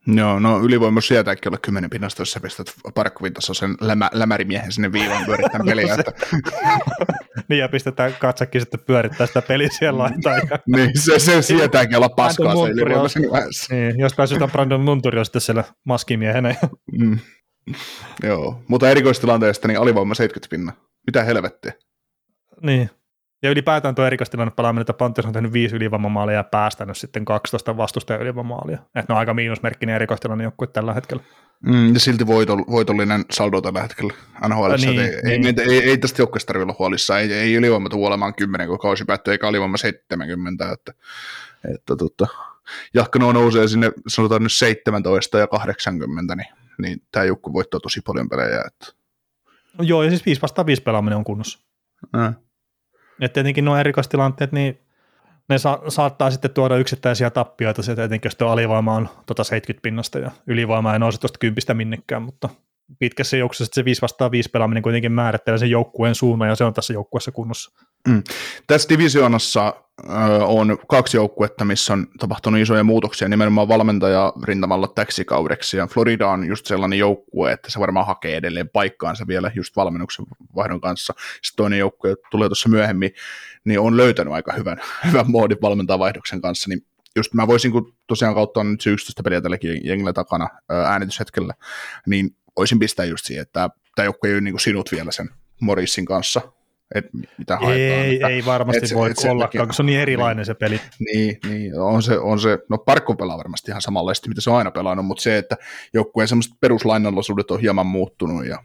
[0.06, 4.92] Joo, no ylivoimus sietääkin olla kymmenen pinnasta, jos sä pistät Parkkovin sen lämä, lämärimiehen sinne
[4.92, 5.94] viivaan pyörittämään peliä.
[5.94, 6.12] Että,
[7.48, 10.42] Niin ja pistetään katsakin sitten pyörittää sitä peliä siellä laitaan.
[10.50, 13.74] Ja, niin, se, se sietääkin olla paskaa se vaiheessa.
[13.74, 16.54] niin, jos pääsytään Brandon Munturi on sitten siellä maskimiehenä.
[16.92, 17.18] Mm.
[18.22, 20.72] Joo, mutta erikoistilanteesta niin alivoima 70 pinna.
[21.06, 21.72] Mitä helvettiä?
[22.62, 22.90] niin.
[23.42, 27.76] Ja ylipäätään tuo erikoistilanne pelaaminen, että Panthers on tehnyt viisi ylivoimamaalia ja päästänyt sitten 12
[27.76, 28.78] vastustajan ylivoimamaalia.
[28.84, 31.22] Että ne on aika miinusmerkkinen erikoistilanne joukkue tällä hetkellä.
[31.60, 34.12] Mm, ja silti voitol, voitollinen saldo tällä hetkellä
[34.48, 34.74] NHL.
[34.76, 35.60] Niin, niin, ei, niin.
[35.60, 37.20] ei, ei, ei, tästä joukkueesta tarvitse olla huolissaan.
[37.20, 40.72] Ei, ei ylivoima tule olemaan 10, kun kausi päättyy, eikä alivoima 70.
[40.72, 40.92] Että,
[41.74, 42.26] että, tota,
[42.94, 48.00] jahka nuo nousee sinne, sanotaan nyt 17 ja 80, niin, niin tämä joukku voittaa tosi
[48.00, 48.62] paljon pelejä.
[48.66, 48.96] Että,
[49.78, 51.58] No, joo, ja siis 5 vastaan 5 pelaaminen on kunnossa.
[52.16, 52.34] äh.
[53.20, 54.80] Et tietenkin nuo erikoistilanteet, niin
[55.48, 60.18] ne sa- saattaa sitten tuoda yksittäisiä tappioita, se etenkin jos alivoima on tota 70 pinnasta
[60.18, 62.48] ja ylivoima ei nouse tuosta kympistä minnekään, mutta
[62.98, 66.74] pitkässä juoksussa se 5 vastaan 5 pelaaminen kuitenkin määrittelee sen joukkueen suunnan ja se on
[66.74, 67.72] tässä joukkueessa kunnossa.
[68.66, 69.74] Tässä divisioonassa
[70.46, 73.28] on kaksi joukkuetta, missä on tapahtunut isoja muutoksia.
[73.28, 78.36] Nimenomaan valmentaja rintamalla täksi kaudeksi, ja Florida on just sellainen joukkue, että se varmaan hakee
[78.36, 80.26] edelleen paikkaansa vielä just valmennuksen
[80.56, 81.14] vaihdon kanssa.
[81.18, 83.10] Sitten toinen joukkue tulee tuossa myöhemmin,
[83.64, 86.86] niin on löytänyt aika hyvän, hyvän moodin valmentajavaihdoksen kanssa, niin
[87.16, 91.54] just mä voisin, kun tosiaan kautta on nyt se 11 peliä tälläkin jengillä takana äänityshetkellä,
[92.06, 95.30] niin voisin pistää just siihen, että tämä joukkue ei ole niin sinut vielä sen
[95.60, 96.40] Morissin kanssa,
[96.94, 97.78] että mitä haetaan.
[97.78, 100.54] Ei, että, ei varmasti että voi se, ollakaan, kun se on niin erilainen niin, se
[100.54, 100.80] peli.
[100.98, 104.56] Niin, niin on, se, on se, no Parkko pelaa varmasti ihan samanlaisesti, mitä se on
[104.56, 105.56] aina pelannut, mutta se, että
[105.94, 108.62] joukkueen semmoiset peruslainallisuudet on hieman muuttunut ja,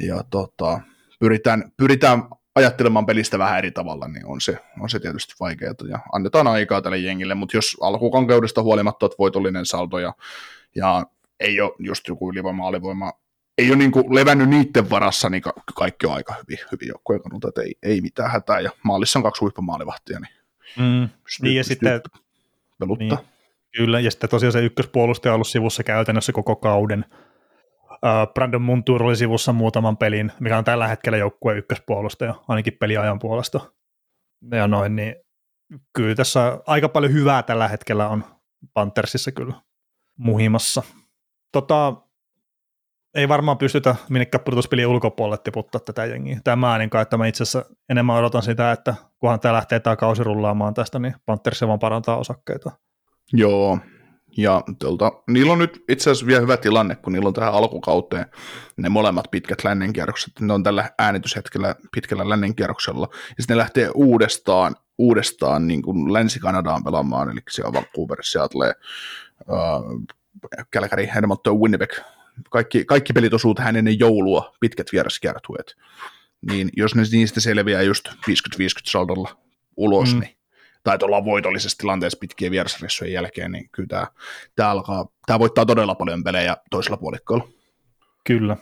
[0.00, 0.80] ja tota,
[1.20, 2.22] pyritään, pyritään
[2.54, 6.82] ajattelemaan pelistä vähän eri tavalla, niin on se, on se tietysti vaikeaa ja annetaan aikaa
[6.82, 10.14] tälle jengille, mutta jos alkukankeudesta huolimatta että voitollinen saldo ja,
[10.74, 11.06] ja
[11.40, 13.12] ei ole just joku ylivoima, alivoima,
[13.58, 17.22] ei ole niin kuin levännyt niiden varassa, niin ka- kaikki on aika hyvin, hyvin joukkojen
[17.22, 20.34] kannalta, että ei, ei mitään hätää, ja maalissa on kaksi huippumaalivahtia, niin,
[20.78, 21.08] mm.
[21.24, 22.00] pystyy, niin ja sitten,
[22.78, 23.18] peluttaa.
[23.18, 23.28] Niin,
[23.76, 27.04] kyllä, ja sitten tosiaan se ykköspuolustaja on ollut sivussa käytännössä koko kauden,
[28.34, 33.60] Brandon Montour oli sivussa muutaman pelin, mikä on tällä hetkellä joukkueen ykköspuolustaja, ainakin peliajan puolesta.
[34.50, 35.14] Ja noin, niin
[35.92, 38.24] kyllä tässä aika paljon hyvää tällä hetkellä on
[38.74, 39.54] Panthersissa kyllä
[40.18, 40.82] muhimassa.
[41.52, 41.94] Tota,
[43.16, 46.40] ei varmaan pystytä minnekään pudotuspelien ulkopuolelle tiputtaa tätä jengiä.
[46.44, 50.24] Tämä ainakaan, että mä itse asiassa enemmän odotan sitä, että kunhan tämä lähtee tämä kausi
[50.24, 52.70] rullaamaan tästä, niin Panthers vaan parantaa osakkeita.
[53.32, 53.78] Joo,
[54.36, 58.26] ja tuolta, niillä on nyt itse asiassa vielä hyvä tilanne, kun niillä on tähän alkukauteen
[58.76, 60.32] ne molemmat pitkät lännenkierrokset.
[60.40, 63.08] Ne on tällä äänityshetkellä pitkällä lännenkierroksella.
[63.12, 68.74] Ja sitten ne lähtee uudestaan, uudestaan niin kuin Länsi-Kanadaan pelaamaan, eli siellä on Vancouver, Seattle,
[69.52, 71.90] äh, Calgary, Edmonton, Winnipeg.
[72.50, 75.74] Kaikki, kaikki pelit osuu tähän ennen joulua, pitkät vieraskiertueet.
[76.50, 78.12] Niin jos ne niistä selviää just 50-50
[78.84, 79.36] saldolla
[79.76, 80.20] ulos, mm.
[80.20, 80.36] niin
[80.86, 84.06] tai ollaan voitollisessa tilanteessa pitkien vierasressujen jälkeen, niin kyllä tämä,
[84.56, 87.48] tämä, alkaa, tämä voittaa todella paljon pelejä toisella puolikkoilla.
[88.24, 88.56] Kyllä.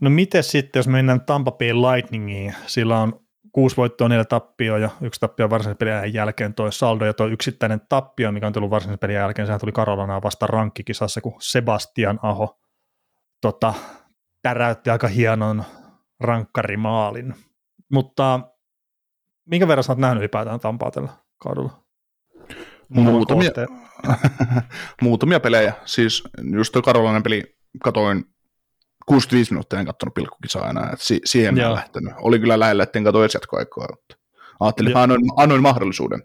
[0.00, 3.20] No miten sitten, jos mennään Tampa Bay Lightningiin, sillä on
[3.52, 7.80] kuusi voittoa, neljä tappioa ja yksi tappio varsinaisen pelin jälkeen toi saldo ja toi yksittäinen
[7.88, 12.60] tappio, mikä on tullut varsinaisen pelin jälkeen, sehän tuli Karolanaa vasta rankkikisassa, kun Sebastian Aho
[13.40, 13.74] tota,
[14.42, 15.64] täräytti aika hienon
[16.20, 17.34] rankkarimaalin.
[17.92, 18.40] Mutta
[19.44, 21.82] minkä verran sä oot nähnyt ylipäätään Tampaa tällä kaudella?
[22.88, 23.50] Muutamia,
[25.02, 25.72] muutamia pelejä.
[25.84, 26.22] Siis
[26.54, 28.24] just tuo Karolainen peli katoin
[29.10, 32.14] 65 minuuttia, en katsonut pilkkukisaa enää, että si- siihen en lähtenyt.
[32.20, 34.16] Oli kyllä lähellä, etten katso edes jatkoaikaa, mutta
[34.60, 36.22] ajattelin, että annoin, annoin mahdollisuuden.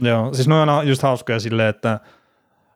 [0.00, 2.00] Joo, siis noin on just hauskoja silleen, että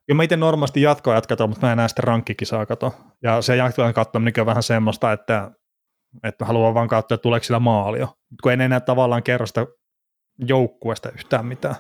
[0.09, 2.95] ja mä itse normaalisti jatkoa jatkataan, mutta mä en näe sitten rankkikisaa kato.
[3.23, 5.51] Ja se jatkoa katsominen on vähän semmoista, että,
[6.25, 8.17] että haluaa vaan katsoa, että tuleeko sillä maalio.
[8.43, 9.67] Kun en enää tavallaan kerro sitä
[10.39, 11.75] joukkueesta yhtään mitään.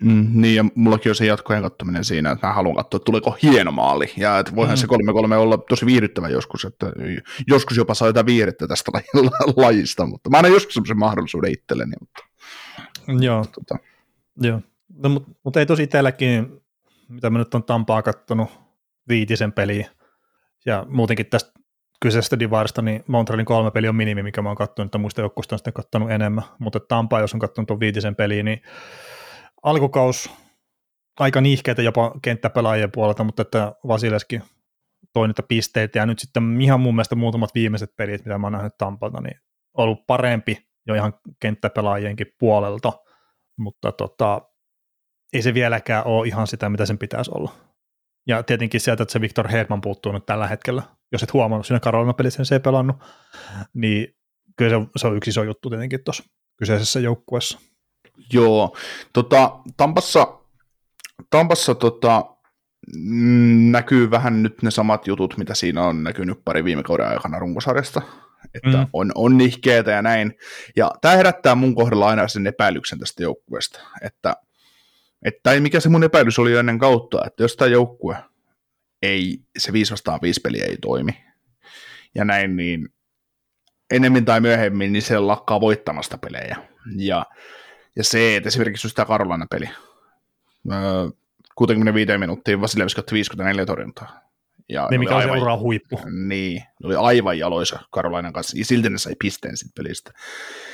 [0.00, 3.36] Mm, niin, ja mullakin on se jatkojen katsominen siinä, että mä haluan katsoa, että tuleeko
[3.42, 4.80] hieno maali, ja että voihan mm.
[4.80, 6.92] se 3-3 olla tosi viihdyttävä joskus, että
[7.48, 8.90] joskus jopa saa jotain viihdettä tästä
[9.56, 11.92] lajista, mutta mä annan joskus semmoisen mahdollisuuden itselleni.
[12.00, 12.22] Mutta,
[13.24, 13.78] Joo, tota.
[14.40, 14.60] Joo.
[15.02, 16.62] No, mutta mut ei tosi itselläkin,
[17.08, 18.50] mitä mä nyt on Tampaa kattonut,
[19.08, 19.90] viitisen peliä,
[20.66, 21.52] ja muutenkin tästä
[22.00, 25.54] kyseisestä divarista, niin Montrealin kolme peli on minimi, mikä mä oon katsonut, että muista joukkueista
[25.54, 28.62] on sitten katsonut enemmän, mutta Tampa, jos on katsonut tuon viitisen peliä, niin
[29.66, 30.30] alkukaus
[31.20, 34.42] aika niihkeitä jopa kenttäpelaajien puolelta, mutta että Vasileskin
[35.12, 38.52] toi niitä pisteitä, ja nyt sitten ihan mun mielestä muutamat viimeiset pelit, mitä mä oon
[38.52, 39.40] nähnyt Tampalta, niin
[39.74, 42.92] on ollut parempi jo ihan kenttäpelaajienkin puolelta,
[43.58, 44.42] mutta tota,
[45.32, 47.52] ei se vieläkään ole ihan sitä, mitä sen pitäisi olla.
[48.26, 51.80] Ja tietenkin sieltä, että se Victor Hedman puuttuu nyt tällä hetkellä, jos et huomannut siinä
[51.80, 52.96] Karolina pelissä, se ei pelannut,
[53.74, 54.16] niin
[54.56, 56.24] kyllä se, se on yksi iso juttu tietenkin tuossa
[56.58, 57.58] kyseisessä joukkueessa.
[58.32, 58.76] Joo,
[59.12, 60.38] tota, Tampassa,
[61.30, 62.24] Tampassa tota,
[62.96, 67.38] mm, näkyy vähän nyt ne samat jutut, mitä siinä on näkynyt pari viime kauden aikana
[67.38, 68.02] runkosarjasta,
[68.54, 68.86] että mm.
[68.92, 70.34] on, on nihkeetä ja näin.
[70.76, 74.36] Ja tämä herättää mun kohdalla aina sen epäilyksen tästä joukkueesta, että,
[75.24, 78.16] että mikä se mun epäilys oli ennen kautta, että jos tämä joukkue
[79.02, 81.12] ei, se 5 vastaan 5 peli ei toimi,
[82.14, 82.88] ja näin, niin
[83.90, 86.56] enemmän tai myöhemmin, niin se lakkaa voittamasta pelejä.
[86.96, 87.26] Ja
[87.96, 89.70] ja se, että esimerkiksi just tämä Karolainen peli,
[91.54, 94.26] 65 minuuttia Vasilevski otti 54 torjuntaa.
[94.68, 96.00] Ja niin, mikä oli aivan, huippu.
[96.28, 100.12] Niin, ne oli aivan jaloisa Karolainen kanssa, ja silti ne sai pisteen siitä pelistä.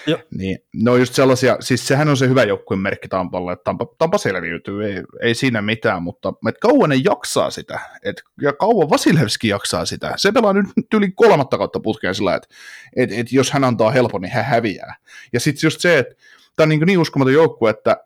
[0.06, 0.18] Jo.
[0.30, 3.86] Niin, ne on just sellaisia, siis sehän on se hyvä joukkueen merkki Tampalle, että Tampa,
[3.98, 8.90] Tampa selviytyy, ei, ei siinä mitään, mutta et kauan ne jaksaa sitä, et, ja kauan
[8.90, 10.12] Vasilevski jaksaa sitä.
[10.16, 12.48] Se pelaa nyt yli kolmatta kautta putkeen sillä, että
[12.96, 14.96] et, et jos hän antaa helpon, niin hän häviää.
[15.32, 16.14] Ja sitten just se, että
[16.56, 17.96] tämä on niin, niin uskomaton joukkue, että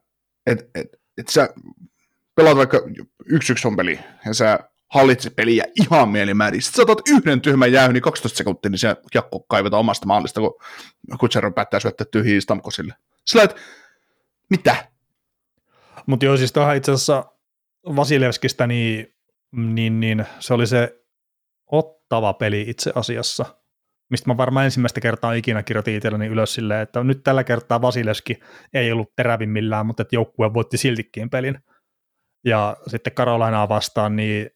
[0.47, 0.87] et, et,
[1.19, 1.49] et sä
[2.35, 2.81] pelaat vaikka
[3.27, 6.63] yksi yksi on peli, ja sä hallitset peliä ihan mielimäärin.
[6.63, 10.41] Sitten sä otat yhden tyhmän jäyn, niin 12 sekuntia, niin se jakko kaivetaan omasta maalista,
[10.41, 10.55] kun
[11.21, 12.95] Kutserov päättää syöttää tyhjiä Stamkosille.
[13.27, 13.57] Sillä että
[14.51, 14.91] mitä?
[16.07, 17.25] Mutta joo, siis tuohon itse asiassa
[17.97, 19.15] Vasilevskistä, niin,
[19.53, 21.05] niin, niin se oli se
[21.67, 23.45] ottava peli itse asiassa,
[24.11, 28.41] mistä mä varmaan ensimmäistä kertaa ikinä kirjoitin itselleni ylös silleen, että nyt tällä kertaa Vasilevski
[28.75, 31.59] ei ollut terävimmillään, mutta että joukkue voitti siltikin pelin.
[32.45, 34.51] Ja sitten Karolainaa vastaan, niin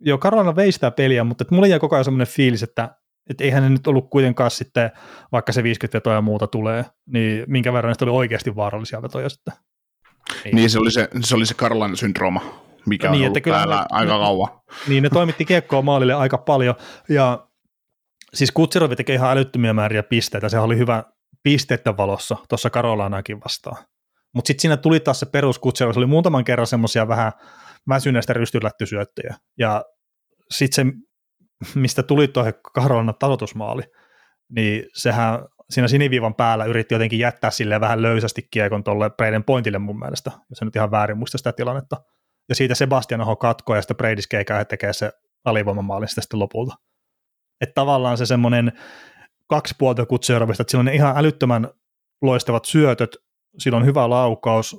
[0.00, 2.96] joo, Karolina vei sitä peliä, mutta että mulla jäi koko ajan semmoinen fiilis, että
[3.30, 4.90] että eihän ne nyt ollut kuitenkaan sitten,
[5.32, 9.28] vaikka se 50 vetoja ja muuta tulee, niin minkä verran ne oli oikeasti vaarallisia vetoja
[9.28, 9.54] sitten.
[10.44, 12.40] Niin, niin se oli se, se, oli se Karolainen syndrooma,
[12.86, 14.48] mikä niin, on ollut täällä ne, aika kauan.
[14.88, 16.74] Niin, ne toimitti kiekkoa maalille aika paljon,
[17.08, 17.46] ja
[18.34, 21.04] siis Kutserovi teki ihan älyttömiä määriä pisteitä, se oli hyvä
[21.42, 23.84] pisteiden valossa tuossa Karolaanakin vastaan.
[24.34, 27.32] Mutta sitten siinä tuli taas se perus se oli muutaman kerran semmoisia vähän
[27.88, 29.84] väsyneistä rystylättysyöttöjä, ja
[30.50, 30.92] sitten se,
[31.80, 33.82] mistä tuli tuo Karolana tasoitusmaali,
[34.50, 35.38] niin sehän
[35.70, 40.30] siinä siniviivan päällä yritti jotenkin jättää sille vähän löysästi kiekon tuolle Breiden pointille mun mielestä,
[40.50, 41.96] jos en nyt ihan väärin muista sitä tilannetta.
[42.48, 44.28] Ja siitä Sebastian Aho katkoi ja sitten Breidis
[44.68, 45.12] tekee se
[45.44, 46.74] alivoimamaalin sitten lopulta.
[47.60, 48.72] Että tavallaan se semmoinen
[49.46, 51.68] kaksi puolta Kutserovista, että sillä on ihan älyttömän
[52.22, 53.16] loistavat syötöt,
[53.58, 54.76] sillä on hyvä laukaus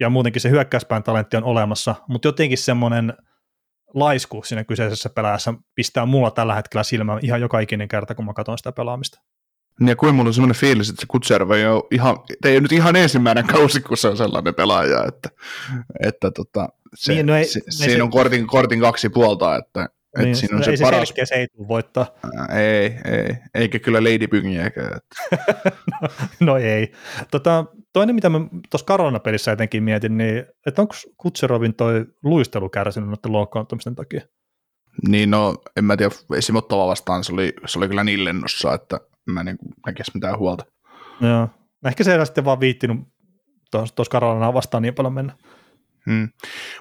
[0.00, 3.14] ja muutenkin se hyökkäyspään talentti on olemassa, mutta jotenkin semmoinen
[3.94, 8.32] laisku siinä kyseisessä pelaajassa pistää mulla tällä hetkellä silmään ihan joka ikinen kerta, kun mä
[8.32, 9.20] katson sitä pelaamista.
[9.86, 12.96] Ja kuin mulla on semmoinen fiilis, että se Kutserva ei ole ihan, ei nyt ihan
[12.96, 15.28] ensimmäinen kausi, kun se on sellainen pelaaja, että,
[16.02, 19.56] että tota, se, niin, no ei, se, ei siinä se, on kortin, kortin kaksi puolta,
[19.56, 19.88] että,
[20.18, 21.12] niin, että siinä on se, se paras...
[21.16, 22.06] Se, se ei tule voittaa.
[22.56, 25.00] Ei, ei, eikä kyllä Lady Byngiäkään.
[26.00, 26.08] no,
[26.52, 26.92] no, ei.
[27.30, 28.40] Tota, toinen, mitä mä
[28.70, 34.20] tuossa Karolina-pelissä jotenkin mietin, niin että onko Kutserovin toi luistelu kärsinyt noiden loukkaantumisten takia?
[35.08, 39.00] Niin no, en mä tiedä, esimerkiksi vastaan se oli, se oli kyllä niin lennossa, että
[39.26, 39.56] mä niin
[39.86, 40.64] näkisi mitään huolta.
[41.20, 41.48] Joo.
[41.86, 42.98] Ehkä se ei sitten vaan viittinyt
[43.70, 45.36] tuossa Karolanaa vastaan niin paljon mennä.
[46.06, 46.28] Hmm.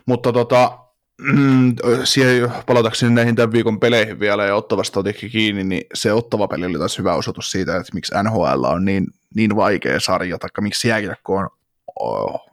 [0.05, 0.79] Mutta tota,
[1.23, 6.47] mm, siihen palatakseni näihin tämän viikon peleihin vielä ja ottavasta otikin kiinni, niin se ottava
[6.47, 10.49] peli oli taas hyvä osoitus siitä, että miksi NHL on niin, niin vaikea sarja, tai
[10.61, 11.49] miksi jääkiekko on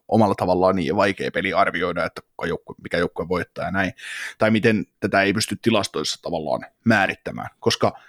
[0.08, 2.22] omalla tavallaan niin vaikea peli arvioida, että
[2.82, 3.92] mikä joukkue voittaa ja näin,
[4.38, 7.92] tai miten tätä ei pysty tilastoissa tavallaan määrittämään, koska–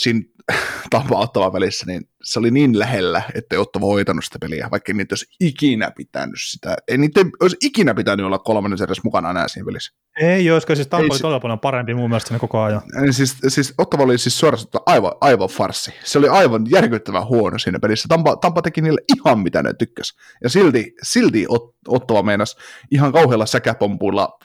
[0.00, 0.20] siinä
[0.90, 4.92] Tampa ottava välissä, niin se oli niin lähellä, että ei Ottava hoitanut sitä peliä, vaikka
[4.92, 6.76] niitä olisi ikinä pitänyt sitä.
[6.88, 9.94] Ei niitä olisi ikinä pitänyt olla kolmannen edes mukana enää siinä pelissä.
[10.20, 12.82] Ei, koska siis Tampa ei, oli todella paljon parempi mun mielestä koko ajan.
[13.10, 15.94] Siis, siis Ottava oli siis suorastaan aivan, aivan farsi.
[16.04, 18.08] Se oli aivan järkyttävän huono siinä pelissä.
[18.08, 20.14] Tampa, Tampa teki niille ihan mitä ne tykkäs.
[20.42, 22.56] Ja silti, silti Ot, Ottava meinas
[22.90, 24.38] ihan kauhealla säkäpompuilla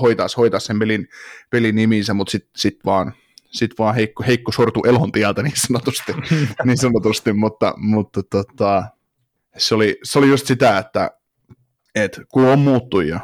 [0.00, 1.08] hoitaa, hoitaa sen pelin,
[1.50, 3.12] pelin niminsä, mutta sitten sit vaan
[3.50, 6.12] sitten vaan heikko, heikko sortu elon tieltä niin sanotusti,
[6.64, 8.84] niin sanotusti mutta, mutta tota,
[9.56, 11.10] se, oli, se oli just sitä, että
[11.94, 13.20] et, kun on muuttuja,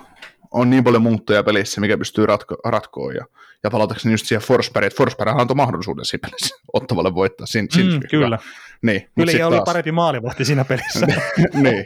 [0.51, 3.25] on niin paljon muuttuja pelissä, mikä pystyy ratko, ratkoon, ja,
[3.65, 7.47] ja palatakseni just siihen Forsberg, että Forsberg antoi mahdollisuuden siinä pelissä ottavalle voittaa.
[7.47, 8.39] Sin, mm, kyllä.
[8.83, 9.65] Niin, kyllä, oli taas...
[9.65, 11.07] parempi maalivahti siinä pelissä.
[11.63, 11.85] niin,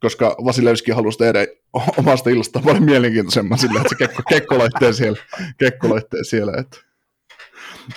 [0.00, 1.46] koska Vasilevski halusi tehdä
[1.96, 5.18] omasta illasta paljon mielenkiintoisemman sillä, että se kekko, kekko siellä,
[5.58, 6.87] kekko siellä että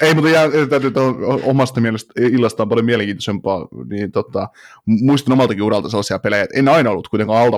[0.02, 0.92] ei, mutta jää, täytyy
[1.44, 4.48] omasta mielestä illasta on paljon mielenkiintoisempaa, niin tota,
[4.86, 7.54] muistan omaltakin uralta sellaisia pelejä, että en aina ollut kuitenkaan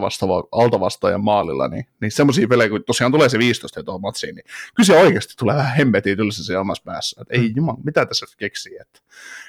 [0.51, 4.45] altavasta ja maalilla, niin, niin semmoisia pelejä, kun tosiaan tulee se 15 tuohon matsiin, niin
[4.75, 7.53] kyllä se oikeasti tulee vähän hemmetiin tylsä se omassa päässä, että ei mm.
[7.55, 8.99] jumala, mitä tässä keksii, että,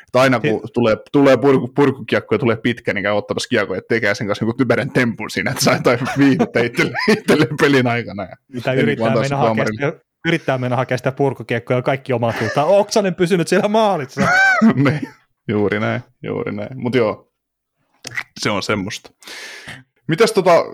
[0.07, 0.69] että aina kun He...
[0.75, 4.45] tulee, tulee purku, purkukiekko ja tulee pitkä, niin käy ottamassa kiekko ja tekee sen kanssa
[4.45, 8.23] joku typerän tempun siinä, että saa jotain viihdettä itselleen itselle pelin aikana.
[8.23, 9.65] Ja mitä yrittää mennä hakea
[10.25, 12.69] yrittää mennä hakemaan sitä purkukiekkoa ja kaikki omat suuntaan.
[12.69, 14.21] Oksanen pysynyt siellä maalissa.
[14.75, 15.01] ne,
[15.49, 16.83] juuri näin, juuri näin.
[16.83, 17.33] Mutta joo,
[18.41, 19.11] se on semmoista.
[20.09, 20.65] Mitäs tota,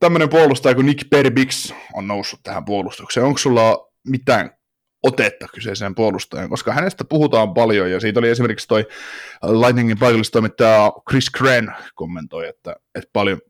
[0.00, 3.26] tämmöinen puolustaja kuin Nick Perbix on noussut tähän puolustukseen?
[3.26, 4.50] Onko sulla mitään
[5.02, 8.86] otetta kyseiseen puolustajan, koska hänestä puhutaan paljon, ja siitä oli esimerkiksi toi
[9.42, 13.40] Lightningin paikallistoimittaja Chris Cran kommentoi, että, että paljon,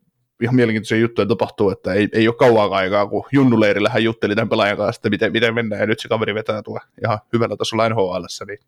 [0.41, 4.49] ihan mielenkiintoisia juttuja tapahtuu, että ei, ei ole kauan aikaa, kun Junnuleirillä hän jutteli tämän
[4.49, 7.89] pelaajan kanssa, että miten, miten mennään, ja nyt se kaveri vetää tuo ihan hyvällä tasolla
[7.89, 8.59] nhl niin,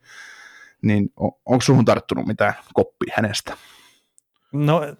[0.81, 3.57] niin on, onko suhun tarttunut mitään koppia hänestä?
[4.53, 4.95] No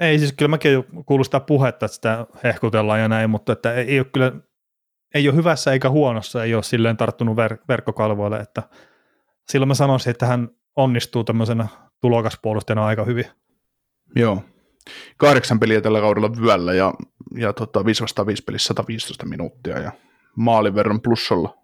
[0.00, 3.98] ei siis kyllä mäkin kuullut sitä puhetta, että sitä hehkutellaan ja näin, mutta että ei
[3.98, 4.32] ole kyllä,
[5.14, 8.62] ei ole hyvässä eikä huonossa, ei ole silleen tarttunut ver- verkkokalvoille, että
[9.48, 11.68] silloin mä sanoisin, että hän onnistuu tämmöisenä
[12.00, 13.24] tulokaspuolustajana aika hyvin.
[14.16, 14.42] Joo,
[15.16, 16.94] kahdeksan peliä tällä kaudella vyöllä ja,
[17.34, 19.92] ja tota, 5 vastaan 5 pelissä 115 minuuttia ja
[20.36, 21.58] maalin verran plussalla.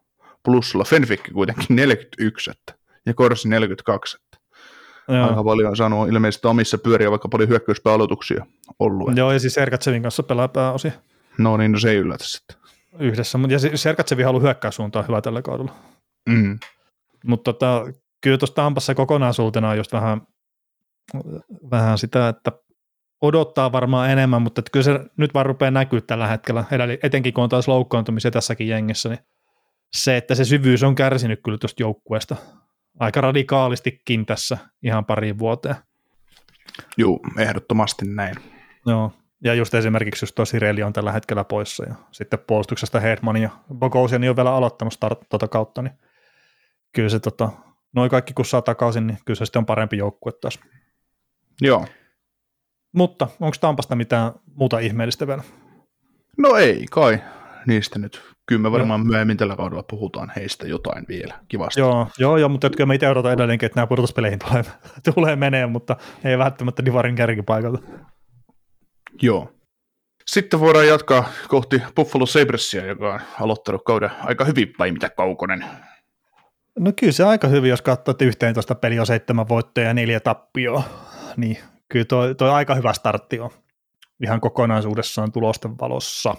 [0.45, 0.85] plussalla.
[0.85, 2.75] Fenfikki kuitenkin 41 että,
[3.07, 4.16] ja Korsi 42.
[4.16, 4.45] Että.
[5.09, 5.29] Joo.
[5.29, 8.47] Aika paljon on saanut ilmeisesti omissa pyöriä, vaikka paljon hyökkäyspääaloituksia
[8.79, 9.09] ollut.
[9.09, 9.20] Että.
[9.20, 10.93] Joo, ja siis Sergatsevin kanssa pelaa pääosin.
[11.39, 12.57] No niin, no se ei yllätä sitten.
[12.99, 15.72] Yhdessä, ja Sergatsevi haluaa hyökkäyssuuntaan hyvä tällä kaudella.
[16.29, 16.59] Mm.
[17.27, 17.85] Mutta tota,
[18.20, 20.22] kyllä tuossa Tampassa kokonaisuutena on just vähän,
[21.70, 22.53] vähän sitä, että
[23.27, 26.64] odottaa varmaan enemmän, mutta että kyllä se nyt vaan rupeaa näkyä tällä hetkellä,
[27.03, 29.18] etenkin kun on taas loukkaantumisia tässäkin jengissä, niin
[29.93, 32.37] se, että se syvyys on kärsinyt kyllä tuosta joukkueesta
[32.99, 35.77] aika radikaalistikin tässä ihan pari vuoteen.
[36.97, 38.35] Joo, ehdottomasti näin.
[38.87, 39.12] Joo,
[39.45, 43.51] ja just esimerkiksi just tosi Sireli on tällä hetkellä poissa ja sitten puolustuksesta Hedman ja
[43.75, 45.93] Bogosian on vielä aloittanut start, tota kautta, niin
[46.93, 47.49] kyllä se tota,
[47.93, 50.61] noin kaikki kun saa takaisin, niin kyllä se sitten on parempi joukkue taas.
[51.61, 51.87] Joo.
[52.95, 55.42] Mutta onko Tampasta mitään muuta ihmeellistä vielä?
[56.38, 57.18] No ei kai
[57.66, 58.22] niistä nyt.
[58.47, 59.07] Kyllä me varmaan no.
[59.07, 61.80] myöhemmin tällä kaudella puhutaan heistä jotain vielä kivasti.
[61.80, 64.64] Joo, joo, joo mutta kyllä me itse odotan edelleenkin, että nämä pudotuspeleihin tulee,
[65.14, 67.82] tulee menee, mutta ei välttämättä Divarin kärkipaikalta.
[69.22, 69.53] Joo.
[70.26, 75.64] Sitten voidaan jatkaa kohti Buffalo Sabresia, joka on aloittanut kauden aika hyvin, vai mitä Kaukonen?
[76.78, 80.20] No kyllä se aika hyvin, jos katsoo, että 11 peli on seitsemän voittoja ja neljä
[80.20, 80.82] tappioa,
[81.36, 81.59] niin
[81.89, 83.51] kyllä toi, toi aika hyvä startti on
[84.22, 86.35] ihan kokonaisuudessaan tulosten valossa.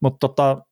[0.00, 0.62] Mutta tota,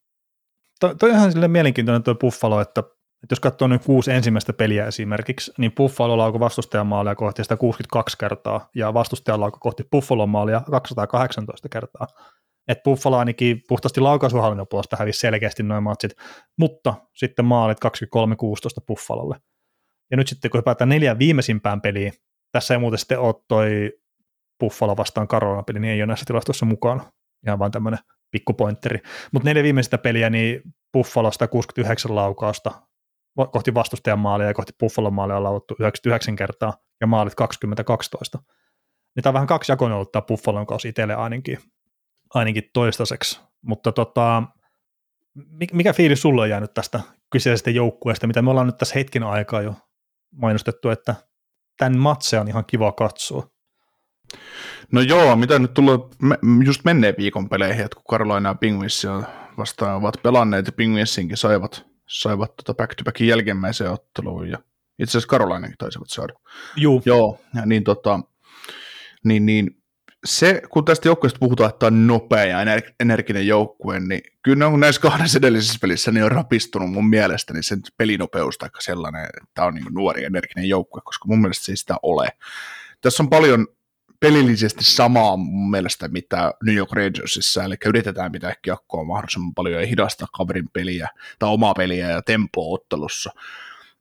[0.81, 2.81] toi, toi on ihan silleen mielenkiintoinen tuo Buffalo, että,
[3.23, 7.57] että jos katsoo nyt kuusi ensimmäistä peliä esimerkiksi, niin Buffalo laukoi vastustajan maalia kohti sitä
[7.57, 12.07] 62 kertaa, ja vastustajan laukoi kohti Buffalo maalia 218 kertaa.
[12.69, 16.13] Että Buffalo ainakin puhtaasti laukaisuhallinnon puolesta hävisi selkeästi noin matsit,
[16.59, 19.37] mutta sitten maalit 23-16 Buffalolle.
[20.11, 22.13] Ja nyt sitten kun hypätään neljän viimeisimpään peliin,
[22.53, 23.93] tässä ei muuten sitten ole toi
[24.61, 27.13] Buffalo vastaan Karolina peli, niin ei ole näissä tilastoissa mukana.
[27.47, 27.99] Ihan vain tämmöinen
[28.31, 28.99] pikkupointteri.
[29.33, 32.71] Mutta neljä viimeistä peliä, niin Buffalosta 69 laukausta
[33.53, 38.39] kohti vastustajan maalia ja kohti Buffalon maalia on lauttu 99 kertaa ja maalit 2012.
[39.17, 41.59] Niin tämä on vähän kaksi jakoinen ollut tämä Buffalon kausi itselle ainakin,
[42.35, 43.41] ainakin toistaiseksi.
[43.63, 44.43] Mutta tota,
[45.73, 47.01] mikä fiilis sulla on jäänyt tästä
[47.33, 49.75] kyseisestä joukkueesta, mitä me ollaan nyt tässä hetken aikaa jo
[50.33, 51.15] mainostettu, että
[51.81, 53.51] tämän matse on ihan kiva katsoa.
[54.93, 55.99] No joo, mitä nyt tulee
[56.65, 59.23] just menneen viikon peleihin, että kun Carolina ja Penguinsia
[59.59, 64.59] vastaan ovat pelanneet ja Penguinsinkin saivat, saivat tota back-to-backin jälkimmäiseen otteluun ja
[64.99, 66.33] itse asiassa Carolinakin taisivat saada.
[66.77, 67.03] Juu.
[67.05, 68.21] Joo, ja niin, tota,
[69.25, 69.80] niin, niin
[70.25, 72.59] se, kun tästä joukkueesta puhutaan, että on nopea ja
[73.01, 77.81] energinen joukkue, niin kyllä on näissä kahdessa edellisessä pelissä niin on rapistunut mun mielestäni sen
[77.97, 81.97] pelinopeus tai sellainen, että on niin nuori energinen joukkue, koska mun mielestä se ei sitä
[82.03, 82.29] ole.
[83.01, 83.67] Tässä on paljon
[84.21, 89.87] pelillisesti samaa mun mielestä, mitä New York Rangersissa, eli yritetään pitää kiekkoa mahdollisimman paljon ja
[89.87, 91.09] hidastaa kaverin peliä
[91.39, 93.31] tai omaa peliä ja tempoa ottelussa.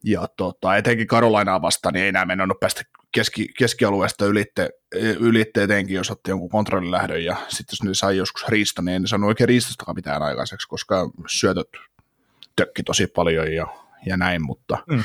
[0.04, 2.82] Ja tota, etenkin Carolinaa vastaan, niin ei enää mennä päästä
[3.12, 4.70] keski, keskialueesta ylitte,
[5.20, 8.96] ylitte etenkin, jos otti jonkun kontrollin lähdön, ja sitten jos ne sai joskus riista, niin
[8.96, 11.68] en saanut oikein riistostakaan mitään aikaiseksi, koska syötöt
[12.56, 13.68] tökki tosi paljon ja,
[14.06, 15.04] ja näin, mutta, mm.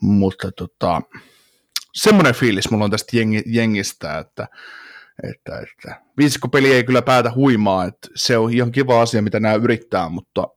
[0.00, 1.02] mutta tota,
[1.94, 4.48] semmoinen fiilis mulla on tästä jengi, jengistä, että,
[5.22, 9.54] että, että viisikkopeli ei kyllä päätä huimaa, että se on ihan kiva asia, mitä nämä
[9.54, 10.48] yrittää, mutta,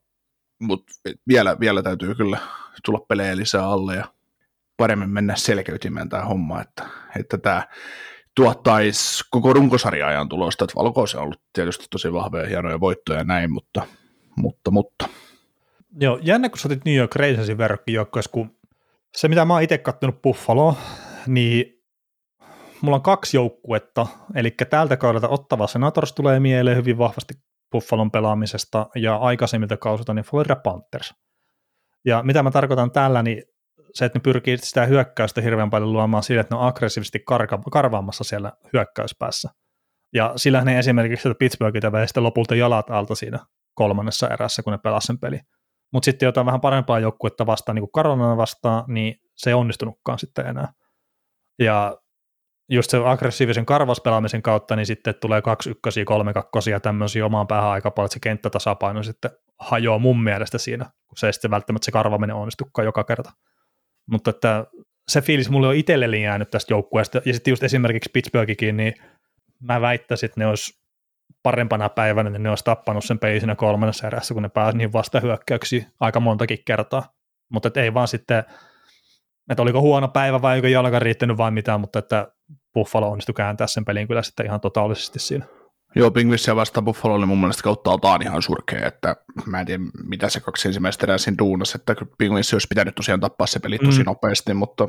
[0.59, 0.93] mutta
[1.27, 2.37] vielä, vielä täytyy kyllä
[2.85, 4.05] tulla pelejä lisää alle ja
[4.77, 6.85] paremmin mennä selkeytimään tämä homma, että,
[7.19, 7.67] että tämä
[8.35, 13.23] tuottaisi koko runkosarja-ajan tulosta, että Valkoisen on ollut tietysti tosi vahvoja ja hienoja voittoja ja
[13.23, 13.81] näin, mutta,
[14.35, 15.09] mutta, mutta.
[15.99, 18.57] Joo, jännä, kun sä otit New York Rangersin verrokkijoukkoissa, kun
[19.15, 20.77] se, mitä mä oon itse kattonut Buffalo,
[21.27, 21.83] niin
[22.81, 27.33] mulla on kaksi joukkuetta, eli tältä kaudelta Ottava Senators tulee mieleen hyvin vahvasti
[27.71, 31.13] Buffalon pelaamisesta, ja aikaisemmilta kausilta niin Florida Panthers.
[32.05, 33.43] Ja mitä mä tarkoitan tällä, niin
[33.93, 37.61] se, että ne pyrkii sitä hyökkäystä hirveän paljon luomaan sillä, että ne on aggressiivisesti karka-
[37.71, 39.49] karvaamassa siellä hyökkäyspäässä.
[40.13, 43.39] Ja sillä ne esimerkiksi että Pittsburghilta vei sitten lopulta jalat alta siinä
[43.73, 45.39] kolmannessa erässä, kun ne pelasivat sen peli.
[45.93, 50.19] Mutta sitten jotain vähän parempaa joukkuetta vastaan, niin kuin Karolana vastaan, niin se ei onnistunutkaan
[50.19, 50.73] sitten enää.
[51.59, 51.97] Ja
[52.69, 57.69] just se aggressiivisen karvaspelaamisen kautta, niin sitten tulee kaksi ykkösiä, kolme kakkosia, tämmöisiä omaan päähän
[57.69, 61.85] aika paljon, että se kenttätasapaino sitten hajoaa mun mielestä siinä, kun se ei sitten välttämättä
[61.85, 63.31] se karvaminen onnistukaan joka kerta.
[64.11, 64.65] Mutta että
[65.09, 68.93] se fiilis mulle on itselleni jäänyt tästä joukkueesta, ja sitten just esimerkiksi Pittsburghikin, niin
[69.63, 70.79] mä väittäisin, että ne olisi
[71.43, 74.93] parempana päivänä, niin ne olisi tappanut sen pelin siinä kolmannessa erässä, kun ne pääsi niin
[74.93, 77.03] vastahyökkäyksiin aika montakin kertaa.
[77.53, 78.43] Mutta ei vaan sitten
[79.49, 82.27] että oliko huono päivä vai eikö jalka riittänyt vai mitään, mutta että
[82.79, 85.45] Buffalo onnistui kääntää sen pelin kyllä sitten ihan totaalisesti siinä.
[85.95, 89.15] Joo, Pingvissiä vastaan Buffalo oli mun mielestä kautta altaan ihan surkea, että
[89.45, 93.19] mä en tiedä mitä se kaksi ensimmäistä erää siinä duunassa, että Pingvissi olisi pitänyt tosiaan
[93.19, 94.05] tappaa se peli tosi mm.
[94.05, 94.87] nopeasti, mutta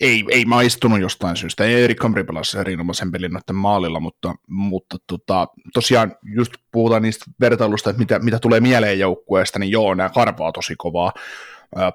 [0.00, 1.64] ei, ei maistunut jostain syystä.
[1.64, 7.24] Ei Erik Kamri pelasi erinomaisen pelin noiden maalilla, mutta, mutta tota, tosiaan just puhutaan niistä
[7.40, 11.12] vertailusta, että mitä, mitä tulee mieleen joukkueesta, niin joo, nämä karvaa tosi kovaa.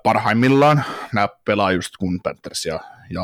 [0.04, 0.84] Parhaimmillaan
[1.14, 2.80] nämä pelaa just kun Panthers ja,
[3.10, 3.22] ja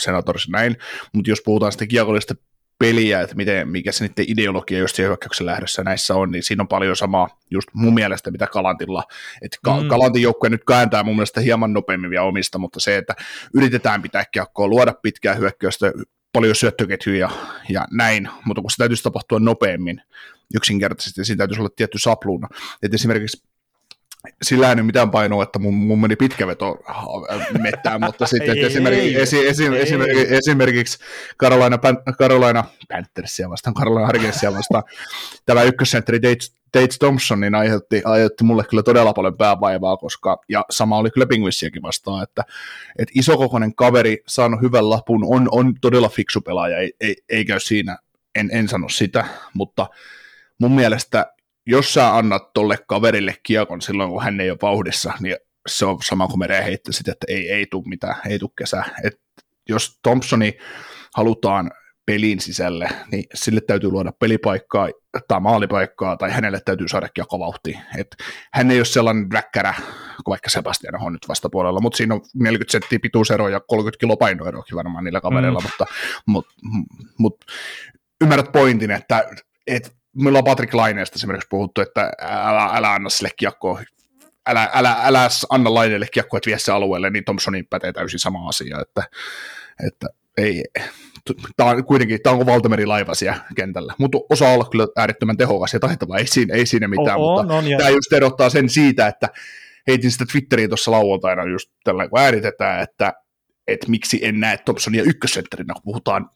[0.00, 0.76] Senators näin,
[1.12, 2.34] mutta jos puhutaan sitten kiekollista
[2.78, 6.62] peliä, että miten, mikä se niiden ideologia just siellä hyökkäyksen lähdössä näissä on, niin siinä
[6.62, 9.04] on paljon samaa just mun mielestä, mitä Kalantilla.
[9.42, 9.88] Että ka- mm.
[9.88, 13.14] Kalantin joukkue nyt kääntää mun mielestä hieman nopeammin vielä omista, mutta se, että
[13.54, 15.92] yritetään pitää kiekkoa, luoda pitkää hyökkäystä,
[16.32, 17.30] paljon syöttöketjuja
[17.68, 20.02] ja näin, mutta kun se täytyisi tapahtua nopeammin
[20.54, 22.48] yksinkertaisesti, siinä täytyisi olla tietty sapluuna.
[22.82, 23.42] Että esimerkiksi
[24.42, 28.64] sillä ei mitään painoa, että mun, mun meni pitkä veto äh, mettään, mutta sitten ei,
[28.64, 30.98] esimerkiksi, ei, esi, esi, ei, esimerkiksi, esimerkiksi
[31.38, 31.78] Carolina,
[32.18, 34.82] Carolina Panthersia vastaan, Carolina Hurricanesia vastaan,
[35.46, 36.20] tämä ykkössentteri
[36.72, 41.26] Tate Thompson niin aiheutti, aiheutti mulle kyllä todella paljon päävaivaa, koska, ja sama oli kyllä
[41.26, 42.42] Penguinsiakin vastaan, että,
[42.98, 47.60] että isokokoinen kaveri saanut hyvän lapun, on, on todella fiksu pelaaja, ei, ei, ei käy
[47.60, 47.98] siinä,
[48.34, 49.86] en, en sano sitä, mutta
[50.58, 51.33] mun mielestä
[51.66, 55.36] jos sä annat tolle kaverille kiekon silloin, kun hän ei ole vauhdissa, niin
[55.68, 58.84] se on sama kuin mereen heittäisit, että ei, ei tule mitään, ei tule kesää.
[59.04, 59.20] Et
[59.68, 60.58] jos Thompsoni
[61.16, 61.70] halutaan
[62.06, 64.88] pelin sisälle, niin sille täytyy luoda pelipaikkaa
[65.28, 67.08] tai maalipaikkaa, tai hänelle täytyy saada
[67.38, 67.80] vauhtia.
[67.98, 68.16] Et
[68.52, 69.74] hän ei ole sellainen räkkärä,
[70.24, 74.16] kuin vaikka Sebastian on nyt vastapuolella, mutta siinä on 40 senttiä pituusero ja 30 kilo
[74.16, 75.64] painoerokin varmaan niillä kavereilla, mm.
[75.64, 75.86] mutta,
[76.26, 76.54] mutta,
[77.18, 77.46] mutta
[78.20, 79.24] ymmärrät pointin, että,
[79.66, 83.82] että meillä on Patrick Laineesta esimerkiksi puhuttu, että älä, älä anna sille kiekkoa,
[84.46, 88.48] älä, älä, älä anna Laineelle kiekkoa, että vie se alueelle, niin Thompsonin pätee täysin sama
[88.48, 89.02] asia, että,
[89.86, 90.06] että
[90.38, 90.64] ei,
[91.56, 95.72] tämä on kuitenkin, tämä on valtameri laiva siellä kentällä, mutta osaa olla kyllä äärettömän tehokas
[95.72, 99.06] ja taitava, ei siinä, ei siinä mitään, on, mutta on, tämä just erottaa sen siitä,
[99.06, 99.28] että
[99.86, 103.12] heitin sitä Twitteriin tuossa lauantaina just tällä kun ääritetään, että,
[103.66, 106.30] että miksi en näe Thompsonia ykkössentterinä, kun puhutaan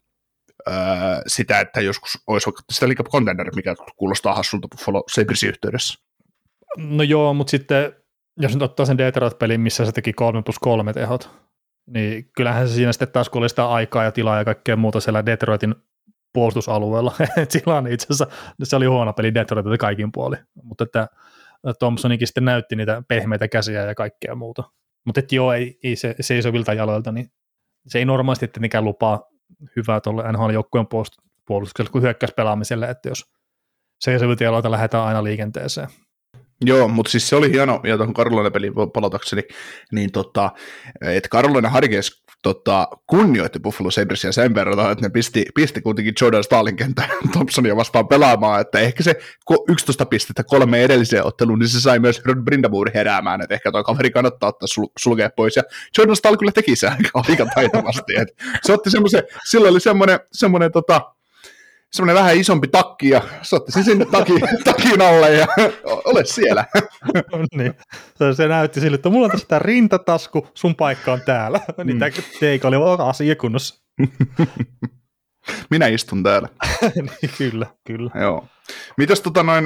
[1.26, 5.98] sitä, että joskus olisi vaikka sitä liikaa contender, mikä kuulostaa hassulta Buffalo Sabresin yhteydessä.
[6.76, 7.92] No joo, mutta sitten
[8.38, 11.30] jos nyt ottaa sen Detroit-pelin, missä se teki 3 plus 3 tehot,
[11.86, 15.00] niin kyllähän se siinä sitten taas kun oli sitä aikaa ja tilaa ja kaikkea muuta
[15.00, 15.74] siellä Detroitin
[16.32, 17.14] puolustusalueella.
[17.48, 21.08] Silloin itse asiassa se oli huono peli Detroitilta kaikin puoli, mutta että
[21.78, 24.64] Thompsonikin sitten näytti niitä pehmeitä käsiä ja kaikkea muuta.
[25.06, 27.30] Mutta joo, ei, ei se seisovilta jaloilta, niin
[27.86, 29.28] se ei normaalisti tietenkään lupaa
[29.76, 30.86] hyvää tuolle NHL-joukkueen
[31.46, 33.24] puolustukselle kuin hyökkäyspelaamiselle, että jos
[34.00, 35.88] seisovitialoita lähdetään aina liikenteeseen.
[36.64, 39.42] Joo, mutta siis se oli hieno, ja tuohon Karolainen peliin palatakseni,
[39.92, 40.50] niin tota,
[41.00, 46.44] että Karolainen Harkes tota, kunnioitti Buffalo Sabresia sen verran, että ne pisti, pisti kuitenkin Jordan
[46.44, 49.16] Stalin kentän Thompsonia vastaan pelaamaan, että ehkä se
[49.68, 53.84] 11 pistettä kolme edelliseen otteluun, niin se sai myös Rod Brindamuri heräämään, että ehkä tuo
[53.84, 55.62] kaveri kannattaa ottaa sul, sulkea pois, ja
[55.98, 60.72] Jordan Stahl kyllä teki se aika taitavasti, että se otti semmoisen, silloin oli semmoinen, semmoinen
[60.72, 61.00] tota,
[61.92, 64.32] semmoinen vähän isompi takki ja sotti sen sinne taki,
[64.64, 65.46] takin alle ja
[65.84, 66.64] ole siellä.
[67.56, 67.74] niin.
[68.36, 71.60] Se näytti sille, että mulla on tässä tämä rintatasku, sun paikka on täällä.
[71.84, 71.98] niin mm.
[71.98, 72.10] tämä
[72.40, 72.76] teika oli
[73.08, 73.82] asia kunnossa.
[75.70, 76.48] Minä istun täällä.
[76.94, 78.10] niin, kyllä, kyllä.
[78.20, 78.46] Joo.
[78.96, 79.64] Mitäs tota noin,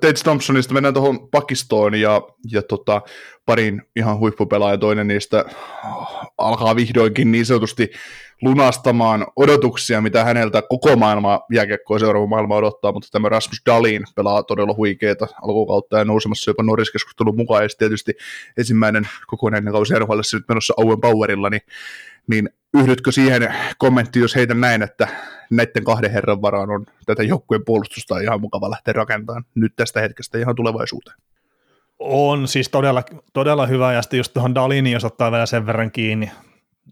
[0.00, 2.22] Tate Thompsonista mennään tuohon pakistoon ja,
[2.52, 3.02] ja tota,
[3.46, 5.44] parin ihan huippupelaaja, toinen niistä
[6.38, 7.90] alkaa vihdoinkin niin sanotusti
[8.42, 14.42] lunastamaan odotuksia, mitä häneltä koko maailma jääkiekkoa seuraava maailma odottaa, mutta tämä Rasmus Dalin pelaa
[14.42, 18.12] todella huikeita alkukautta ja nousemassa jopa Norris-keskustelun mukaan, ja tietysti
[18.58, 21.62] ensimmäinen kokonainen kausi NHL nyt menossa Owen Powerilla, niin,
[22.26, 22.50] niin
[22.82, 25.08] yhdytkö siihen kommenttiin, jos heitä näin, että
[25.50, 30.38] näiden kahden herran varaan on tätä joukkueen puolustusta ihan mukava lähteä rakentamaan nyt tästä hetkestä
[30.38, 31.16] ihan tulevaisuuteen?
[31.98, 33.02] On siis todella,
[33.32, 36.30] todella hyvä, ja sitten just tuohon Dalini, jos ottaa vielä sen verran kiinni,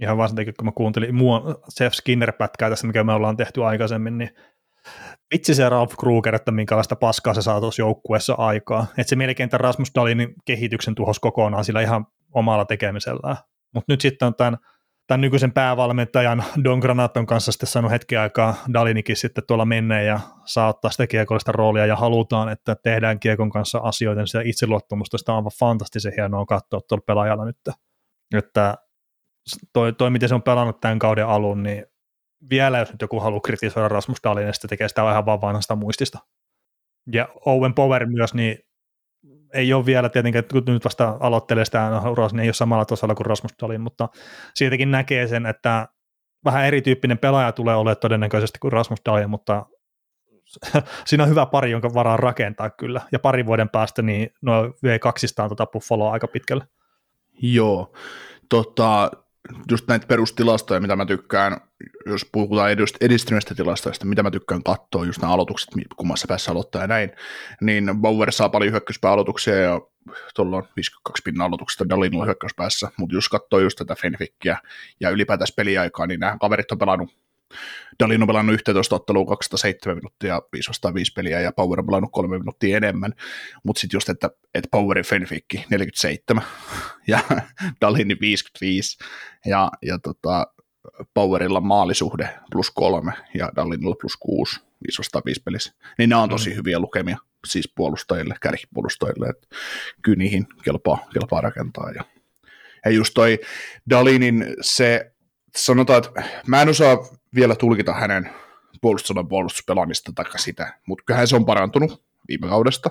[0.01, 1.43] ihan vaan sen kun mä kuuntelin muun
[1.81, 4.31] Jeff Skinner-pätkää tässä, mikä me ollaan tehty aikaisemmin, niin
[5.35, 8.87] vitsi se Ralph Kruger, että minkälaista paskaa se saa tuossa joukkueessa aikaa.
[8.99, 13.37] Että se melkein tämän Rasmus Dalinin kehityksen tuhos kokonaan sillä ihan omalla tekemisellään.
[13.75, 14.59] Mutta nyt sitten on tämän,
[15.07, 20.21] tämän nykyisen päävalmentajan Don Granaton kanssa sitten saanut hetken aikaa Dalinikin sitten tuolla menneen ja
[20.45, 25.19] saa ottaa sitä kiekollista roolia ja halutaan, että tehdään kiekon kanssa asioita, niin sitä itseluottamusta,
[25.19, 27.57] sitä on aivan fantastisen hienoa katsoa tuolla pelaajalla nyt.
[28.35, 28.75] Että
[29.73, 31.87] toi, toi, miten se on pelannut tämän kauden alun, niin
[32.51, 36.19] vielä jos nyt joku haluaa kritisoida Rasmus Dahlin, niin tekee sitä ihan vaan vanhasta muistista.
[37.13, 38.59] Ja Owen Power myös, niin
[39.55, 43.15] ei ole vielä tietenkään, kun nyt vasta aloittelee sitä uraa, niin ei ole samalla tasolla
[43.15, 44.09] kuin Rasmus Dahlin, mutta
[44.55, 45.89] siitäkin näkee sen, että
[46.45, 49.67] vähän erityyppinen pelaaja tulee olemaan todennäköisesti kuin Rasmus Dahlin, mutta
[51.07, 53.01] siinä on hyvä pari, jonka varaa rakentaa kyllä.
[53.13, 55.67] Ja parin vuoden päästä niin no vei 200 tuota
[56.13, 56.67] aika pitkälle.
[57.43, 57.93] Joo,
[58.49, 59.11] tota,
[59.71, 61.57] just näitä perustilastoja, mitä mä tykkään,
[62.07, 62.71] jos puhutaan
[63.01, 67.11] edistyneistä tilastoista, mitä mä tykkään katsoa, just nämä aloitukset, kummassa päässä aloittaa ja näin,
[67.61, 69.81] niin Bauer saa paljon hyökkäyspääaloituksia ja
[70.35, 74.59] tuolla on 52 pinnan aloituksesta Dalinilla hyökkäyspäässä, mutta jos katsoo just tätä Fenfickiä
[75.01, 77.24] ja ylipäätään peliaikaa, niin nämä kaverit on pelannut
[78.01, 82.13] Dalin on pelannut 11 ottelua 207 minuuttia, 5 vastaan 5 peliä, ja Power on pelannut
[82.13, 83.13] 3 minuuttia enemmän,
[83.63, 86.45] mutta sitten just, että, että Powerin Fenfikki 47,
[87.07, 87.21] ja
[87.81, 88.99] Dalin 55,
[89.47, 90.47] ja, ja tota,
[91.15, 96.29] Powerilla maalisuhde plus kolme, ja Dalinilla plus kuusi, 5 vastaan 5 pelissä, niin nämä on
[96.29, 96.57] tosi mm.
[96.57, 97.17] hyviä lukemia,
[97.47, 99.57] siis puolustajille, kärkipuolustajille, että
[100.03, 102.05] kyllä niihin kelpaa, kelpaa rakentaa, ja,
[102.85, 103.39] ja just toi
[103.91, 105.14] Dalinin se
[105.57, 106.99] sanotaan, että mä en osaa
[107.35, 108.31] vielä tulkita hänen
[108.81, 112.91] puolustusodan puolustuspelaamista tai sitä, mutta kyllähän se on parantunut viime kaudesta,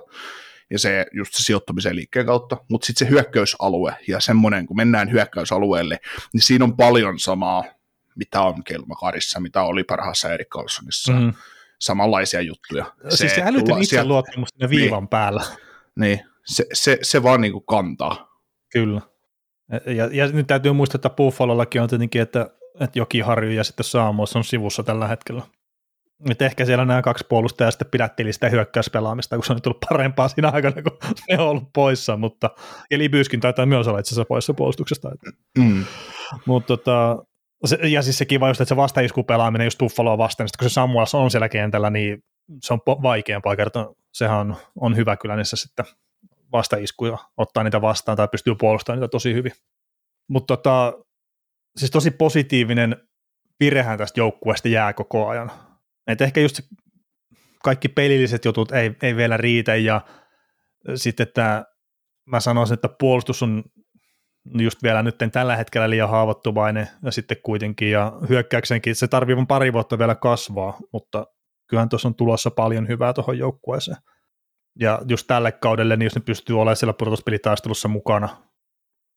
[0.69, 5.11] ja se just se sijoittamisen liikkeen kautta, mutta sitten se hyökkäysalue, ja semmoinen, kun mennään
[5.11, 5.99] hyökkäysalueelle,
[6.33, 7.63] niin siinä on paljon samaa,
[8.15, 11.33] mitä on Kelmakarissa, mitä oli parhaassa Erik Carlsonissa, mm.
[11.79, 12.93] samanlaisia juttuja.
[13.09, 15.43] Se, siis se älytön itseluottamus sinne viivan niin, päällä.
[15.95, 18.39] Niin, se, se, se vaan niinku kantaa.
[18.71, 19.01] Kyllä.
[19.71, 22.49] Ja, ja nyt täytyy muistaa, että Buffalollakin on tietenkin, että,
[22.79, 25.41] että Jokiharju ja sitten Saamos on sivussa tällä hetkellä.
[26.29, 30.27] Et ehkä siellä nämä kaksi puolustajaa sitten pidätteli sitä hyökkäyspelaamista, kun se on tullut parempaa
[30.27, 30.97] siinä aikana, kun
[31.29, 32.49] ne on ollut poissa, mutta
[32.91, 35.11] ja Libyskin taitaa myös olla itse asiassa poissa puolustuksesta.
[35.57, 35.85] Mm.
[36.45, 37.25] Mutta tota,
[37.65, 41.15] se, ja siis se kiva just, että se vastaiskupelaaminen just Buffaloa vastaan, kun se Samuels
[41.15, 42.23] on siellä kentällä, niin
[42.61, 43.93] se on vaikeampaa kertoa.
[44.13, 45.85] Sehän on, on hyvä kyllä niissä sitten
[46.53, 49.51] vastaiskuja, ottaa niitä vastaan tai pystyy puolustamaan niitä tosi hyvin.
[50.29, 50.93] Mutta tota,
[51.77, 52.97] siis tosi positiivinen
[53.59, 55.51] virehän tästä joukkueesta jää koko ajan.
[56.07, 56.59] Et ehkä just
[57.63, 60.01] kaikki pelilliset jutut ei, ei vielä riitä ja
[60.95, 61.65] sitten että
[62.25, 63.63] mä sanoisin, että puolustus on
[64.59, 69.73] just vielä nyt tällä hetkellä liian haavoittuvainen ja sitten kuitenkin ja hyökkäyksenkin se tarvii pari
[69.73, 71.25] vuotta vielä kasvaa, mutta
[71.69, 73.97] kyllähän tuossa on tulossa paljon hyvää tuohon joukkueeseen.
[74.79, 78.29] Ja just tälle kaudelle, niin jos ne pystyy olemaan siellä pudotuspelitaistelussa mukana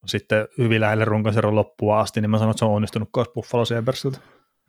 [0.06, 3.64] sitten hyvin lähelle runkoseron loppua asti, niin mä sanon, että se on onnistunut myös Buffalo
[3.64, 4.20] Sabresilta.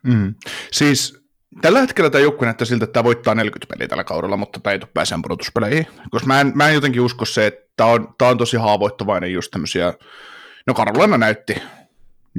[0.02, 0.34] Mm.
[0.72, 1.24] Siis
[1.60, 4.72] tällä hetkellä tämä joukkue näyttää siltä, että tämä voittaa 40 peliä tällä kaudella, mutta tämä
[4.72, 5.86] ei tule pääseen pudotuspeleihin.
[6.10, 9.32] Koska mä en, mä en jotenkin usko se, että tämä on, tämä on tosi haavoittuvainen
[9.32, 9.94] just tämmöisiä,
[10.66, 11.62] no Karolina näytti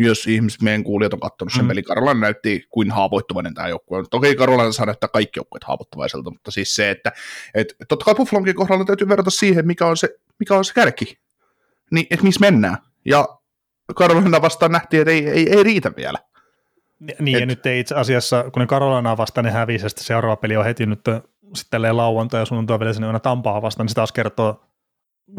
[0.06, 1.68] jos ihmiset, meidän kuulijat on katsonut sen mm.
[1.68, 4.06] peli, Karolan näytti kuin haavoittuvainen tämä joukkue on.
[4.12, 7.12] Toki Karolan saa näyttää kaikki joukkueet haavoittuvaiselta, mutta siis se, että
[7.54, 11.20] et, totta kai Buffalonkin kohdalla täytyy verrata siihen, mikä on se, mikä on se kärki,
[11.92, 12.78] niin, että missä mennään.
[13.06, 13.28] Ja
[13.96, 16.20] Karolina vastaan nähtiin, että ei, ei, ei riitä vielä.
[17.00, 20.58] Niin, et, ja nyt ei itse asiassa, kun ne Karolinaa vastaan ne hävisi, seuraava peli
[20.58, 21.02] on heti nyt
[21.56, 24.69] sitten lauantai ja sunnuntai vielä sinne Tampaa vastaan, niin se taas kertoo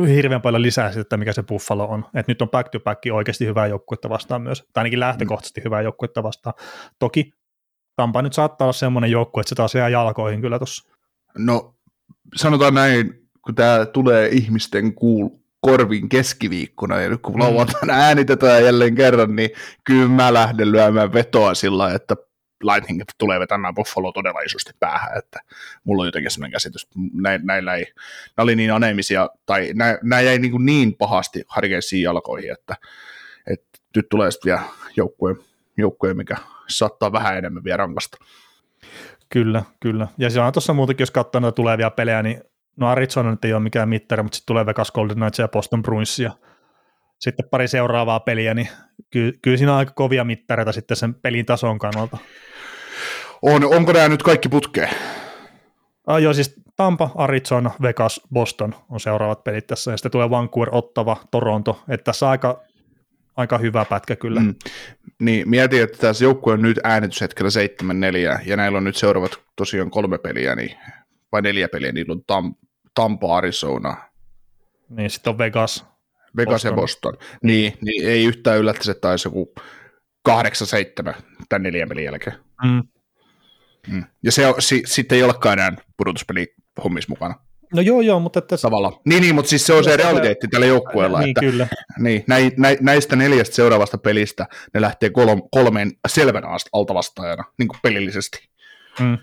[0.08, 2.04] hirveän paljon lisää sitä, mikä se Buffalo on.
[2.14, 5.82] Et nyt on back to back oikeasti hyvää joukkuetta vastaan myös, tai ainakin lähtökohtaisesti hyvää
[5.82, 6.54] joukkuetta vastaan.
[6.98, 7.32] Toki
[7.96, 10.90] Tampa nyt saattaa olla semmoinen joukkue, että se taas jää jalkoihin kyllä tuossa.
[11.38, 11.74] No
[12.36, 15.28] sanotaan näin, kun tämä tulee ihmisten kuul
[15.60, 17.40] korviin keskiviikkona, ja nyt kun mm.
[17.40, 19.50] lauantaina äänitetään jälleen kerran, niin
[19.84, 22.16] kyllä mä lähden lyömään vetoa sillä, että
[22.62, 25.40] Lightning tulee vetämään Buffalo todella isosti päähän, että
[25.84, 27.86] mulla on jotenkin sellainen käsitys, että näillä ei,
[28.36, 32.76] nämä oli niin anemisia, tai nämä, nämä jäi niin, niin pahasti Hurricanesiin jalkoihin, että,
[33.50, 34.62] että nyt tulee sitten vielä
[34.96, 35.36] joukkue,
[35.76, 36.36] joukkue, mikä
[36.68, 38.18] saattaa vähän enemmän vielä rankasta.
[39.28, 40.08] Kyllä, kyllä.
[40.18, 42.40] Ja se on tuossa muutenkin, jos katsoo näitä tulevia pelejä, niin
[42.76, 45.82] no Arizona nyt ei ole mikään mittari, mutta sitten tulee Vegas Golden Knights ja Boston
[45.82, 46.32] Bruins ja
[47.18, 48.68] sitten pari seuraavaa peliä, niin
[49.10, 52.18] ky- kyllä siinä on aika kovia mittareita sitten sen pelin tason kannalta.
[53.42, 54.90] On, onko nämä nyt kaikki putkeen?
[56.06, 60.68] Ah, joo, siis Tampa, Arizona, Vegas, Boston on seuraavat pelit tässä, ja sitten tulee Vancouver,
[60.72, 62.62] Ottava, Toronto, että tässä aika,
[63.36, 64.40] aika hyvä pätkä kyllä.
[64.40, 64.54] Mm.
[65.20, 67.50] Niin, mietin, että tässä joukkue on nyt äänityshetkellä
[68.38, 70.76] 7-4, ja näillä on nyt seuraavat tosiaan kolme peliä, niin,
[71.32, 72.54] vai neljä peliä, niillä on Tam,
[72.94, 73.96] Tampa, Arizona.
[74.88, 75.86] Niin, sitten on Vegas.
[76.36, 76.72] Vegas Boston.
[76.72, 77.16] ja Boston.
[77.42, 79.54] Niin, niin ei yhtään yllättäisi, että taisi joku
[80.28, 80.32] 8-7
[81.48, 82.36] tämän neljän pelin jälkeen.
[82.64, 82.82] Mm.
[83.88, 84.04] Mm.
[84.24, 86.54] Ja se on, si, sitten ei olekaan enää pudotuspeli
[86.84, 87.34] hommis mukana.
[87.74, 88.56] No joo, joo, mutta että...
[88.56, 88.92] Tavallaan.
[89.04, 91.20] Niin, niin, mutta siis se on se realiteetti tällä joukkueella.
[91.20, 91.66] Niin, että, kyllä.
[91.98, 97.78] Niin, nä, nä, näistä neljästä seuraavasta pelistä ne lähtee kolm, kolmeen selvänä altavastaajana, niin kuin
[97.82, 98.48] pelillisesti.
[99.00, 99.18] Mm.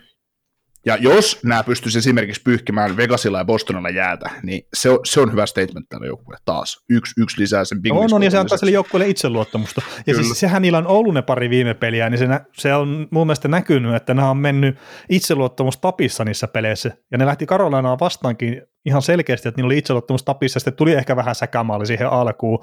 [0.87, 5.31] Ja jos nämä pystyisi esimerkiksi pyyhkimään Vegasilla ja Bostonilla jäätä, niin se on, se on
[5.31, 6.83] hyvä statement tälle joukkueelle taas.
[6.89, 9.81] Yksi, yksi lisää sen On, on, ja se antaa sille joukkueelle itseluottamusta.
[9.97, 10.23] Ja Kyllä.
[10.23, 13.27] siis sehän niillä on ollut ne pari viime peliä, niin se, nä- se on mun
[13.27, 14.77] mielestä näkynyt, että nämä on mennyt
[15.09, 16.91] itseluottamus tapissa niissä peleissä.
[17.11, 21.15] Ja ne lähti Karolinaa vastaankin ihan selkeästi, että niillä oli itseluottamus tapissa, sitten tuli ehkä
[21.15, 22.59] vähän säkämaali siihen alkuun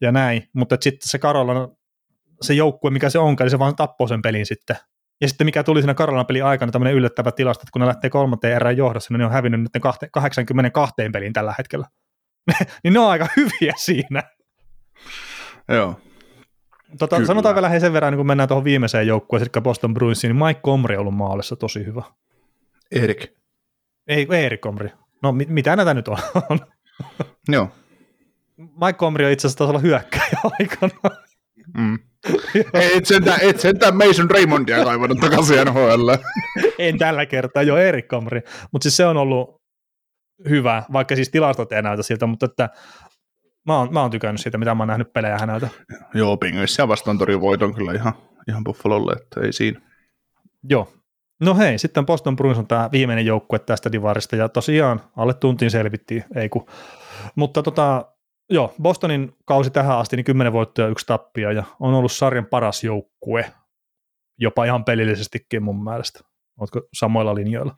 [0.00, 1.68] ja näin, mutta sitten se Karolana,
[2.42, 4.76] se joukkue, mikä se onkaan, niin se vaan tappoi sen pelin sitten.
[5.20, 8.10] Ja sitten mikä tuli siinä Karolanan pelin aikana, tämmöinen yllättävä tilasto, että kun ne lähtee
[8.10, 9.82] kolmanteen erään johdossa, niin ne on hävinnyt nyt
[10.12, 11.86] 82 pelin tällä hetkellä.
[12.84, 14.22] niin ne on aika hyviä siinä.
[15.68, 16.00] Joo.
[16.98, 20.46] Tota, sanotaan vielä sen verran, niin kun mennään tuohon viimeiseen joukkueeseen, eli Boston Bruinsiin, niin
[20.46, 22.02] Mike Comri on ollut maalissa tosi hyvä.
[22.90, 23.26] Erik.
[24.06, 24.88] Ei, Erik Comri.
[25.22, 26.18] No mit, mitä näitä nyt on?
[27.48, 27.70] Joo.
[28.56, 31.16] Mike Comri on itse asiassa taas olla hyökkäjä aikana.
[31.76, 31.98] Mm.
[32.96, 36.10] Et, sentään, et sentään Mason Raymondia kaivannut takaisin NHL.
[36.78, 38.40] en tällä kertaa, jo Erik Comri.
[38.72, 39.62] Mutta siis se on ollut
[40.48, 42.68] hyvä, vaikka siis tilastot ei näytä siltä, mutta että
[43.66, 45.68] mä oon, mä oon tykännyt siitä, mitä mä oon nähnyt pelejä häneltä.
[46.14, 48.12] Joo, Pingissä vastaan torjun voiton kyllä ihan,
[48.48, 49.80] ihan Buffalolle, että ei siinä.
[50.68, 50.92] Joo.
[51.40, 55.70] No hei, sitten Boston Bruins on tämä viimeinen joukkue tästä divarista, ja tosiaan alle tuntiin
[55.70, 56.66] selvittiin, ei kun.
[57.34, 58.15] Mutta tota,
[58.50, 62.46] joo, Bostonin kausi tähän asti, niin 10 voittoa ja yksi tappia, ja on ollut sarjan
[62.46, 63.52] paras joukkue,
[64.38, 66.20] jopa ihan pelillisestikin mun mielestä.
[66.60, 67.76] Oletko samoilla linjoilla?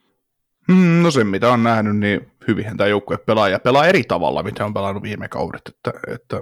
[0.69, 4.43] Mm, no sen mitä on nähnyt, niin hyvinhän tämä joukkue pelaa ja pelaa eri tavalla,
[4.43, 5.62] mitä on pelannut viime kaudet.
[5.69, 6.40] Että, että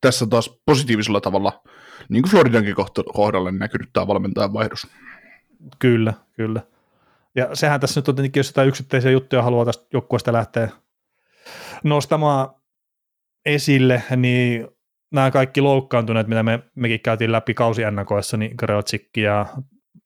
[0.00, 1.62] tässä taas positiivisella tavalla,
[2.08, 2.74] niin kuin Floridankin
[3.14, 4.86] kohdalla, niin näkynyt tämä valmentajan vaihdos.
[5.78, 6.62] Kyllä, kyllä.
[7.34, 10.68] Ja sehän tässä nyt on tietenkin, jos jotain yksittäisiä juttuja haluaa tästä joukkueesta lähteä
[11.84, 12.48] nostamaan
[13.46, 14.68] esille, niin
[15.12, 19.46] nämä kaikki loukkaantuneet, mitä me, mekin käytiin läpi kausiennakoissa, niin Grelchik ja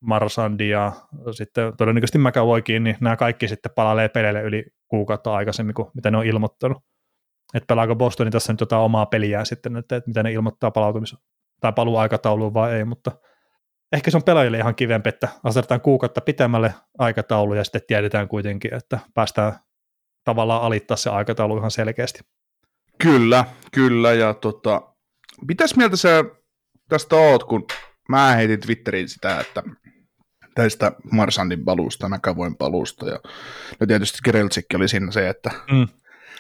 [0.00, 0.92] Marsandi ja
[1.30, 6.18] sitten todennäköisesti McAvoykin, niin nämä kaikki sitten palailee peleille yli kuukautta aikaisemmin kuin mitä ne
[6.18, 6.78] on ilmoittanut.
[7.54, 11.18] Että pelaako Bostonin tässä nyt jotain omaa peliään sitten, että mitä ne ilmoittaa palautumis-
[11.60, 13.12] tai paluuaikatauluun vai ei, mutta
[13.92, 18.74] ehkä se on pelaajille ihan kivempi, että asetetaan kuukautta pitemmälle aikataulu ja sitten tiedetään kuitenkin,
[18.74, 19.52] että päästään
[20.24, 22.20] tavallaan alittaa se aikataulu ihan selkeästi.
[23.02, 24.82] Kyllä, kyllä, ja tota,
[25.48, 26.24] mitäs mieltä sä
[26.88, 27.66] tästä oot, kun
[28.08, 29.62] mä heitin Twitteriin sitä, että
[30.54, 33.20] tästä Marsandin paluusta, McAvoyn paluusta, ja
[33.80, 35.88] no tietysti Gereltsikki oli siinä se, että mm.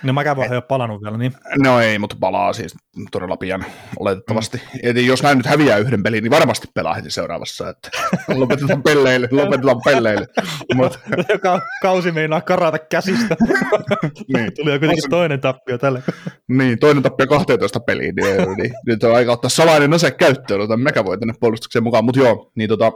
[0.02, 1.32] No mä käyn ole palannut vielä, niin.
[1.62, 2.74] No ei, mutta palaa siis
[3.10, 3.64] todella pian,
[3.98, 4.56] oletettavasti.
[4.56, 4.80] Mm.
[4.82, 7.90] Eli jos näin nyt häviää yhden pelin, niin varmasti pelaa heti seuraavassa, että
[8.40, 10.26] lopetetaan pelleille, lopetetaan pelleille.
[10.74, 10.98] Mut.
[11.32, 13.36] Joka kausi meinaa karata käsistä.
[14.36, 14.54] niin.
[14.56, 16.02] Tuli jo kuitenkin toinen tappio tälle.
[16.48, 20.80] niin, toinen tappio 12 peliin, niin, niin, nyt on aika ottaa salainen ase käyttöön, otan
[20.80, 22.92] mekä voi tänne puolustukseen mukaan, mutta joo, niin tota,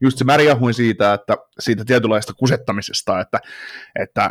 [0.00, 0.36] just se mä
[0.72, 3.40] siitä, että siitä tietynlaista kusettamisesta, että,
[4.00, 4.30] että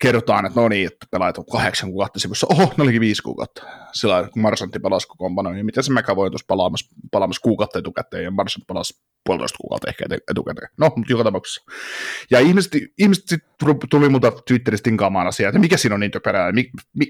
[0.00, 2.46] kerrotaan, että no niin, että pelaajat on kahdeksan kuukautta sivussa.
[2.50, 3.62] Oho, ne olikin viisi kuukautta.
[3.92, 8.24] Sillä kun Marsantti pelasi kokoonpano, niin miten se mäkä voi tuossa palaamassa, palaamassa kuukautta etukäteen,
[8.24, 10.68] ja Marsantti pelasi puolitoista kuukautta ehkä etukäteen.
[10.78, 11.64] No, mutta joka tapauksessa.
[12.30, 13.40] Ja ihmiset, ihmiset sit
[13.90, 17.06] tuli multa Twitteristä tinkaamaan asiaa, että mikä siinä on niin töperää, mi, mi,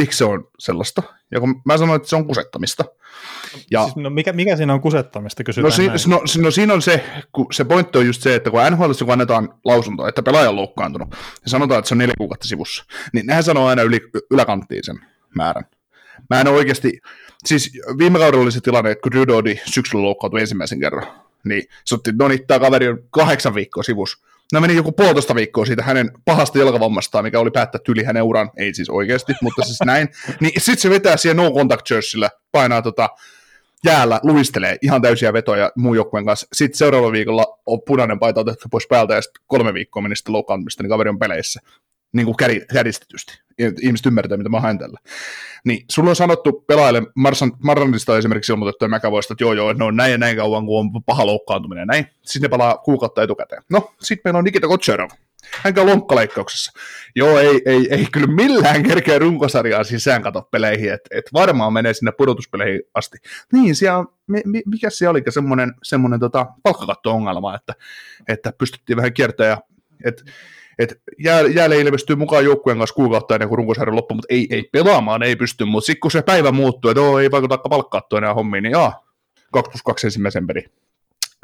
[0.00, 1.02] miksi se on sellaista.
[1.30, 2.84] Ja kun mä sanoin, että se on kusettamista.
[3.70, 6.82] Ja, siis, no mikä, mikä siinä on kusettamista, kysytään no, si, no, no, siinä on
[6.82, 10.48] se, kun se pointti on just se, että kun NHL kun annetaan lausunto, että pelaaja
[10.48, 11.08] on loukkaantunut,
[11.44, 14.00] ja sanotaan, että se on neljä kuukautta sivussa, niin nehän sanoo aina yli,
[14.30, 14.96] yläkanttiin sen
[15.34, 15.64] määrän.
[16.30, 17.00] Mä en oikeasti,
[17.44, 21.06] siis viime kaudella oli se tilanne, että kun Rydodi syksyllä loukkaantui ensimmäisen kerran,
[21.44, 25.34] niin se otti, no niin, tämä kaveri on kahdeksan viikkoa sivussa, No meni joku puolitoista
[25.34, 29.62] viikkoa siitä hänen pahasta jalkavammastaan, mikä oli päättää yli hänen uran, ei siis oikeasti, mutta
[29.62, 30.08] siis näin.
[30.40, 33.08] Niin sitten se vetää siihen no contact jerseyllä, painaa tota
[33.84, 36.46] jäällä, luistelee ihan täysiä vetoja muun joukkueen kanssa.
[36.52, 40.32] Sitten seuraavalla viikolla on punainen paita otettu pois päältä ja sitten kolme viikkoa meni sitten
[40.32, 41.60] loukkaantumista, niin kaveri on peleissä
[42.12, 42.36] niin kuin
[42.72, 43.32] käristetysti.
[43.82, 44.98] Ihmiset ymmärtää, mitä mä haen tällä.
[45.64, 47.02] Niin, sulla on sanottu pelaajille,
[47.62, 51.04] Marrandista esimerkiksi ilmoitettu ja Mäkävoista, että joo joo, no näin ja näin kauan, kun on
[51.06, 52.06] paha loukkaantuminen näin.
[52.22, 53.62] Sitten ne palaa kuukautta etukäteen.
[53.70, 55.10] No, sitten meillä on Nikita Kotcherov.
[55.62, 56.72] Hän käy lonkkaleikkauksessa.
[57.16, 61.94] Joo, ei, ei, ei kyllä millään kerkeä runkosarjaa sisään kato peleihin, että et varmaan menee
[61.94, 63.18] sinne pudotuspeleihin asti.
[63.52, 67.74] Niin, siellä, mi, mikä se oli semmoinen, semmoinen tota, palkkakatto-ongelma, että,
[68.28, 69.62] että pystyttiin vähän kiertämään ja
[70.04, 70.22] että
[70.80, 74.62] että jää, jäälle ilmestyy mukaan joukkueen kanssa kuukautta ennen kuin runkosarjan loppu, mutta ei, ei
[74.72, 78.62] pelaamaan, ei pysty, mutta sitten kun se päivä muuttuu, että ei vaikuta palkkaa enää hommiin,
[78.62, 79.04] niin jaa,
[79.52, 80.64] 2 plus 2 ensimmäisen peli.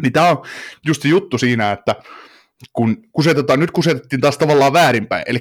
[0.03, 0.43] Niin tämä on
[0.87, 1.95] just juttu siinä, että
[2.73, 5.39] kun kusetetaan, nyt kusetettiin taas tavallaan väärinpäin, eli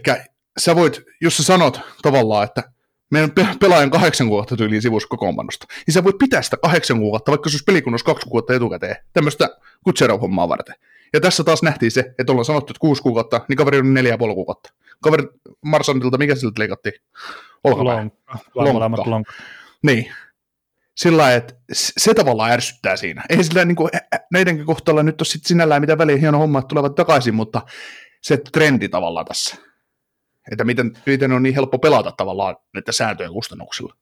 [0.59, 2.63] sä voit, jos sä sanot tavallaan, että
[3.11, 7.49] meidän pelaajan kahdeksan kuukautta tyyliin sivussa kokoonpanosta, niin sä voit pitää sitä kahdeksan kuukautta, vaikka
[7.49, 9.49] se olisi pelikunnossa kaksi kuukautta etukäteen, tämmöistä
[9.83, 10.75] kutserau-hommaa varten.
[11.13, 14.13] Ja tässä taas nähtiin se, että ollaan sanottu, että kuusi kuukautta, niin kaveri on neljä
[14.13, 14.73] ja puoli kuukautta.
[15.03, 15.23] Kaveri
[15.65, 16.93] Marsandilta, mikä siltä leikattiin?
[17.63, 17.95] Olkapää.
[17.95, 18.39] Lonkka.
[18.55, 19.09] Lonkka.
[19.09, 19.33] Lonkka.
[19.83, 20.11] Niin.
[20.95, 23.23] Sillä että se tavallaan ärsyttää siinä.
[23.29, 23.89] Ei sillä niin kuin,
[24.31, 27.61] näidenkin kohtalla nyt ole sit sinällään mitään väliä, hieno homma, että tulevat takaisin, mutta
[28.21, 29.55] se trendi tavallaan tässä.
[30.51, 33.95] Että miten, miten on niin helppo pelata tavallaan näiden sääntöjen kustannuksilla.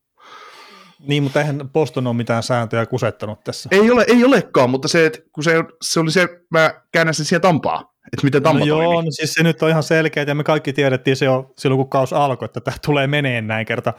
[1.08, 3.70] Niin, mutta eihän Boston ole mitään sääntöjä kusettanut tässä.
[3.72, 7.26] Ei, ole, ei olekaan, mutta se, että kun se, se oli se, mä käännän sen
[7.26, 9.06] siihen Tampaa, että miten Tampa no joo, toimii.
[9.06, 11.90] no siis se nyt on ihan selkeä, ja me kaikki tiedettiin se jo silloin, kun
[11.90, 13.94] kaus alkoi, että tämä tulee meneen näin kerta.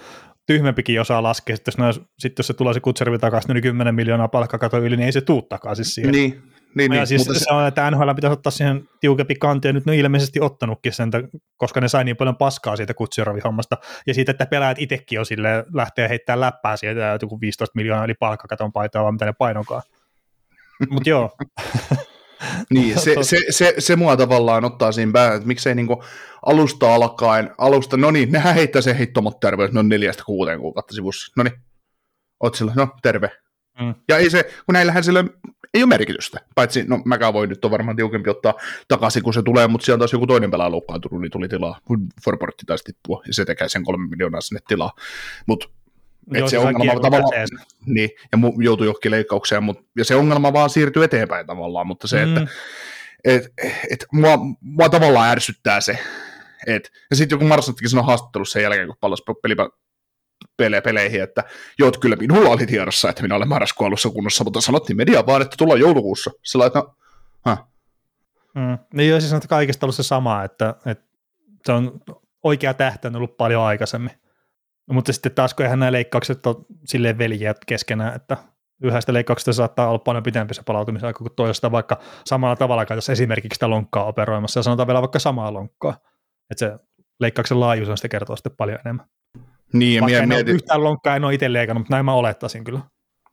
[0.46, 3.94] Tyhmempikin osaa laskea, sitten jos, ne, sitten jos se tulee se kutservi takaisin, niin 10
[3.94, 6.12] miljoonaa palkkakato yli, niin ei se tuu takaisin siihen.
[6.12, 6.42] Niin,
[6.74, 9.72] niin, ja niin siis mutta se, on, että NHL pitäisi ottaa siihen tiukempi kanti, ja
[9.72, 11.10] nyt ne on ilmeisesti ottanutkin sen,
[11.56, 13.76] koska ne sai niin paljon paskaa siitä Kutserovi-hommasta,
[14.06, 18.14] ja siitä, että pelaajat itsekin on sille lähtee heittämään läppää sieltä, joku 15 miljoonaa yli
[18.14, 19.82] palkkakaton paitaa, vaan mitä ne painokaa.
[20.90, 21.30] Mutta joo,
[22.70, 26.04] Niin, se, se, se, se mua tavallaan ottaa siinä päähän, että miksei niinku
[26.46, 31.32] alusta alkaen, alusta, no niin, nehän heittää sen heittomot terveys, no neljästä kuuteen kuukautta sivussa,
[31.36, 31.54] no niin,
[32.40, 33.30] oot sillä, no terve.
[33.80, 33.94] Mm.
[34.08, 35.24] Ja ei se, kun näillähän sillä
[35.74, 38.54] ei ole merkitystä, paitsi, no mäkään voi nyt on varmaan tiukempi ottaa
[38.88, 41.80] takaisin, kun se tulee, mutta siellä on taas joku toinen pelaaja loukkaantunut, niin tuli tilaa,
[41.84, 44.92] kun Forportti taisi tippua, ja se tekee sen kolme miljoonaa sinne tilaa,
[45.46, 45.66] mutta
[46.34, 47.48] joo, et se sai ongelma tavallaan,
[47.86, 52.08] niin, ja mu- joutui johonkin leikkaukseen, mut, ja se ongelma vaan siirtyy eteenpäin tavallaan, mutta
[52.08, 52.46] se, että Mm.
[53.24, 53.52] et,
[53.90, 55.98] et mua, mua tavallaan ärsyttää se.
[56.66, 59.68] Et, ja sitten joku Marsanttikin sanoi haastattelussa sen jälkeen, kun palasi pelipä,
[60.56, 61.44] pele, peleihin, että
[61.78, 65.42] joo, kyllä minulla oli tiedossa, että minä olen marraskuun alussa kunnossa, mutta sanottiin media vaan,
[65.42, 66.30] että tullaan joulukuussa.
[66.42, 66.94] Sillä että no,
[67.46, 67.64] häh,
[68.54, 68.78] Mm.
[68.94, 71.04] Niin joo, siis on kaikista ollut se sama, että, että
[71.66, 72.00] se on
[72.42, 74.10] oikea tähtä on ollut paljon aikaisemmin.
[74.86, 78.36] No, mutta sitten taas, kun eihän nämä leikkaukset ole silleen veljiä keskenään, että
[78.82, 83.56] yhdestä leikkauksesta saattaa olla paljon pitempi se palautumisaika kuin toisesta, vaikka samalla tavalla käytäisiin esimerkiksi
[83.56, 85.96] sitä lonkkaa operoimassa, ja sanotaan vielä vaikka samaa lonkkaa.
[86.50, 86.78] Että se
[87.20, 89.06] leikkauksen laajuus on sitten kertoo sitten paljon enemmän.
[89.74, 92.64] Niin, Vaikka en ole mieti, yhtään lonkkaa en ole itse leikannut, mutta näin mä olettaisin
[92.64, 92.80] kyllä.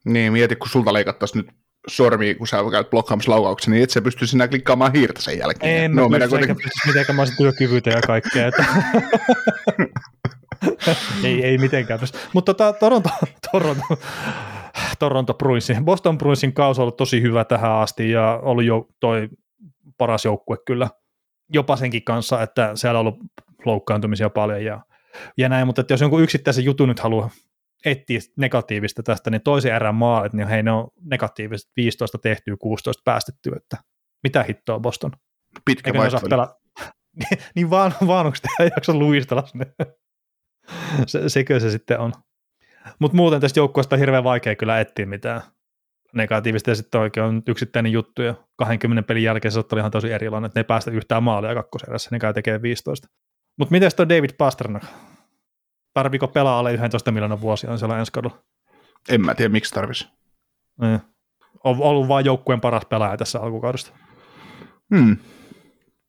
[0.06, 1.56] niin, mieti, kun sulta leikattaisiin nyt
[1.88, 5.84] sormi, kun sä käyt blokkaamassa laukauksen, niin et sä pysty sinä klikkaamaan hiirtä sen jälkeen.
[5.84, 8.48] En no, mä pysty, eikä pystyisi mitenkään, mä olisin työkyvytä ja kaikkea.
[8.48, 8.66] Että.
[11.24, 12.18] ei, ei mitenkään pysty.
[12.34, 13.10] Mutta tota, Toronto,
[13.52, 13.84] Toronto,
[15.00, 19.30] Toronto Bruinsin, Boston Bruinsin kausi on ollut tosi hyvä tähän asti ja ollut jo toi
[19.98, 20.90] paras joukkue kyllä
[21.54, 23.20] jopa senkin kanssa, että siellä on ollut
[23.66, 24.82] loukkaantumisia paljon ja,
[25.38, 27.30] ja näin, mutta että jos jonkun yksittäisen jutun nyt haluaa
[27.86, 33.02] etsiä negatiivista tästä, niin toisen erän maalit, niin hei ne on negatiiviset 15 tehtyä, 16
[33.06, 33.78] päästettyä, että
[34.24, 35.12] mitä hittoa Boston?
[35.66, 36.60] pitkä vaihtoehto.
[37.56, 39.66] niin vaan, vaan onko ei jaksa luistella sinne?
[41.08, 42.14] se, sekö se sitten on?
[43.00, 45.42] Mutta muuten tästä joukkueesta on hirveän vaikea kyllä etsiä mitään
[46.14, 50.12] negatiivista, ja sitten oikein on yksittäinen juttu, ja 20 pelin jälkeen se oli ihan tosi
[50.12, 53.08] erilainen, että ne ei päästä yhtään maalia kakkoserässä, ne käy tekee 15.
[53.58, 54.84] Mutta miten tuo David Pasternak?
[55.94, 58.44] Tarviiko pelaa alle 11 miljoonan vuosia on siellä ensi kaudella?
[59.10, 60.08] En mä tiedä, miksi tarvisi.
[60.82, 61.00] Niin.
[61.64, 63.92] On ollut vain joukkueen paras pelaaja tässä alkukaudesta.
[64.96, 65.18] Hmm.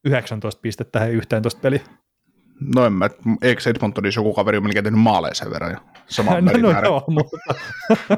[0.05, 1.81] 19 pistettä ja 11 peliä.
[2.74, 3.10] No en mä,
[3.43, 5.81] eikö Edmontonissa joku kaveri on melkein tehnyt maaleja sen verran?
[6.06, 7.36] Sama No, no joo, mutta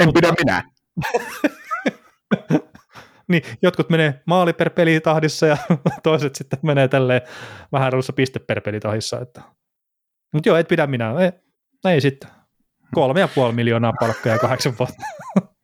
[0.00, 0.62] En pidä minä.
[3.28, 5.56] niin, jotkut menee maali per peli tahdissa ja
[6.02, 7.22] toiset sitten menee tälleen
[7.72, 9.20] vähän reilussa piste per peli tahdissa.
[9.20, 9.42] Että.
[10.32, 11.14] Mutta joo, et pidä minä.
[11.20, 11.32] Ei,
[11.92, 12.30] ei sitten.
[12.94, 15.02] Kolme ja puoli miljoonaa palkkaa kahdeksan vuotta.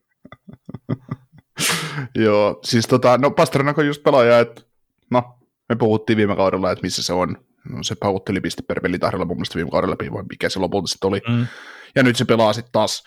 [2.14, 4.62] Joo, siis tota, no Pasternak on just pelaaja, että
[5.10, 5.38] no,
[5.68, 7.36] me puhuttiin viime kaudella, että missä se on.
[7.68, 11.08] No, se paukutteli piste per pelitahdilla mun mielestä viime kaudella vai mikä se lopulta sitten
[11.08, 11.20] oli.
[11.28, 11.46] Mm.
[11.94, 13.04] Ja nyt se pelaa sitten taas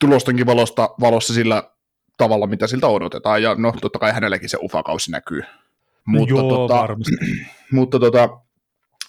[0.00, 1.70] tulostenkin valosta, valossa sillä
[2.20, 3.42] tavalla, mitä siltä odotetaan.
[3.42, 5.42] Ja no, totta kai hänelläkin se ufakausi näkyy.
[6.04, 7.16] Mutta, joo, tota, varmasti.
[7.72, 8.28] mutta tota,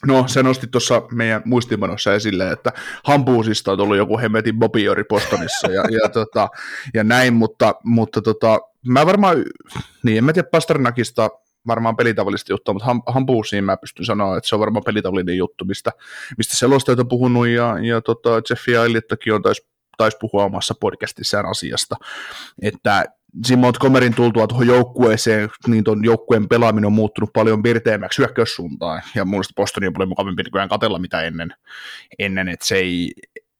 [0.07, 2.71] no se nosti tuossa meidän muistimanossa esille, että
[3.03, 6.49] Hampuusista on tullut joku hemmetin bobiori Bostonissa ja, ja, tota,
[6.93, 9.37] ja näin, mutta, mutta tota, mä varmaan,
[10.03, 11.29] niin en mä tiedä Pasternakista
[11.67, 15.65] varmaan pelitavallista juttua, mutta Ham- Hampuusiin mä pystyn sanoa, että se on varmaan pelitavallinen juttu,
[15.65, 15.91] mistä,
[16.37, 19.70] mistä selostajat on puhunut ja, ja tota, Jeffi Ailiettakin on taisi
[20.03, 21.95] tais puhua omassa podcastissaan asiasta,
[22.61, 23.05] että
[23.45, 29.25] siinä Montgomeryn tultua tuohon joukkueeseen, niin tuon joukkueen pelaaminen on muuttunut paljon pirteämmäksi hyökkäyssuuntaan, ja
[29.25, 31.53] mun mielestä Bostonin on paljon mukavampi nykyään katella mitä ennen,
[32.19, 33.11] ennen että se ei,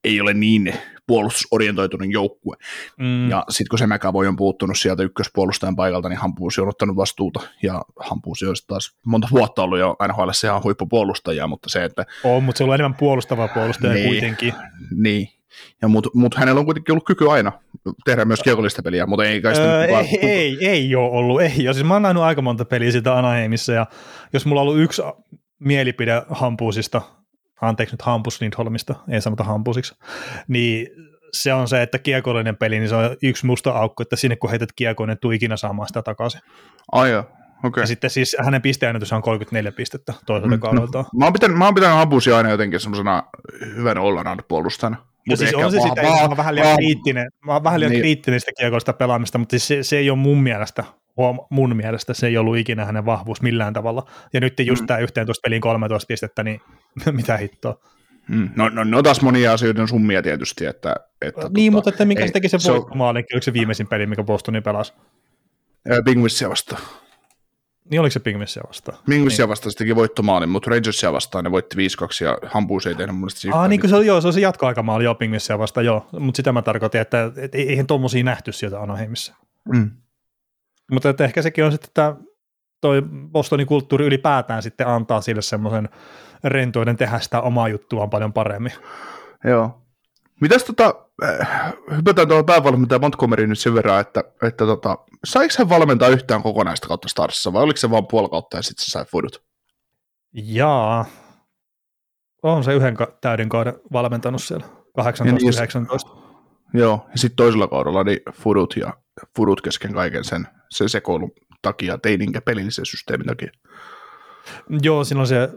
[0.03, 0.73] ei ole niin
[1.07, 2.55] puolustusorientoitunut joukkue.
[2.99, 3.29] Mm.
[3.29, 7.39] Ja sitten kun se McAvoy on puuttunut sieltä ykköspuolustajan paikalta, niin Hampuusi on ottanut vastuuta,
[7.63, 12.43] ja Hampuusi on taas monta vuotta ollut jo NHL ihan huippupuolustaja, mutta se, että On,
[12.43, 14.07] mutta se on enemmän puolustava puolustaja Niin.
[14.07, 14.53] kuitenkin.
[14.95, 15.27] niin,
[15.81, 17.51] Ja mutta mut hänellä on kuitenkin ollut kyky aina
[18.05, 21.41] tehdä myös kiekollista peliä, mutta ei kai sitä Öö, kukaan- ei, ei, ei ole ollut,
[21.41, 21.73] ei ole.
[21.73, 23.85] Siis mä oon nähnyt aika monta peliä sitä Anaheimissa, ja
[24.33, 25.01] jos mulla on ollut yksi
[25.59, 27.01] mielipide Hampusista,
[27.61, 29.95] anteeksi nyt Hampus Lindholmista, ei sanota Hampusiksi,
[30.47, 30.87] niin
[31.33, 34.49] se on se, että kiekollinen peli, niin se on yksi musta aukko, että sinne kun
[34.49, 36.41] heität kiekkoon, niin tuu ikinä saamaan sitä takaisin.
[36.91, 37.23] Ai joo,
[37.63, 37.81] okei.
[37.83, 41.05] Ja sitten siis hänen pisteennätys on 34 pistettä toiselta Mm, kaudelta.
[41.19, 43.23] Mä oon pitänyt, mä oon pitänyt Hampusia aina jotenkin semmoisena
[43.75, 44.97] hyvän all puolustajana.
[45.29, 48.01] Ja siis on se sitä, mä oon vähän liian kriittinen, mä oon vähän liian Niin.
[48.01, 50.83] kriittinen sitä kiekollista pelaamista, mutta siis se, se ei ole mun mielestä,
[51.17, 54.05] huom, mun mielestä se ei ollut ikinä hänen vahvuus millään tavalla.
[54.33, 54.83] Ja nyt just Mm.
[54.83, 54.87] mm.
[54.87, 56.61] tämä 11 peliin 13 pistettä, niin
[57.11, 57.79] mitä hittoa.
[58.29, 58.49] Mm.
[58.55, 60.95] No, no, no taas monia asioita on summia tietysti, että...
[61.21, 63.53] että niin, tota, mutta että minkä ei, se teki se se on- voittomaalin, oliko se
[63.53, 64.93] viimeisin peli, mikä Bostonin pelasi?
[66.05, 66.81] Penguinsia vastaan.
[67.91, 68.97] Niin oliko se Pingvissiä vastaan?
[69.09, 69.49] Penguinsia Niin.
[69.49, 71.79] vastaan se teki voittomaalin, mutta Rangersia vastaan ne voitti 5-2
[72.25, 74.39] ja Hampus ei tehnyt mun mielestä siitä Ah, niin kuin se, joo, se on se
[74.39, 76.07] jatkoaikamaali jo Pingvissiä vastaan, joo.
[76.19, 79.35] Mutta sitä mä tarkoitin, että et, eihän tuommoisia nähty sieltä Anaheimissa.
[79.73, 79.91] Mm.
[80.91, 82.15] Mutta että ehkä sekin on sitten, että
[82.81, 83.01] toi
[83.31, 85.89] Bostonin kulttuuri ylipäätään sitten antaa sille semmoisen
[86.43, 88.73] rentoiden tehdä sitä omaa juttuaan paljon paremmin.
[89.43, 89.81] Joo.
[90.41, 90.95] Mitäs tota,
[91.95, 96.87] hypätään tuolla päävalmentaja Montgomery nyt sen verran, että, että tota, saiko hän valmentaa yhtään kokonaista
[96.87, 99.43] kautta Starsissa vai oliko se vaan puoli kautta ja sitten se sai fudut?
[100.33, 101.05] Jaa,
[102.43, 104.65] on se yhden ka- täyden kauden valmentanut siellä,
[104.97, 106.21] Ja niin, jos- 18-19.
[106.73, 108.93] Joo, ja sitten toisella kaudella niin fudut ja
[109.35, 111.31] fudut kesken kaiken sen, sen sekoilun
[111.61, 113.51] takia, ei niinkään pelillisen systeemin takia.
[114.81, 115.49] Joo, siinä on se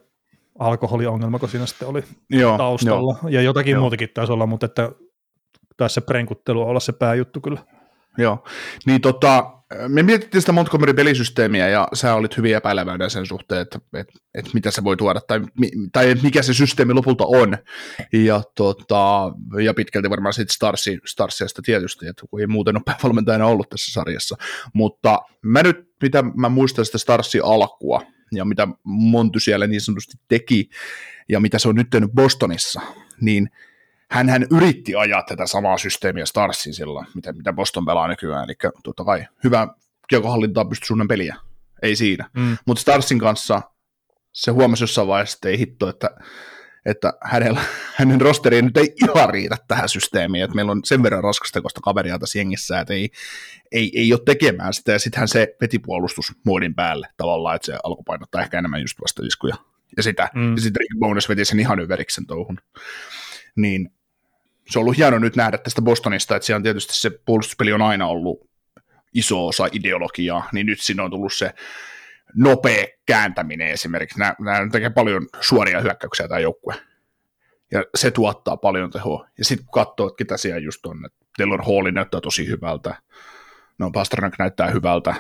[0.59, 3.81] alkoholiongelma, kun siinä sitten oli Joo, taustalla, ja jotakin Joo.
[3.81, 4.93] muutakin taisi olla, mutta että
[5.77, 7.65] taisi se prenkuttelu olla se pääjuttu kyllä.
[8.19, 8.45] Joo,
[8.87, 9.51] niin tota,
[9.89, 14.71] me mietittiin sitä Montgomery-pelisysteemiä ja sä olit hyvin epäileväinen sen suhteen, että, että, että mitä
[14.71, 15.41] se voi tuoda tai,
[15.93, 17.59] tai mikä se systeemi lopulta on.
[18.13, 19.33] Ja, tota,
[19.65, 23.93] ja pitkälti varmaan sitten Starsi, Starsiasta tietysti, että kun ei muuten ole päävalmentajana ollut tässä
[23.93, 24.37] sarjassa.
[24.73, 28.03] Mutta mä nyt, mitä mä muistan sitä Starsi alkua
[28.33, 30.69] ja mitä Monty siellä niin sanotusti teki
[31.29, 32.81] ja mitä se on nyt tehnyt Bostonissa,
[33.21, 33.49] niin
[34.15, 38.55] hän hän yritti ajaa tätä samaa systeemiä Starsin silloin, mitä, mitä Boston pelaa nykyään, eli
[38.85, 39.69] totta kai hyvä
[40.09, 41.37] kiekohallintaa pystyy suunnan peliä,
[41.83, 42.31] ei siinä.
[42.37, 42.57] Mm.
[42.67, 43.63] Mutta Starsin kanssa
[44.33, 46.11] se huomasi jossain vaiheessa, että ei hitto, että,
[46.87, 47.61] että hänellä,
[47.99, 52.19] hänen rosteriin nyt ei ihan riitä tähän systeemiin, että meillä on sen verran raskastekosta kaveria
[52.19, 53.11] tässä jengissä, että ei,
[53.73, 58.03] ei, ei ole tekemään sitä, ja sittenhän se veti puolustusmuodin päälle tavallaan, että se alkoi
[58.07, 59.57] painottaa ehkä enemmän just vastaiskuja
[59.97, 60.55] ja sitä, Mm.
[60.55, 62.59] ja sitten Rick Bones veti sen ihan yveriksen touhun.
[63.57, 63.94] Niin
[64.67, 67.83] se on ollut hieno nyt nähdä tästä Bostonista, että siellä on tietysti se puolustuspeli on
[67.83, 68.51] aina ollut
[69.15, 71.55] iso osa ideologiaa, niin nyt siinä on tullut se
[72.35, 74.19] nopea kääntäminen esimerkiksi.
[74.19, 76.75] Nämä, nämä tekee paljon suoria hyökkäyksiä tämä joukkue.
[77.71, 79.29] Ja se tuottaa paljon tehoa.
[79.39, 82.95] Ja sitten kun katsoo, että ketä siellä just on, että Taylor Hall näyttää tosi hyvältä,
[83.79, 85.15] no Pasternak näyttää hyvältä,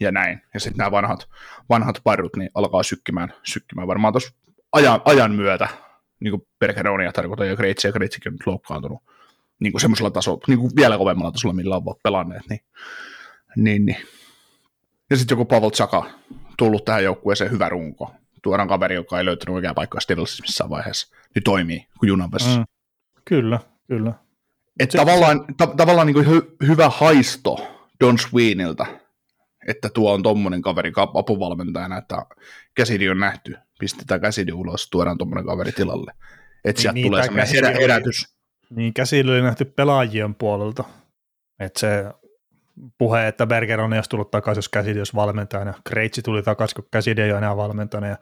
[0.00, 0.42] ja näin.
[0.54, 1.28] Ja sitten nämä vanhat,
[1.68, 4.34] vanhat parrut niin alkaa sykkimään, sykkimään varmaan tuossa
[4.72, 5.68] ajan, ajan myötä,
[6.20, 9.02] niin kuin Bergeronia tarkoitan, ja Kreitsi ja Kreitsikin on nyt loukkaantunut
[9.60, 12.60] niin kuin semmoisella tasolla, niin kuin vielä kovemmalla tasolla, millä ovat pelanneet, niin,
[13.56, 13.98] niin, niin.
[15.10, 16.10] Ja sitten joku Pavel Tsaka
[16.58, 18.14] tullut tähän joukkueeseen hyvä runko.
[18.42, 21.16] Tuodaan kaveri, joka ei löytänyt oikeaa paikkaa Stivalsissa missään vaiheessa.
[21.34, 22.58] Nyt toimii kuin junan vessa.
[22.58, 22.64] Mm.
[23.24, 24.12] Kyllä, kyllä.
[24.80, 27.68] Et Se- tavallaan, ta- tavallaan niin kuin hy- hyvä haisto
[28.00, 28.86] Don Sweeniltä,
[29.68, 32.26] että tuo on tommonen kaveri apuvalmentajana, että
[32.74, 36.12] käsidi on nähty, pistetään käsidi ulos, tuodaan tommonen kaveri tilalle.
[36.64, 38.36] Että sieltä niin, tulee semmoinen herä- herätys.
[38.70, 40.84] Niin käsillä oli nähty pelaajien puolelta.
[41.60, 42.04] Että se
[42.98, 45.74] puhe, että Berger on jos tullut takaisin, jos käsidi olisi valmentajana.
[45.88, 48.06] Kreitsi tuli takaisin, kun käsidi ei ole enää valmentajana.
[48.06, 48.16] Ja,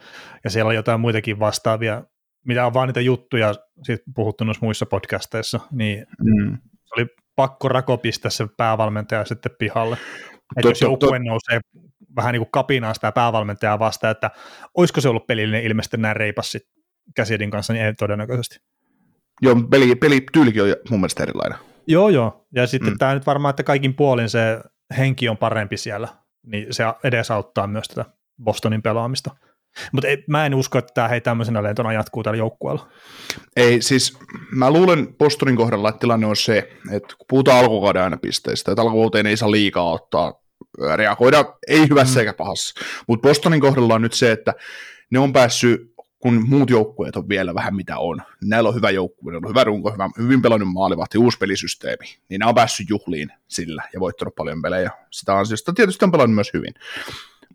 [0.44, 2.02] ja siellä on jotain muitakin vastaavia,
[2.46, 6.58] mitä on vaan niitä juttuja sit puhuttu noissa muissa podcasteissa, niin Mm.
[6.96, 7.06] oli
[7.36, 9.96] pakko rako pistää se päävalmentaja sitten pihalle.
[10.56, 11.60] Että jos joukkue nousee
[12.16, 14.30] vähän niin kuin kapinaa sitä päävalmentajaa vastaan, että
[14.74, 16.62] olisiko se ollut pelillinen ilmeisesti näin reipas sit
[17.16, 18.56] käsidin kanssa, niin ei todennäköisesti.
[19.42, 21.58] Joo, peli, pelityylikin on mun mielestä erilainen.
[21.86, 22.46] Joo, joo.
[22.54, 22.94] Ja sitten Mm.
[22.94, 22.98] mm.
[22.98, 24.60] tämä nyt varmaan, että kaikin puolin se
[24.98, 26.08] henki on parempi siellä,
[26.46, 28.04] niin se edesauttaa myös tätä
[28.44, 29.30] Bostonin pelaamista.
[29.92, 32.88] Mutta mä en usko, että tämä hei tämmöisenä lentona jatkuu tällä joukkueella.
[33.56, 34.18] Ei, siis
[34.50, 36.58] mä luulen Bostonin kohdalla, että tilanne on se,
[36.92, 40.34] että kun puhutaan alkukauden aina pisteistä, että alkukauteen ei saa liikaa ottaa,
[40.96, 42.20] reagoida ei hyvässä Mm.
[42.20, 42.80] eikä pahassa.
[43.06, 44.54] Mutta Bostonin kohdalla on nyt se, että
[45.10, 49.32] ne on päässyt, kun muut joukkueet on vielä vähän mitä on, näillä on hyvä joukkue,
[49.32, 53.32] ne on hyvä runko, hyvä, hyvin pelannut maalivahti, uusi pelisysteemi, niin ne on päässyt juhliin
[53.48, 54.90] sillä ja voittanut paljon pelejä.
[55.10, 56.74] Sitä ansiosta tietysti on pelannut myös hyvin.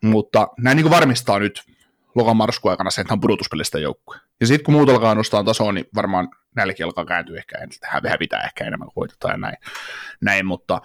[0.03, 1.63] Mutta näin niin varmistaa nyt
[2.15, 4.17] lokan marskuun aikana se, että on pudotuspelistä joukkue.
[4.39, 7.57] Ja sitten kun muut alkaa nostaa tasoa, niin varmaan nälki alkaa kääntyä ehkä,
[8.09, 9.57] hävitää ehkä enemmän kuin voitetaan ja näin,
[10.21, 10.81] näin mutta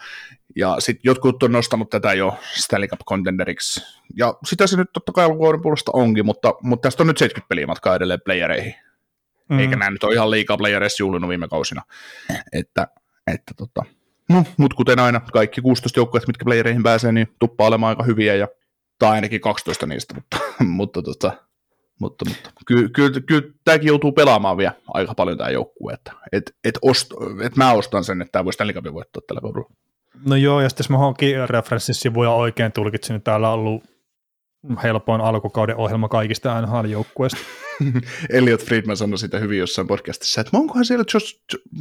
[0.57, 3.81] ja sitten jotkut on nostanut tätä jo Stanley Cup contenderiksi,
[4.17, 7.49] ja sitä se nyt totta kai alkuvuoden puolesta onkin, mutta, mutta tästä on nyt 70
[7.49, 8.75] peliä matkaa edelleen playereihin,
[9.49, 9.59] mm.
[9.59, 11.83] eikä nämä nyt ole ihan liikaa playereissa juhlinut viime kausina,
[12.53, 12.89] että,
[13.27, 13.85] että tota,
[14.29, 18.35] no, mutta kuten aina, kaikki 16 joukkueet, mitkä playereihin pääsee, niin tuppaa olemaan aika hyviä,
[18.35, 18.49] ja,
[18.99, 21.33] tai ainakin 12 niistä, mutta, mutta tota,
[22.01, 26.57] mutta, mutta kyllä, kyllä, kyllä tämäkin joutuu pelaamaan vielä aika paljon tämä joukkue, että et,
[26.65, 27.11] et ost,
[27.43, 29.86] et mä ostan sen, että tämä voisi Stanley Cupin voittaa tällä kaudella.
[30.27, 33.85] No joo, ja sitten jos mä hankin referenssisivuja oikein tulkitsin, niin täällä on ollut
[34.83, 37.66] helpoin alkukauden ohjelma kaikista NHL-joukkueista.
[38.31, 41.39] Elliot Friedman sanoi sitä hyvin jossain podcastissa, että onkohan siellä Josh,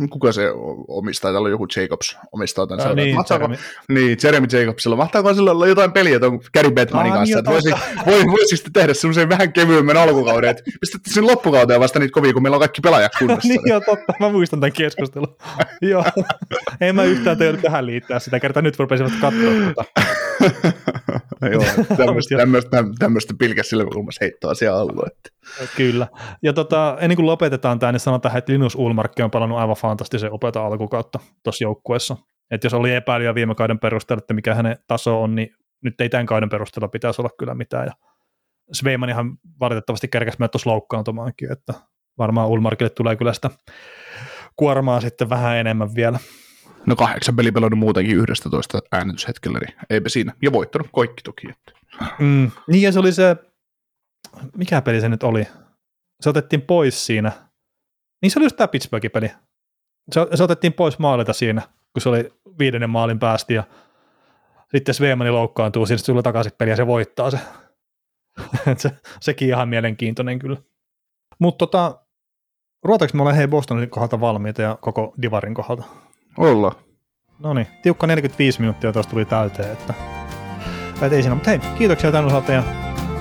[0.10, 0.52] kuka se
[0.88, 2.88] omistaa, täällä on joku Jacobs omistaa tämän.
[2.88, 3.58] Äh, niin, mahtaako, Jeremy.
[3.90, 4.96] niin, Jeremy Jacobsilla.
[4.96, 7.70] Mahtaako sillä olla jotain peliä tuon Gary Bettmanin ah, kanssa, niin, että voisi,
[8.12, 12.34] voi, voisi sitten tehdä semmoisen vähän kevyemmän alkukauden, että pistätte sen loppukauteen vasta niitä kovia,
[12.34, 13.48] kun meillä on kaikki pelaajat kunnossa.
[13.48, 15.38] niin joo, totta, mä muistan tämän keskustelun.
[15.82, 16.06] joo,
[16.82, 19.86] en mä yhtään teille tähän liittää sitä, kertaa nyt rupesivat katsoa tota.
[21.54, 21.64] joo,
[21.98, 25.04] tämmöistä, tämmöistä, tämmöistä pilkäs silmäkulmassa heittoa siellä.
[25.08, 25.30] Että.
[25.78, 26.08] Kyllä.
[26.44, 30.32] Ja tota, ennen kuin lopetetaan tämä, niin sanotaan, että Linus Ulmarkki on palannut aivan fantastisen
[30.32, 32.18] opeta alkukautta tuossa joukkueessa.
[32.52, 35.50] Että jos oli epäilyä viime kauden perusteella, että mikä hänen taso on, niin
[35.84, 37.86] nyt ei tämän kauden perusteella pitäisi olla kyllä mitään.
[37.86, 37.94] Ja
[38.72, 41.74] Sveiman ihan valitettavasti kerkäsi mennä tuossa loukkaantumaankin, että
[42.18, 43.50] varmaan Ulmarkille tulee kyllä sitä
[44.56, 46.20] kuormaa sitten vähän enemmän vielä.
[46.88, 50.34] No kahdeksan peli pelannut muutenkin 11 äänityshetkellä, niin eipä siinä.
[50.42, 51.48] Ja voittanut kaikki toki.
[52.20, 53.36] Mm, niin ja se oli se,
[54.58, 55.48] mikä peli se nyt oli?
[56.22, 57.32] Se otettiin pois siinä.
[58.22, 59.32] Niin se oli just tämä Pittsburghin peli.
[60.12, 61.62] Se, se otettiin pois maalilta siinä,
[61.94, 63.64] kun se oli viidennen maalin päästi ja
[64.76, 67.40] sitten Sveemani loukkaantuu, siinä tulee takaisin peli ja se voittaa se.
[68.78, 68.92] se
[69.22, 70.58] sekin ihan mielenkiintoinen kyllä.
[71.40, 72.00] Mutta tota,
[72.84, 75.84] ruotaanko me ollaan hei Bostonin kohdalta valmiita ja koko Divarin kohdalta?
[76.38, 76.72] Olla.
[77.40, 79.94] No niin, tiukka 45 minuuttia tuosta tuli täyteen, että,
[80.94, 81.36] että ei siinä.
[81.36, 82.64] Mutta hei, kiitoksia tämän osalta ja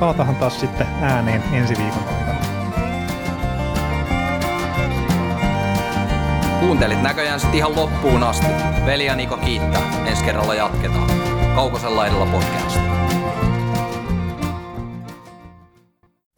[0.01, 2.35] palataan taas sitten ääneen ensi viikon aikana.
[6.61, 8.47] Kuuntelit näköjään sitten ihan loppuun asti.
[8.87, 10.07] Veli ja Niko kiittää.
[10.07, 11.11] Ensi kerralla jatketaan.
[11.55, 13.04] Kaukosella edellä podcast.